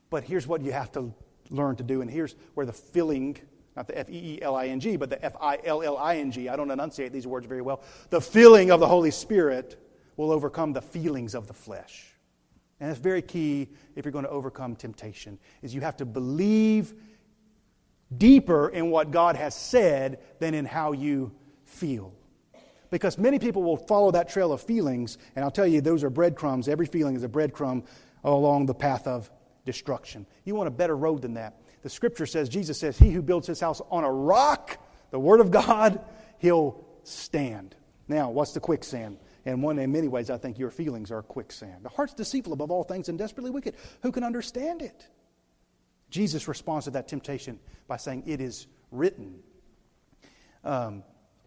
But 0.10 0.24
here's 0.24 0.48
what 0.48 0.62
you 0.62 0.72
have 0.72 0.92
to 0.94 1.14
learn 1.50 1.76
to 1.76 1.84
do, 1.84 2.02
and 2.02 2.10
here's 2.10 2.36
where 2.54 2.66
the 2.66 2.74
feeling, 2.74 3.38
not 3.76 3.88
the 3.88 3.98
F 3.98 4.10
E 4.10 4.36
E 4.36 4.42
L 4.42 4.56
I 4.56 4.68
N 4.68 4.80
G, 4.80 4.96
but 4.96 5.10
the 5.10 5.24
F 5.24 5.36
I 5.42 5.60
L 5.66 5.84
L 5.84 5.98
I 5.98 6.18
N 6.18 6.32
G, 6.32 6.48
I 6.48 6.56
don't 6.56 6.72
enunciate 6.72 7.12
these 7.12 7.28
words 7.28 7.46
very 7.46 7.62
well, 7.62 7.82
the 8.10 8.22
feeling 8.22 8.72
of 8.72 8.80
the 8.80 8.88
Holy 8.88 9.12
Spirit 9.12 9.80
will 10.16 10.32
overcome 10.32 10.72
the 10.72 10.82
feelings 10.82 11.36
of 11.36 11.48
the 11.48 11.54
flesh. 11.54 12.14
And 12.80 12.90
that's 12.90 13.00
very 13.00 13.22
key 13.22 13.70
if 13.96 14.06
you're 14.06 14.12
going 14.12 14.26
to 14.26 14.32
overcome 14.32 14.76
temptation, 14.76 15.40
is 15.62 15.74
you 15.74 15.82
have 15.82 15.98
to 15.98 16.06
believe 16.06 16.94
deeper 18.18 18.70
in 18.70 18.90
what 18.90 19.12
God 19.12 19.36
has 19.36 19.56
said 19.56 20.20
than 20.40 20.54
in 20.54 20.66
how 20.66 20.92
you 20.92 21.32
feel. 21.66 22.14
Because 22.90 23.18
many 23.18 23.40
people 23.40 23.64
will 23.64 23.78
follow 23.78 24.12
that 24.12 24.30
trail 24.30 24.54
of 24.54 24.62
feelings, 24.62 25.18
and 25.36 25.44
I'll 25.44 25.52
tell 25.52 25.66
you, 25.66 25.82
those 25.82 26.04
are 26.04 26.10
breadcrumbs. 26.10 26.68
Every 26.68 26.86
feeling 26.86 27.16
is 27.16 27.24
a 27.24 27.28
breadcrumb 27.28 27.86
along 28.24 28.68
the 28.68 28.76
path 28.76 29.08
of 29.08 29.32
destruction. 29.66 30.28
You 30.46 30.56
want 30.56 30.68
a 30.68 30.72
better 30.72 30.96
road 30.96 31.22
than 31.22 31.34
that. 31.34 31.60
The 31.82 31.90
scripture 31.90 32.26
says, 32.26 32.50
Jesus 32.50 32.80
says, 32.80 32.98
He 32.98 33.12
who 33.12 33.22
builds 33.22 33.48
his 33.48 33.60
house 33.60 33.82
on 33.90 34.04
a 34.04 34.12
rock, 34.12 34.78
the 35.12 35.20
word 35.20 35.40
of 35.40 35.52
God, 35.52 36.02
he'll 36.38 36.86
stand. 37.04 37.76
Now, 38.08 38.30
what's 38.30 38.54
the 38.54 38.60
quicksand? 38.60 39.18
And 39.46 39.62
one, 39.62 39.78
in 39.80 39.92
many 39.92 40.08
ways, 40.08 40.30
I 40.30 40.38
think 40.38 40.58
your 40.58 40.72
feelings 40.72 41.12
are 41.12 41.22
quicksand. 41.22 41.84
The 41.84 41.90
heart's 41.90 42.14
deceitful 42.14 42.54
above 42.54 42.72
all 42.72 42.84
things 42.84 43.10
and 43.10 43.18
desperately 43.18 43.52
wicked. 43.52 43.76
Who 44.02 44.12
can 44.12 44.24
understand 44.24 44.82
it? 44.82 45.08
Jesus 46.14 46.48
responds 46.48 46.86
to 46.86 46.92
that 46.92 47.08
temptation 47.08 47.60
by 47.88 47.98
saying, 47.98 48.24
It 48.28 48.40
is 48.40 48.68
written. 48.92 49.40
Um, 50.64 51.04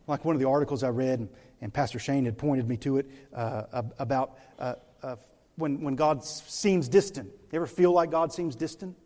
like 0.09 0.25
one 0.25 0.35
of 0.35 0.41
the 0.41 0.49
articles 0.49 0.83
I 0.83 0.89
read, 0.89 1.29
and 1.61 1.73
Pastor 1.73 2.01
Shane 2.01 2.25
had 2.25 2.37
pointed 2.37 2.69
me 2.69 2.77
to 2.79 2.99
it 2.99 3.07
uh, 3.33 3.83
about 4.01 4.39
uh, 4.59 4.75
uh, 5.05 5.17
when, 5.55 5.81
when 5.83 5.95
God 5.95 6.25
seems 6.25 6.89
distant. 6.89 7.29
You 7.53 7.57
ever 7.57 7.67
feel 7.67 7.93
like 7.93 8.11
God 8.11 8.33
seems 8.33 8.57
distant? 8.57 8.97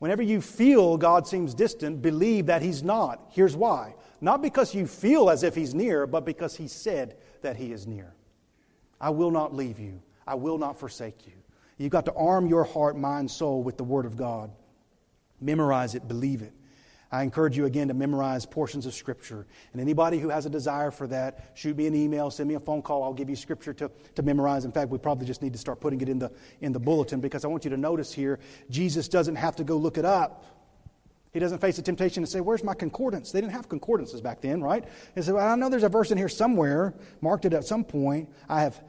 Whenever 0.00 0.22
you 0.22 0.40
feel 0.40 0.96
God 0.96 1.28
seems 1.28 1.54
distant, 1.54 2.02
believe 2.02 2.46
that 2.46 2.60
He's 2.60 2.82
not. 2.82 3.28
Here's 3.30 3.56
why. 3.56 3.94
Not 4.20 4.42
because 4.42 4.74
you 4.74 4.88
feel 4.88 5.30
as 5.30 5.44
if 5.44 5.54
He's 5.54 5.72
near, 5.72 6.08
but 6.08 6.24
because 6.24 6.56
He 6.56 6.66
said 6.66 7.16
that 7.42 7.56
He 7.56 7.70
is 7.70 7.86
near. 7.86 8.12
I 9.00 9.10
will 9.10 9.30
not 9.30 9.54
leave 9.54 9.78
you, 9.78 10.02
I 10.26 10.34
will 10.34 10.58
not 10.58 10.80
forsake 10.80 11.28
you. 11.28 11.34
You've 11.78 11.92
got 11.92 12.06
to 12.06 12.14
arm 12.14 12.48
your 12.48 12.64
heart, 12.64 12.96
mind, 12.96 13.30
soul 13.30 13.62
with 13.62 13.76
the 13.76 13.84
Word 13.84 14.04
of 14.04 14.16
God. 14.16 14.50
Memorize 15.44 15.94
it, 15.94 16.08
believe 16.08 16.40
it. 16.40 16.54
I 17.12 17.22
encourage 17.22 17.56
you 17.56 17.66
again 17.66 17.88
to 17.88 17.94
memorize 17.94 18.44
portions 18.46 18.86
of 18.86 18.94
Scripture. 18.94 19.46
And 19.72 19.80
anybody 19.80 20.18
who 20.18 20.30
has 20.30 20.46
a 20.46 20.50
desire 20.50 20.90
for 20.90 21.06
that, 21.08 21.52
shoot 21.54 21.76
me 21.76 21.86
an 21.86 21.94
email, 21.94 22.30
send 22.30 22.48
me 22.48 22.56
a 22.56 22.60
phone 22.60 22.82
call. 22.82 23.04
I'll 23.04 23.12
give 23.12 23.30
you 23.30 23.36
Scripture 23.36 23.72
to, 23.74 23.90
to 24.16 24.22
memorize. 24.22 24.64
In 24.64 24.72
fact, 24.72 24.90
we 24.90 24.98
probably 24.98 25.26
just 25.26 25.42
need 25.42 25.52
to 25.52 25.58
start 25.58 25.80
putting 25.80 26.00
it 26.00 26.08
in 26.08 26.18
the, 26.18 26.32
in 26.60 26.72
the 26.72 26.80
bulletin 26.80 27.20
because 27.20 27.44
I 27.44 27.48
want 27.48 27.64
you 27.64 27.70
to 27.70 27.76
notice 27.76 28.12
here 28.12 28.40
Jesus 28.70 29.06
doesn't 29.06 29.36
have 29.36 29.54
to 29.56 29.64
go 29.64 29.76
look 29.76 29.98
it 29.98 30.04
up. 30.04 30.44
He 31.32 31.40
doesn't 31.40 31.58
face 31.58 31.76
the 31.76 31.82
temptation 31.82 32.22
to 32.22 32.28
say, 32.28 32.40
Where's 32.40 32.64
my 32.64 32.74
concordance? 32.74 33.30
They 33.30 33.40
didn't 33.40 33.52
have 33.52 33.68
concordances 33.68 34.20
back 34.20 34.40
then, 34.40 34.62
right? 34.62 34.84
He 35.14 35.22
said, 35.22 35.34
well, 35.34 35.46
I 35.46 35.54
know 35.56 35.68
there's 35.68 35.82
a 35.82 35.88
verse 35.88 36.10
in 36.10 36.18
here 36.18 36.28
somewhere, 36.28 36.94
marked 37.20 37.44
it 37.44 37.52
at 37.52 37.64
some 37.64 37.84
point. 37.84 38.28
I 38.48 38.62
have, 38.62 38.80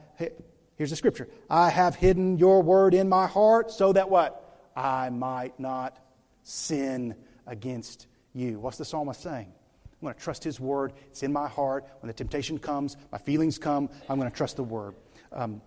here's 0.76 0.90
the 0.90 0.96
scripture 0.96 1.28
I 1.50 1.70
have 1.70 1.94
hidden 1.96 2.38
your 2.38 2.62
word 2.62 2.94
in 2.94 3.08
my 3.08 3.26
heart 3.26 3.70
so 3.70 3.92
that 3.92 4.08
what? 4.08 4.42
I 4.74 5.10
might 5.10 5.58
not 5.60 5.98
sin 6.46 7.16
against 7.46 8.06
you. 8.32 8.60
What's 8.60 8.78
the 8.78 8.84
psalmist 8.84 9.20
saying? 9.20 9.52
I'm 9.84 10.06
going 10.06 10.14
to 10.14 10.20
trust 10.20 10.44
his 10.44 10.60
word. 10.60 10.92
It's 11.08 11.22
in 11.22 11.32
my 11.32 11.48
heart. 11.48 11.86
When 12.00 12.06
the 12.06 12.14
temptation 12.14 12.58
comes, 12.58 12.96
my 13.10 13.18
feelings 13.18 13.58
come, 13.58 13.88
I'm 14.08 14.18
going 14.18 14.30
to 14.30 14.36
trust 14.36 14.56
the 14.56 14.62
word. 14.62 14.94
Um, 15.32 15.60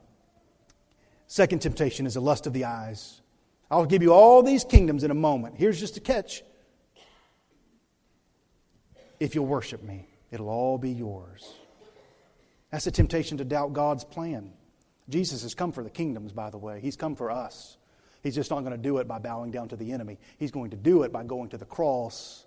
second 1.28 1.60
temptation 1.60 2.06
is 2.06 2.14
the 2.14 2.22
lust 2.22 2.48
of 2.48 2.54
the 2.54 2.66
eyes. 2.66 3.22
I'll 3.70 3.86
give 3.86 4.02
you 4.02 4.14
all 4.14 4.42
these 4.42 4.64
kingdoms 4.64 5.04
in 5.04 5.12
a 5.12 5.16
moment. 5.16 5.56
Here's 5.58 5.80
just 5.80 5.98
a 5.98 6.00
catch. 6.00 6.44
If 9.20 9.36
you'll 9.36 9.48
worship 9.48 9.84
me, 9.84 10.08
it'll 10.32 10.50
all 10.50 10.78
be 10.78 10.92
yours. 10.92 11.54
That's 12.72 12.88
a 12.88 12.92
temptation 12.92 13.38
to 13.40 13.44
doubt 13.44 13.74
God's 13.74 14.06
plan. 14.06 14.54
Jesus 15.10 15.42
has 15.42 15.56
come 15.56 15.72
for 15.74 15.84
the 15.84 15.90
kingdoms, 15.90 16.32
by 16.32 16.52
the 16.52 16.58
way. 16.58 16.80
He's 16.80 16.96
come 16.96 17.16
for 17.16 17.32
us. 17.32 17.79
He's 18.22 18.36
just 18.36 18.52
not 18.52 18.62
going 18.62 18.72
to 18.72 18.78
do 18.78 18.98
it 18.98 19.08
by 19.08 19.20
bowing 19.20 19.52
down 19.52 19.70
to 19.70 19.76
the 19.76 19.92
enemy. 19.92 20.18
He's 20.38 20.52
going 20.52 20.72
to 20.72 20.78
do 20.78 21.04
it 21.04 21.12
by 21.12 21.24
going 21.24 21.50
to 21.50 21.58
the 21.58 21.66
cross 21.66 22.46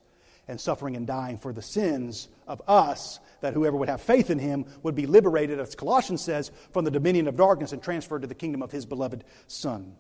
and 0.49 0.61
suffering 0.61 0.97
and 0.97 1.07
dying 1.07 1.39
for 1.39 1.53
the 1.53 1.63
sins 1.63 2.29
of 2.49 2.61
us, 2.67 3.21
that 3.41 3.55
whoever 3.55 3.77
would 3.77 3.89
have 3.89 4.03
faith 4.03 4.29
in 4.29 4.39
him 4.39 4.67
would 4.83 4.95
be 4.95 5.07
liberated, 5.07 5.61
as 5.61 5.75
Colossians 5.75 6.23
says, 6.23 6.51
from 6.73 6.85
the 6.85 6.91
dominion 6.91 7.29
of 7.29 7.37
darkness 7.37 7.73
and 7.73 7.83
transferred 7.83 8.23
to 8.23 8.29
the 8.29 8.35
kingdom 8.35 8.61
of 8.61 8.73
his 8.73 8.85
beloved 8.85 9.25
Son. 9.47 9.95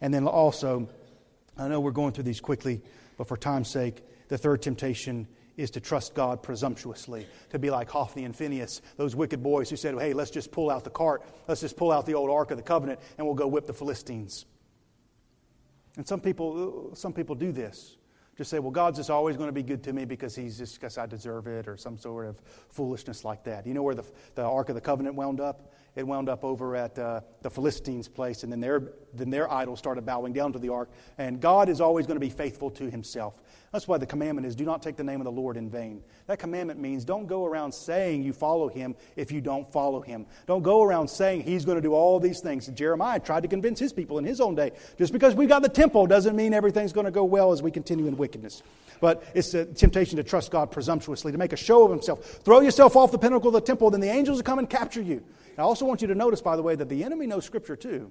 And 0.00 0.14
then 0.14 0.26
also, 0.26 0.88
I 1.58 1.68
know 1.68 1.80
we're 1.80 1.90
going 1.90 2.12
through 2.12 2.24
these 2.24 2.40
quickly, 2.40 2.82
but 3.18 3.26
for 3.26 3.36
time's 3.36 3.68
sake, 3.68 4.02
the 4.28 4.38
third 4.38 4.62
temptation 4.62 5.26
is 5.56 5.72
to 5.72 5.80
trust 5.80 6.14
God 6.14 6.42
presumptuously, 6.42 7.26
to 7.50 7.58
be 7.58 7.68
like 7.68 7.90
Hophni 7.90 8.24
and 8.24 8.34
Phineas, 8.34 8.80
those 8.96 9.14
wicked 9.14 9.42
boys 9.42 9.68
who 9.68 9.76
said, 9.76 9.98
hey, 9.98 10.12
let's 10.14 10.30
just 10.30 10.52
pull 10.52 10.70
out 10.70 10.84
the 10.84 10.90
cart, 10.90 11.22
let's 11.48 11.60
just 11.60 11.76
pull 11.76 11.92
out 11.92 12.06
the 12.06 12.14
old 12.14 12.30
Ark 12.30 12.50
of 12.52 12.56
the 12.56 12.62
Covenant, 12.62 13.00
and 13.18 13.26
we'll 13.26 13.34
go 13.34 13.48
whip 13.48 13.66
the 13.66 13.74
Philistines. 13.74 14.46
And 16.00 16.08
some 16.08 16.18
people, 16.18 16.92
some 16.94 17.12
people 17.12 17.34
do 17.34 17.52
this 17.52 17.98
just 18.38 18.48
say, 18.48 18.58
well, 18.58 18.70
God's 18.70 18.96
just 18.96 19.10
always 19.10 19.36
going 19.36 19.48
to 19.48 19.52
be 19.52 19.62
good 19.62 19.82
to 19.82 19.92
me 19.92 20.06
because 20.06 20.34
he's 20.34 20.56
just 20.56 20.80
because 20.80 20.96
I 20.96 21.04
deserve 21.04 21.46
it 21.46 21.68
or 21.68 21.76
some 21.76 21.98
sort 21.98 22.26
of 22.26 22.40
foolishness 22.70 23.22
like 23.22 23.44
that. 23.44 23.66
You 23.66 23.74
know 23.74 23.82
where 23.82 23.94
the, 23.94 24.06
the 24.34 24.40
Ark 24.42 24.70
of 24.70 24.76
the 24.76 24.80
Covenant 24.80 25.14
wound 25.14 25.40
up? 25.40 25.74
It 25.94 26.06
wound 26.06 26.30
up 26.30 26.42
over 26.42 26.74
at 26.74 26.98
uh, 26.98 27.20
the 27.42 27.50
Philistines' 27.50 28.08
place, 28.08 28.42
and 28.42 28.50
then 28.50 28.60
their, 28.60 28.92
then 29.12 29.28
their 29.28 29.52
idols 29.52 29.78
started 29.78 30.06
bowing 30.06 30.32
down 30.32 30.54
to 30.54 30.58
the 30.58 30.70
ark. 30.70 30.88
And 31.18 31.38
God 31.38 31.68
is 31.68 31.82
always 31.82 32.06
going 32.06 32.16
to 32.16 32.26
be 32.26 32.30
faithful 32.30 32.70
to 32.70 32.88
himself. 32.88 33.34
That's 33.72 33.86
why 33.86 33.98
the 33.98 34.06
commandment 34.06 34.48
is 34.48 34.56
do 34.56 34.64
not 34.64 34.82
take 34.82 34.96
the 34.96 35.04
name 35.04 35.20
of 35.20 35.24
the 35.24 35.30
Lord 35.30 35.56
in 35.56 35.70
vain. 35.70 36.02
That 36.26 36.40
commandment 36.40 36.80
means 36.80 37.04
don't 37.04 37.26
go 37.26 37.46
around 37.46 37.72
saying 37.72 38.24
you 38.24 38.32
follow 38.32 38.68
him 38.68 38.96
if 39.14 39.30
you 39.30 39.40
don't 39.40 39.70
follow 39.72 40.00
him. 40.00 40.26
Don't 40.46 40.62
go 40.62 40.82
around 40.82 41.06
saying 41.06 41.42
he's 41.42 41.64
going 41.64 41.76
to 41.76 41.82
do 41.82 41.94
all 41.94 42.18
these 42.18 42.40
things. 42.40 42.66
Jeremiah 42.66 43.20
tried 43.20 43.42
to 43.42 43.48
convince 43.48 43.78
his 43.78 43.92
people 43.92 44.18
in 44.18 44.24
his 44.24 44.40
own 44.40 44.56
day. 44.56 44.72
Just 44.98 45.12
because 45.12 45.36
we've 45.36 45.48
got 45.48 45.62
the 45.62 45.68
temple 45.68 46.08
doesn't 46.08 46.34
mean 46.34 46.52
everything's 46.52 46.92
going 46.92 47.04
to 47.04 47.12
go 47.12 47.22
well 47.22 47.52
as 47.52 47.62
we 47.62 47.70
continue 47.70 48.08
in 48.08 48.16
wickedness. 48.16 48.64
But 49.00 49.22
it's 49.34 49.54
a 49.54 49.64
temptation 49.66 50.16
to 50.16 50.24
trust 50.24 50.50
God 50.50 50.72
presumptuously, 50.72 51.30
to 51.30 51.38
make 51.38 51.52
a 51.52 51.56
show 51.56 51.84
of 51.84 51.92
himself. 51.92 52.24
Throw 52.44 52.60
yourself 52.60 52.96
off 52.96 53.12
the 53.12 53.18
pinnacle 53.18 53.48
of 53.48 53.54
the 53.54 53.60
temple, 53.60 53.90
then 53.90 54.00
the 54.00 54.10
angels 54.10 54.38
will 54.38 54.44
come 54.44 54.58
and 54.58 54.68
capture 54.68 55.00
you. 55.00 55.22
I 55.56 55.62
also 55.62 55.84
want 55.84 56.02
you 56.02 56.08
to 56.08 56.14
notice, 56.16 56.40
by 56.40 56.56
the 56.56 56.62
way, 56.62 56.74
that 56.74 56.88
the 56.88 57.04
enemy 57.04 57.26
knows 57.26 57.44
Scripture 57.44 57.76
too. 57.76 58.10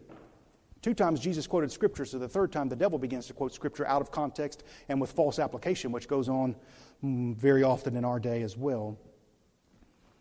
Two 0.81 0.93
times 0.93 1.19
Jesus 1.19 1.45
quoted 1.45 1.71
Scripture, 1.71 2.05
so 2.05 2.17
the 2.17 2.29
third 2.29 2.51
time 2.51 2.69
the 2.69 2.75
devil 2.75 2.97
begins 2.97 3.27
to 3.27 3.33
quote 3.33 3.53
Scripture 3.53 3.85
out 3.85 4.01
of 4.01 4.11
context 4.11 4.63
and 4.87 5.01
with 5.01 5.11
false 5.11 5.37
application, 5.37 5.91
which 5.91 6.07
goes 6.07 6.29
on 6.29 6.55
mm, 7.03 7.35
very 7.35 7.63
often 7.63 7.97
in 7.97 8.05
our 8.05 8.19
day 8.19 8.41
as 8.43 8.55
well. 8.55 8.97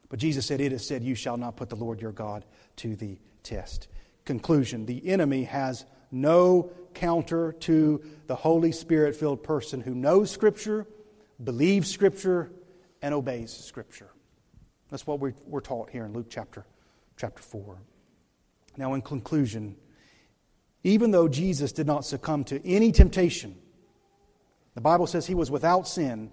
But 0.08 0.18
Jesus 0.18 0.46
said, 0.46 0.60
It 0.60 0.72
is 0.72 0.86
said, 0.86 1.04
You 1.04 1.14
shall 1.14 1.36
not 1.36 1.56
put 1.56 1.68
the 1.68 1.76
Lord 1.76 2.00
your 2.00 2.12
God 2.12 2.44
to 2.76 2.96
the 2.96 3.18
test. 3.42 3.88
Conclusion 4.24 4.86
The 4.86 5.08
enemy 5.08 5.44
has 5.44 5.84
no 6.10 6.70
counter 6.94 7.52
to 7.52 8.02
the 8.26 8.34
Holy 8.34 8.72
Spirit 8.72 9.14
filled 9.14 9.42
person 9.42 9.80
who 9.80 9.94
knows 9.94 10.30
Scripture, 10.30 10.86
believes 11.42 11.88
Scripture, 11.88 12.50
and 13.00 13.14
obeys 13.14 13.52
Scripture. 13.52 14.10
That's 14.90 15.06
what 15.06 15.20
we're 15.20 15.60
taught 15.60 15.90
here 15.90 16.04
in 16.04 16.14
Luke 16.14 16.28
chapter, 16.30 16.66
chapter 17.16 17.42
4. 17.42 17.78
Now, 18.76 18.94
in 18.94 19.02
conclusion, 19.02 19.76
even 20.84 21.10
though 21.10 21.28
Jesus 21.28 21.72
did 21.72 21.86
not 21.86 22.04
succumb 22.04 22.44
to 22.44 22.66
any 22.66 22.92
temptation, 22.92 23.56
the 24.74 24.80
Bible 24.80 25.06
says 25.06 25.26
he 25.26 25.34
was 25.34 25.50
without 25.50 25.88
sin, 25.88 26.30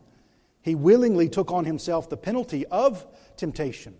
he 0.61 0.75
willingly 0.75 1.29
took 1.29 1.51
on 1.51 1.65
himself 1.65 2.09
the 2.09 2.17
penalty 2.17 2.65
of 2.67 3.05
temptation. 3.37 3.95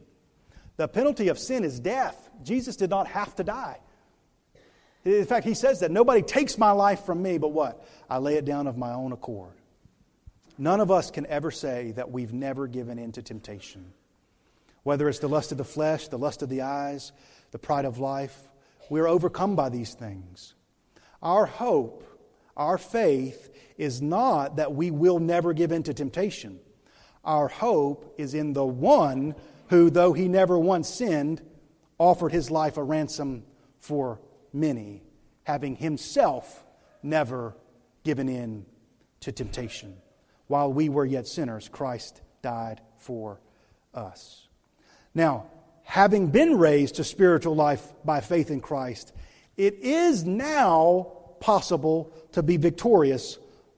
The 0.77 0.87
penalty 0.87 1.29
of 1.29 1.39
sin 1.39 1.63
is 1.63 1.79
death. 1.79 2.29
Jesus 2.43 2.75
did 2.75 2.89
not 2.89 3.07
have 3.07 3.35
to 3.35 3.43
die. 3.43 3.79
In 5.03 5.25
fact, 5.25 5.45
he 5.45 5.53
says 5.53 5.81
that 5.81 5.91
nobody 5.91 6.21
takes 6.21 6.57
my 6.57 6.71
life 6.71 7.05
from 7.05 7.21
me, 7.21 7.37
but 7.37 7.49
what? 7.49 7.87
I 8.09 8.17
lay 8.17 8.35
it 8.35 8.45
down 8.45 8.67
of 8.67 8.77
my 8.77 8.93
own 8.93 9.11
accord. 9.11 9.53
None 10.57 10.79
of 10.79 10.89
us 10.89 11.11
can 11.11 11.25
ever 11.27 11.51
say 11.51 11.91
that 11.91 12.11
we've 12.11 12.33
never 12.33 12.67
given 12.67 12.97
in 12.97 13.11
to 13.13 13.21
temptation. 13.21 13.93
Whether 14.83 15.07
it's 15.09 15.19
the 15.19 15.29
lust 15.29 15.51
of 15.51 15.57
the 15.57 15.63
flesh, 15.63 16.07
the 16.07 16.17
lust 16.17 16.41
of 16.41 16.49
the 16.49 16.61
eyes, 16.61 17.11
the 17.51 17.59
pride 17.59 17.85
of 17.85 17.99
life, 17.99 18.39
we're 18.89 19.07
overcome 19.07 19.55
by 19.55 19.69
these 19.69 19.93
things. 19.93 20.53
Our 21.21 21.45
hope, 21.45 22.03
our 22.55 22.77
faith, 22.77 23.49
is 23.77 24.01
not 24.01 24.57
that 24.57 24.73
we 24.73 24.91
will 24.91 25.19
never 25.19 25.53
give 25.53 25.71
in 25.71 25.83
to 25.83 25.93
temptation. 25.93 26.59
Our 27.23 27.47
hope 27.47 28.13
is 28.17 28.33
in 28.33 28.53
the 28.53 28.65
one 28.65 29.35
who, 29.67 29.89
though 29.89 30.13
he 30.13 30.27
never 30.27 30.57
once 30.57 30.87
sinned, 30.87 31.41
offered 31.97 32.31
his 32.31 32.51
life 32.51 32.77
a 32.77 32.83
ransom 32.83 33.43
for 33.79 34.19
many, 34.53 35.01
having 35.43 35.75
himself 35.75 36.65
never 37.01 37.55
given 38.03 38.29
in 38.29 38.65
to 39.21 39.31
temptation. 39.31 39.97
While 40.47 40.71
we 40.71 40.89
were 40.89 41.05
yet 41.05 41.27
sinners, 41.27 41.67
Christ 41.67 42.21
died 42.41 42.81
for 42.99 43.41
us. 43.93 44.47
Now, 45.15 45.47
having 45.85 46.27
been 46.27 46.57
raised 46.57 46.95
to 46.95 47.03
spiritual 47.03 47.55
life 47.55 47.93
by 48.03 48.19
faith 48.19 48.51
in 48.51 48.59
Christ, 48.59 49.13
it 49.55 49.75
is 49.75 50.25
now 50.25 51.13
possible 51.39 52.11
to 52.33 52.43
be 52.43 52.57
victorious 52.57 53.37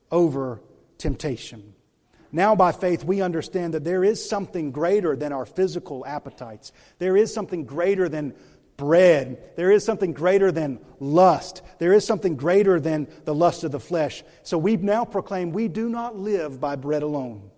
over 0.09 0.61
temptation. 0.97 1.73
Now, 2.31 2.55
by 2.55 2.71
faith, 2.71 3.03
we 3.03 3.21
understand 3.21 3.73
that 3.73 3.83
there 3.83 4.03
is 4.03 4.27
something 4.27 4.71
greater 4.71 5.15
than 5.15 5.31
our 5.31 5.45
physical 5.45 6.05
appetites. 6.05 6.71
There 6.97 7.15
is 7.15 7.33
something 7.33 7.65
greater 7.65 8.09
than 8.09 8.33
bread. 8.75 9.55
There 9.55 9.71
is 9.71 9.83
something 9.83 10.13
greater 10.13 10.51
than 10.51 10.79
lust. 10.99 11.61
There 11.79 11.93
is 11.93 12.05
something 12.05 12.35
greater 12.35 12.79
than 12.79 13.07
the 13.25 13.35
lust 13.35 13.63
of 13.63 13.71
the 13.71 13.79
flesh. 13.79 14.23
So 14.43 14.57
we 14.57 14.77
now 14.77 15.05
proclaim 15.05 15.51
we 15.51 15.67
do 15.67 15.89
not 15.89 16.17
live 16.17 16.59
by 16.59 16.75
bread 16.75 17.03
alone. 17.03 17.49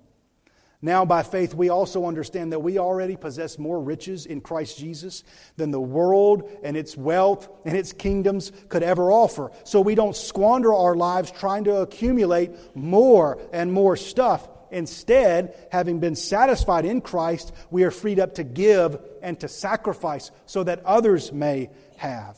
Now, 0.82 1.04
by 1.04 1.24
faith, 1.24 1.54
we 1.54 1.68
also 1.68 2.06
understand 2.06 2.54
that 2.54 2.62
we 2.62 2.80
already 2.80 3.18
possess 3.18 3.60
more 3.60 3.82
riches 3.82 4.26
in 4.26 4.40
Christ 4.40 4.78
Jesus 4.78 5.26
than 5.58 5.72
the 5.72 5.82
world 5.82 6.50
and 6.64 6.78
its 6.78 6.96
wealth 6.96 7.50
and 7.66 7.76
its 7.76 7.92
kingdoms 7.92 8.54
could 8.70 8.82
ever 8.82 9.12
offer. 9.12 9.52
So 9.66 9.82
we 9.82 9.96
don't 9.96 10.16
squander 10.16 10.74
our 10.74 10.96
lives 10.96 11.32
trying 11.32 11.66
to 11.66 11.82
accumulate 11.82 12.52
more 12.76 13.42
and 13.52 13.74
more 13.74 13.98
stuff. 13.98 14.48
Instead, 14.72 15.68
having 15.70 16.00
been 16.00 16.16
satisfied 16.16 16.86
in 16.86 17.02
Christ, 17.02 17.52
we 17.70 17.84
are 17.84 17.92
freed 17.92 18.20
up 18.20 18.36
to 18.36 18.46
give 18.46 19.02
and 19.22 19.38
to 19.42 19.50
sacrifice 19.50 20.32
so 20.46 20.64
that 20.64 20.86
others 20.86 21.34
may 21.34 21.72
have. 21.98 22.38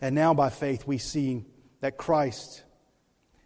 And 0.00 0.14
now, 0.14 0.32
by 0.32 0.48
faith, 0.48 0.86
we 0.86 0.96
see 0.96 1.44
that 1.80 1.98
Christ, 1.98 2.62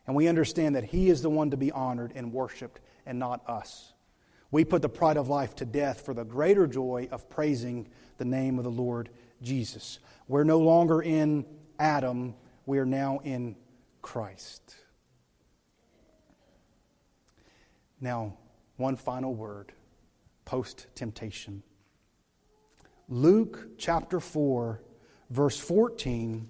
and 0.07 0.14
we 0.14 0.28
understand 0.28 0.76
that 0.76 0.84
He 0.84 1.09
is 1.09 1.22
the 1.22 1.30
one 1.30 1.51
to 1.51 1.57
be 1.57 1.72
honored 1.72 2.12
and 2.14 2.32
worshiped 2.32 2.80
and 3.07 3.18
not 3.18 3.48
us. 3.48 3.92
We 4.50 4.64
put 4.64 4.82
the 4.82 4.88
pride 4.88 5.16
of 5.16 5.28
life 5.28 5.55
to 5.57 5.64
death 5.64 6.05
for 6.05 6.12
the 6.12 6.24
greater 6.24 6.66
joy 6.66 7.09
of 7.11 7.28
praising 7.30 7.88
the 8.18 8.24
name 8.24 8.59
of 8.59 8.64
the 8.64 8.70
Lord 8.70 9.09
Jesus. 9.40 9.98
We're 10.28 10.44
no 10.44 10.59
longer 10.59 11.00
in 11.00 11.46
Adam, 11.78 12.34
we 12.66 12.78
are 12.78 12.86
now 12.86 13.20
in 13.24 13.57
Christ. 14.03 14.76
Now, 18.00 18.36
one 18.76 18.96
final 18.96 19.34
word 19.34 19.72
post 20.44 20.86
temptation. 20.94 21.62
Luke 23.09 23.78
chapter 23.78 24.20
4, 24.20 24.82
verse 25.30 25.59
14, 25.59 26.48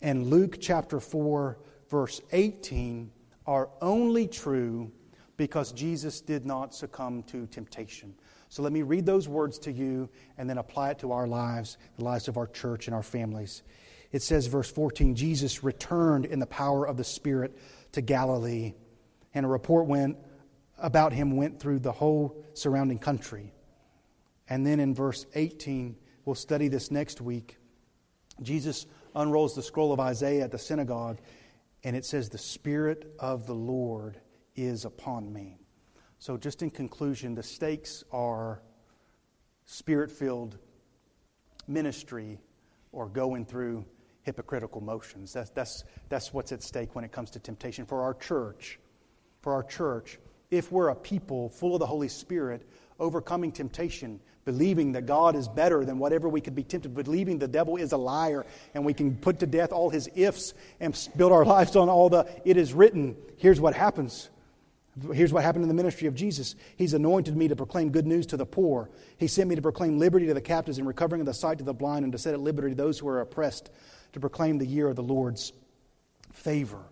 and 0.00 0.26
Luke 0.26 0.58
chapter 0.60 1.00
4, 1.00 1.58
verse 1.88 2.20
18 2.32 3.10
are 3.46 3.70
only 3.80 4.26
true 4.26 4.92
because 5.38 5.72
Jesus 5.72 6.20
did 6.20 6.44
not 6.44 6.74
succumb 6.74 7.22
to 7.22 7.46
temptation. 7.46 8.12
So 8.50 8.62
let 8.62 8.72
me 8.72 8.82
read 8.82 9.06
those 9.06 9.28
words 9.28 9.58
to 9.60 9.72
you 9.72 10.10
and 10.36 10.50
then 10.50 10.58
apply 10.58 10.90
it 10.90 10.98
to 10.98 11.12
our 11.12 11.26
lives, 11.26 11.78
the 11.96 12.04
lives 12.04 12.28
of 12.28 12.36
our 12.36 12.48
church 12.48 12.88
and 12.88 12.94
our 12.94 13.02
families. 13.02 13.62
It 14.10 14.22
says, 14.22 14.46
verse 14.48 14.70
14 14.70 15.14
Jesus 15.14 15.64
returned 15.64 16.26
in 16.26 16.40
the 16.40 16.46
power 16.46 16.84
of 16.86 16.96
the 16.96 17.04
Spirit 17.04 17.56
to 17.92 18.02
Galilee, 18.02 18.74
and 19.32 19.46
a 19.46 19.48
report 19.48 19.86
went 19.86 20.18
about 20.76 21.12
him 21.12 21.36
went 21.36 21.60
through 21.60 21.78
the 21.78 21.92
whole 21.92 22.44
surrounding 22.54 22.98
country. 22.98 23.52
And 24.48 24.66
then 24.66 24.80
in 24.80 24.94
verse 24.94 25.26
18, 25.34 25.96
we'll 26.24 26.34
study 26.34 26.68
this 26.68 26.90
next 26.90 27.20
week. 27.20 27.58
Jesus 28.42 28.86
unrolls 29.14 29.54
the 29.54 29.62
scroll 29.62 29.92
of 29.92 30.00
Isaiah 30.00 30.44
at 30.44 30.52
the 30.52 30.58
synagogue, 30.58 31.18
and 31.84 31.94
it 31.94 32.04
says, 32.04 32.28
The 32.28 32.38
Spirit 32.38 33.14
of 33.18 33.46
the 33.46 33.54
Lord 33.54 34.20
is 34.58 34.84
upon 34.84 35.32
me. 35.32 35.58
So, 36.18 36.36
just 36.36 36.62
in 36.62 36.70
conclusion, 36.70 37.34
the 37.34 37.42
stakes 37.42 38.02
are 38.12 38.60
spirit 39.66 40.10
filled 40.10 40.58
ministry 41.68 42.40
or 42.90 43.06
going 43.06 43.44
through 43.44 43.84
hypocritical 44.22 44.80
motions. 44.80 45.32
That's, 45.32 45.50
that's, 45.50 45.84
that's 46.08 46.32
what's 46.32 46.52
at 46.52 46.62
stake 46.62 46.94
when 46.94 47.04
it 47.04 47.12
comes 47.12 47.30
to 47.30 47.38
temptation. 47.38 47.86
For 47.86 48.02
our 48.02 48.14
church, 48.14 48.80
for 49.42 49.52
our 49.52 49.62
church, 49.62 50.18
if 50.50 50.72
we're 50.72 50.88
a 50.88 50.94
people 50.94 51.50
full 51.50 51.74
of 51.74 51.80
the 51.80 51.86
Holy 51.86 52.08
Spirit, 52.08 52.66
overcoming 52.98 53.52
temptation, 53.52 54.18
believing 54.44 54.92
that 54.92 55.06
God 55.06 55.36
is 55.36 55.46
better 55.46 55.84
than 55.84 55.98
whatever 55.98 56.28
we 56.28 56.40
could 56.40 56.54
be 56.54 56.64
tempted, 56.64 56.94
believing 56.94 57.38
the 57.38 57.46
devil 57.46 57.76
is 57.76 57.92
a 57.92 57.96
liar 57.96 58.44
and 58.74 58.84
we 58.84 58.94
can 58.94 59.14
put 59.14 59.38
to 59.40 59.46
death 59.46 59.72
all 59.72 59.90
his 59.90 60.08
ifs 60.14 60.54
and 60.80 61.08
build 61.16 61.32
our 61.32 61.44
lives 61.56 61.76
on 61.76 61.88
all 61.88 62.08
the 62.08 62.26
it 62.44 62.56
is 62.56 62.72
written, 62.72 63.14
here's 63.36 63.60
what 63.60 63.74
happens. 63.74 64.30
Here's 65.12 65.32
what 65.32 65.42
happened 65.42 65.62
in 65.62 65.68
the 65.68 65.74
ministry 65.74 66.08
of 66.08 66.14
Jesus. 66.14 66.54
He's 66.76 66.94
anointed 66.94 67.36
me 67.36 67.48
to 67.48 67.56
proclaim 67.56 67.90
good 67.90 68.06
news 68.06 68.26
to 68.26 68.36
the 68.36 68.46
poor. 68.46 68.90
He 69.18 69.26
sent 69.26 69.48
me 69.48 69.54
to 69.54 69.62
proclaim 69.62 69.98
liberty 69.98 70.26
to 70.26 70.34
the 70.34 70.40
captives 70.40 70.78
and 70.78 70.86
recovering 70.86 71.20
of 71.20 71.26
the 71.26 71.34
sight 71.34 71.58
to 71.58 71.64
the 71.64 71.74
blind 71.74 72.04
and 72.04 72.12
to 72.12 72.18
set 72.18 72.34
at 72.34 72.40
liberty 72.40 72.74
those 72.74 72.98
who 72.98 73.08
are 73.08 73.20
oppressed, 73.20 73.70
to 74.12 74.20
proclaim 74.20 74.58
the 74.58 74.66
year 74.66 74.88
of 74.88 74.96
the 74.96 75.02
Lord's 75.02 75.52
favor. 76.32 76.82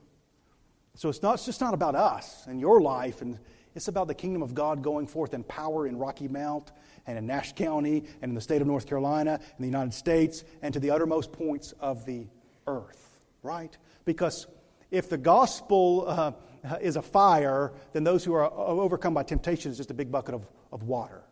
So 0.94 1.08
it's, 1.08 1.22
not, 1.22 1.34
it's 1.34 1.46
just 1.46 1.60
not 1.60 1.74
about 1.74 1.94
us 1.94 2.46
and 2.46 2.60
your 2.60 2.80
life, 2.80 3.22
and 3.22 3.38
it's 3.74 3.88
about 3.88 4.08
the 4.08 4.14
kingdom 4.14 4.42
of 4.42 4.54
God 4.54 4.82
going 4.82 5.06
forth 5.06 5.34
in 5.34 5.44
power 5.44 5.86
in 5.86 5.98
Rocky 5.98 6.28
Mount 6.28 6.72
and 7.06 7.18
in 7.18 7.26
Nash 7.26 7.54
County 7.54 8.04
and 8.22 8.30
in 8.30 8.34
the 8.34 8.40
state 8.40 8.60
of 8.62 8.66
North 8.66 8.86
Carolina 8.86 9.32
and 9.32 9.60
the 9.60 9.66
United 9.66 9.92
States 9.92 10.44
and 10.62 10.72
to 10.72 10.80
the 10.80 10.90
uttermost 10.90 11.32
points 11.32 11.72
of 11.80 12.06
the 12.06 12.26
earth, 12.66 13.18
right? 13.42 13.76
Because 14.04 14.46
if 14.90 15.08
the 15.08 15.18
gospel 15.18 16.04
uh, 16.06 16.32
is 16.80 16.96
a 16.96 17.02
fire, 17.02 17.72
then 17.92 18.04
those 18.04 18.24
who 18.24 18.32
are 18.34 18.44
uh, 18.44 18.50
overcome 18.50 19.14
by 19.14 19.22
temptation 19.22 19.70
is 19.70 19.76
just 19.76 19.90
a 19.90 19.94
big 19.94 20.10
bucket 20.10 20.34
of, 20.34 20.48
of 20.72 20.82
water. 20.82 21.22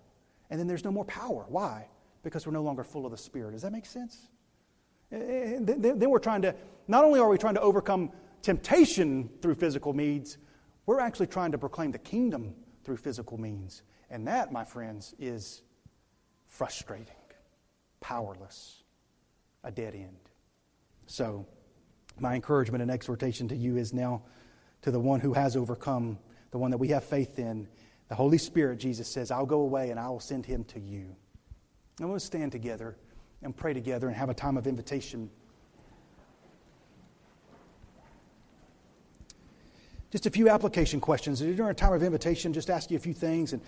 And 0.50 0.60
then 0.60 0.66
there's 0.66 0.84
no 0.84 0.92
more 0.92 1.04
power. 1.04 1.46
Why? 1.48 1.88
Because 2.22 2.46
we're 2.46 2.52
no 2.52 2.62
longer 2.62 2.84
full 2.84 3.06
of 3.06 3.12
the 3.12 3.18
Spirit. 3.18 3.52
Does 3.52 3.62
that 3.62 3.72
make 3.72 3.86
sense? 3.86 4.28
Then 5.10 6.10
we're 6.10 6.18
trying 6.18 6.42
to, 6.42 6.54
not 6.88 7.04
only 7.04 7.20
are 7.20 7.28
we 7.28 7.38
trying 7.38 7.54
to 7.54 7.60
overcome 7.60 8.10
temptation 8.42 9.30
through 9.40 9.54
physical 9.54 9.92
means, 9.92 10.38
we're 10.86 11.00
actually 11.00 11.26
trying 11.26 11.52
to 11.52 11.58
proclaim 11.58 11.92
the 11.92 11.98
kingdom 11.98 12.54
through 12.84 12.96
physical 12.96 13.38
means. 13.38 13.82
And 14.10 14.26
that, 14.28 14.52
my 14.52 14.64
friends, 14.64 15.14
is 15.18 15.62
frustrating, 16.46 17.14
powerless, 18.00 18.82
a 19.62 19.70
dead 19.70 19.94
end. 19.94 20.30
So, 21.06 21.46
my 22.20 22.34
encouragement 22.34 22.82
and 22.82 22.90
exhortation 22.90 23.48
to 23.48 23.56
you 23.56 23.76
is 23.76 23.92
now 23.92 24.22
to 24.84 24.90
the 24.90 25.00
one 25.00 25.18
who 25.18 25.32
has 25.32 25.56
overcome, 25.56 26.18
the 26.50 26.58
one 26.58 26.70
that 26.70 26.76
we 26.76 26.88
have 26.88 27.02
faith 27.02 27.38
in, 27.38 27.66
the 28.08 28.14
Holy 28.14 28.36
Spirit, 28.36 28.78
Jesus 28.78 29.08
says, 29.08 29.30
I'll 29.30 29.46
go 29.46 29.60
away 29.60 29.88
and 29.88 29.98
I 29.98 30.10
will 30.10 30.20
send 30.20 30.44
him 30.44 30.62
to 30.64 30.78
you. 30.78 31.16
And 31.98 32.10
we'll 32.10 32.20
stand 32.20 32.52
together 32.52 32.94
and 33.42 33.56
pray 33.56 33.72
together 33.72 34.08
and 34.08 34.14
have 34.14 34.28
a 34.28 34.34
time 34.34 34.58
of 34.58 34.66
invitation. 34.66 35.30
Just 40.10 40.26
a 40.26 40.30
few 40.30 40.50
application 40.50 41.00
questions. 41.00 41.40
During 41.40 41.62
a 41.62 41.72
time 41.72 41.94
of 41.94 42.02
invitation, 42.02 42.52
just 42.52 42.68
ask 42.68 42.90
you 42.90 42.98
a 42.98 43.00
few 43.00 43.14
things. 43.14 43.54
And 43.54 43.62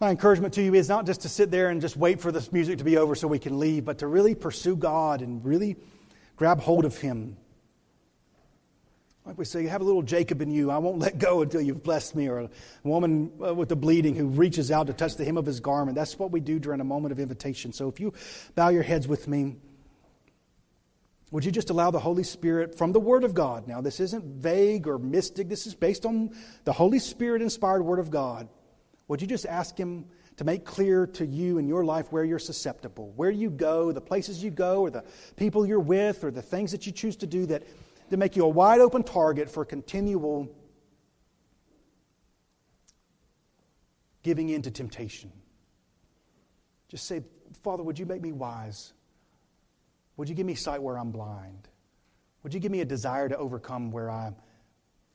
my 0.00 0.10
encouragement 0.10 0.54
to 0.54 0.62
you 0.62 0.74
is 0.74 0.88
not 0.88 1.06
just 1.06 1.20
to 1.20 1.28
sit 1.28 1.52
there 1.52 1.68
and 1.68 1.80
just 1.80 1.96
wait 1.96 2.20
for 2.20 2.32
this 2.32 2.50
music 2.50 2.78
to 2.78 2.84
be 2.84 2.96
over 2.96 3.14
so 3.14 3.28
we 3.28 3.38
can 3.38 3.60
leave, 3.60 3.84
but 3.84 3.98
to 3.98 4.08
really 4.08 4.34
pursue 4.34 4.74
God 4.74 5.22
and 5.22 5.44
really 5.44 5.76
grab 6.34 6.58
hold 6.58 6.84
of 6.84 6.98
Him. 6.98 7.36
Like 9.24 9.38
we 9.38 9.44
say, 9.44 9.62
you 9.62 9.68
have 9.68 9.80
a 9.80 9.84
little 9.84 10.02
Jacob 10.02 10.42
in 10.42 10.50
you. 10.50 10.70
I 10.70 10.78
won't 10.78 10.98
let 10.98 11.16
go 11.18 11.42
until 11.42 11.60
you've 11.60 11.82
blessed 11.82 12.16
me. 12.16 12.28
Or 12.28 12.40
a 12.40 12.50
woman 12.82 13.30
uh, 13.44 13.54
with 13.54 13.68
the 13.68 13.76
bleeding 13.76 14.16
who 14.16 14.26
reaches 14.26 14.72
out 14.72 14.88
to 14.88 14.92
touch 14.92 15.16
the 15.16 15.24
hem 15.24 15.36
of 15.36 15.46
his 15.46 15.60
garment. 15.60 15.94
That's 15.94 16.18
what 16.18 16.32
we 16.32 16.40
do 16.40 16.58
during 16.58 16.80
a 16.80 16.84
moment 16.84 17.12
of 17.12 17.20
invitation. 17.20 17.72
So 17.72 17.88
if 17.88 18.00
you 18.00 18.12
bow 18.56 18.70
your 18.70 18.82
heads 18.82 19.06
with 19.06 19.28
me, 19.28 19.56
would 21.30 21.44
you 21.44 21.52
just 21.52 21.70
allow 21.70 21.90
the 21.90 22.00
Holy 22.00 22.24
Spirit 22.24 22.76
from 22.76 22.92
the 22.92 23.00
Word 23.00 23.24
of 23.24 23.32
God? 23.32 23.66
Now, 23.66 23.80
this 23.80 24.00
isn't 24.00 24.24
vague 24.24 24.86
or 24.86 24.98
mystic. 24.98 25.48
This 25.48 25.66
is 25.66 25.74
based 25.74 26.04
on 26.04 26.34
the 26.64 26.72
Holy 26.72 26.98
Spirit 26.98 27.42
inspired 27.42 27.82
Word 27.82 28.00
of 28.00 28.10
God. 28.10 28.48
Would 29.08 29.22
you 29.22 29.28
just 29.28 29.46
ask 29.46 29.78
Him 29.78 30.04
to 30.36 30.44
make 30.44 30.64
clear 30.64 31.06
to 31.06 31.26
you 31.26 31.58
in 31.58 31.68
your 31.68 31.84
life 31.84 32.10
where 32.10 32.24
you're 32.24 32.38
susceptible, 32.38 33.12
where 33.16 33.30
you 33.30 33.48
go, 33.48 33.92
the 33.92 34.00
places 34.00 34.42
you 34.42 34.50
go, 34.50 34.80
or 34.82 34.90
the 34.90 35.04
people 35.36 35.64
you're 35.64 35.80
with, 35.80 36.24
or 36.24 36.30
the 36.30 36.42
things 36.42 36.72
that 36.72 36.86
you 36.86 36.92
choose 36.92 37.16
to 37.16 37.26
do 37.26 37.46
that 37.46 37.62
to 38.12 38.18
make 38.18 38.36
you 38.36 38.44
a 38.44 38.48
wide 38.48 38.80
open 38.80 39.02
target 39.02 39.48
for 39.48 39.64
continual 39.64 40.54
giving 44.22 44.50
in 44.50 44.60
to 44.60 44.70
temptation. 44.70 45.32
Just 46.88 47.06
say, 47.06 47.22
Father, 47.62 47.82
would 47.82 47.98
you 47.98 48.04
make 48.04 48.20
me 48.20 48.32
wise? 48.32 48.92
Would 50.18 50.28
you 50.28 50.34
give 50.34 50.44
me 50.44 50.54
sight 50.54 50.82
where 50.82 50.98
I'm 50.98 51.10
blind? 51.10 51.68
Would 52.42 52.52
you 52.52 52.60
give 52.60 52.70
me 52.70 52.82
a 52.82 52.84
desire 52.84 53.30
to 53.30 53.36
overcome 53.38 53.90
where 53.90 54.10
I'm 54.10 54.36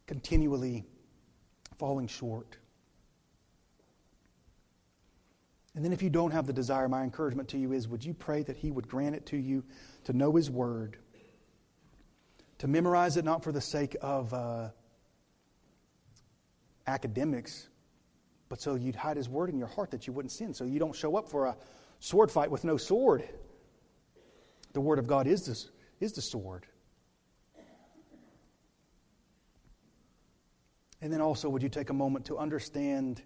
continually 0.07 0.83
falling 1.77 2.07
short? 2.07 2.57
And 5.75 5.85
then, 5.85 5.93
if 5.93 6.01
you 6.01 6.09
don't 6.09 6.31
have 6.31 6.47
the 6.47 6.53
desire, 6.53 6.89
my 6.89 7.03
encouragement 7.03 7.47
to 7.49 7.59
you 7.59 7.73
is 7.73 7.87
would 7.87 8.03
you 8.03 8.15
pray 8.15 8.41
that 8.41 8.57
He 8.57 8.71
would 8.71 8.87
grant 8.87 9.13
it 9.15 9.27
to 9.27 9.37
you 9.37 9.63
to 10.05 10.13
know 10.13 10.35
His 10.35 10.49
Word? 10.49 10.97
To 12.59 12.67
memorize 12.67 13.17
it 13.17 13.25
not 13.25 13.43
for 13.43 13.51
the 13.51 13.61
sake 13.61 13.95
of 14.01 14.33
uh, 14.33 14.69
academics, 16.87 17.67
but 18.49 18.61
so 18.61 18.75
you'd 18.75 18.95
hide 18.95 19.17
His 19.17 19.29
word 19.29 19.49
in 19.49 19.57
your 19.57 19.67
heart 19.67 19.91
that 19.91 20.07
you 20.07 20.13
wouldn't 20.13 20.31
sin, 20.31 20.53
so 20.53 20.63
you 20.63 20.79
don't 20.79 20.95
show 20.95 21.15
up 21.15 21.29
for 21.29 21.45
a 21.45 21.57
sword 21.99 22.31
fight 22.31 22.49
with 22.49 22.63
no 22.63 22.77
sword. 22.77 23.27
The 24.73 24.81
Word 24.81 24.99
of 24.99 25.07
God 25.07 25.27
is 25.27 25.45
the, 25.45 26.05
is 26.05 26.13
the 26.13 26.21
sword. 26.21 26.65
And 31.01 31.13
then 31.13 31.21
also, 31.21 31.47
would 31.49 31.61
you 31.61 31.69
take 31.69 31.89
a 31.89 31.93
moment 31.93 32.25
to 32.25 32.37
understand 32.37 33.21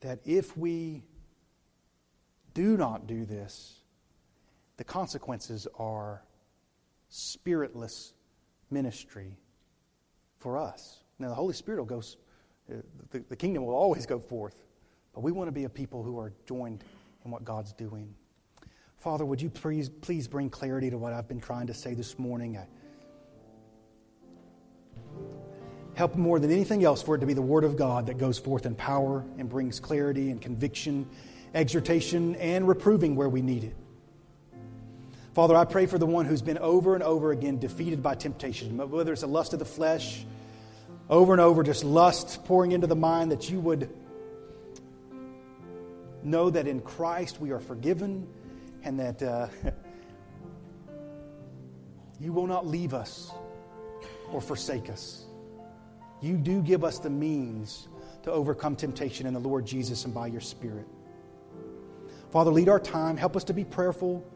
that 0.00 0.20
if 0.24 0.56
we 0.56 1.02
do 2.54 2.76
not 2.76 3.06
do 3.06 3.24
this, 3.24 3.80
the 4.76 4.84
consequences 4.84 5.66
are 5.78 6.22
spiritless 7.08 8.12
ministry 8.70 9.36
for 10.38 10.58
us. 10.58 11.00
Now, 11.18 11.28
the 11.28 11.34
Holy 11.34 11.54
Spirit 11.54 11.78
will 11.78 11.86
go, 11.86 12.02
uh, 12.70 12.76
the, 13.10 13.24
the 13.28 13.36
kingdom 13.36 13.64
will 13.64 13.74
always 13.74 14.06
go 14.06 14.18
forth, 14.18 14.56
but 15.14 15.22
we 15.22 15.32
want 15.32 15.48
to 15.48 15.52
be 15.52 15.64
a 15.64 15.68
people 15.68 16.02
who 16.02 16.18
are 16.18 16.32
joined 16.46 16.84
in 17.24 17.30
what 17.30 17.44
God's 17.44 17.72
doing. 17.72 18.14
Father, 18.98 19.24
would 19.24 19.40
you 19.40 19.50
please, 19.50 19.88
please 19.88 20.26
bring 20.28 20.50
clarity 20.50 20.90
to 20.90 20.98
what 20.98 21.12
I've 21.12 21.28
been 21.28 21.40
trying 21.40 21.68
to 21.68 21.74
say 21.74 21.94
this 21.94 22.18
morning? 22.18 22.56
I, 22.56 22.66
help 25.94 26.14
more 26.14 26.38
than 26.38 26.50
anything 26.50 26.84
else 26.84 27.02
for 27.02 27.14
it 27.16 27.20
to 27.20 27.26
be 27.26 27.32
the 27.32 27.42
Word 27.42 27.64
of 27.64 27.76
God 27.76 28.06
that 28.06 28.18
goes 28.18 28.38
forth 28.38 28.66
in 28.66 28.74
power 28.74 29.24
and 29.38 29.48
brings 29.48 29.80
clarity 29.80 30.30
and 30.30 30.40
conviction, 30.40 31.08
exhortation, 31.54 32.36
and 32.36 32.68
reproving 32.68 33.16
where 33.16 33.30
we 33.30 33.40
need 33.40 33.64
it. 33.64 33.74
Father, 35.36 35.54
I 35.54 35.66
pray 35.66 35.84
for 35.84 35.98
the 35.98 36.06
one 36.06 36.24
who's 36.24 36.40
been 36.40 36.56
over 36.56 36.94
and 36.94 37.04
over 37.04 37.30
again 37.30 37.58
defeated 37.58 38.02
by 38.02 38.14
temptation, 38.14 38.74
whether 38.88 39.12
it's 39.12 39.22
a 39.22 39.26
lust 39.26 39.52
of 39.52 39.58
the 39.58 39.66
flesh, 39.66 40.24
over 41.10 41.34
and 41.34 41.42
over, 41.42 41.62
just 41.62 41.84
lust 41.84 42.42
pouring 42.46 42.72
into 42.72 42.86
the 42.86 42.96
mind, 42.96 43.32
that 43.32 43.50
you 43.50 43.60
would 43.60 43.90
know 46.22 46.48
that 46.48 46.66
in 46.66 46.80
Christ 46.80 47.38
we 47.38 47.50
are 47.50 47.60
forgiven 47.60 48.26
and 48.82 48.98
that 48.98 49.22
uh, 49.22 49.48
you 52.18 52.32
will 52.32 52.46
not 52.46 52.66
leave 52.66 52.94
us 52.94 53.30
or 54.32 54.40
forsake 54.40 54.88
us. 54.88 55.26
You 56.22 56.38
do 56.38 56.62
give 56.62 56.82
us 56.82 56.98
the 56.98 57.10
means 57.10 57.88
to 58.22 58.32
overcome 58.32 58.74
temptation 58.74 59.26
in 59.26 59.34
the 59.34 59.40
Lord 59.40 59.66
Jesus 59.66 60.06
and 60.06 60.14
by 60.14 60.28
your 60.28 60.40
Spirit. 60.40 60.86
Father, 62.30 62.50
lead 62.50 62.70
our 62.70 62.80
time. 62.80 63.18
Help 63.18 63.36
us 63.36 63.44
to 63.44 63.52
be 63.52 63.64
prayerful. 63.64 64.26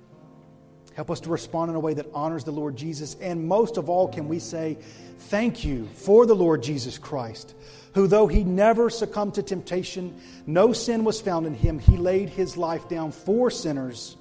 Help 1.01 1.11
us 1.13 1.21
to 1.21 1.31
respond 1.31 1.71
in 1.71 1.77
a 1.77 1.81
way 1.81 1.95
that 1.95 2.11
honors 2.13 2.45
the 2.45 2.51
Lord 2.51 2.77
Jesus. 2.77 3.17
And 3.23 3.49
most 3.49 3.79
of 3.79 3.89
all, 3.89 4.07
can 4.07 4.29
we 4.29 4.39
say, 4.39 4.77
Thank 5.17 5.65
you 5.65 5.89
for 5.95 6.27
the 6.27 6.35
Lord 6.35 6.63
Jesus 6.63 6.99
Christ, 6.99 7.55
who, 7.95 8.07
though 8.07 8.27
he 8.27 8.45
never 8.45 8.91
succumbed 8.91 9.37
to 9.37 9.43
temptation, 9.43 10.21
no 10.47 10.75
sin 10.75 11.05
was 11.05 11.19
found 11.19 11.47
in 11.47 11.55
him. 11.55 11.79
He 11.79 11.97
laid 11.97 12.29
his 12.29 12.59
life 12.59 12.87
down 12.91 13.13
for 13.13 13.51
sinners 13.51 14.19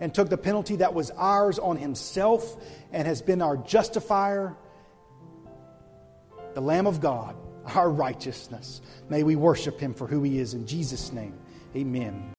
and 0.00 0.12
took 0.12 0.28
the 0.28 0.36
penalty 0.36 0.74
that 0.76 0.94
was 0.94 1.12
ours 1.12 1.60
on 1.60 1.76
himself 1.76 2.56
and 2.90 3.06
has 3.06 3.22
been 3.22 3.40
our 3.40 3.56
justifier, 3.56 4.56
the 6.54 6.60
Lamb 6.60 6.88
of 6.88 7.00
God, 7.00 7.36
our 7.66 7.88
righteousness. 7.88 8.80
May 9.08 9.22
we 9.22 9.36
worship 9.36 9.78
him 9.78 9.94
for 9.94 10.08
who 10.08 10.24
he 10.24 10.40
is. 10.40 10.54
In 10.54 10.66
Jesus' 10.66 11.12
name, 11.12 11.38
amen. 11.76 12.20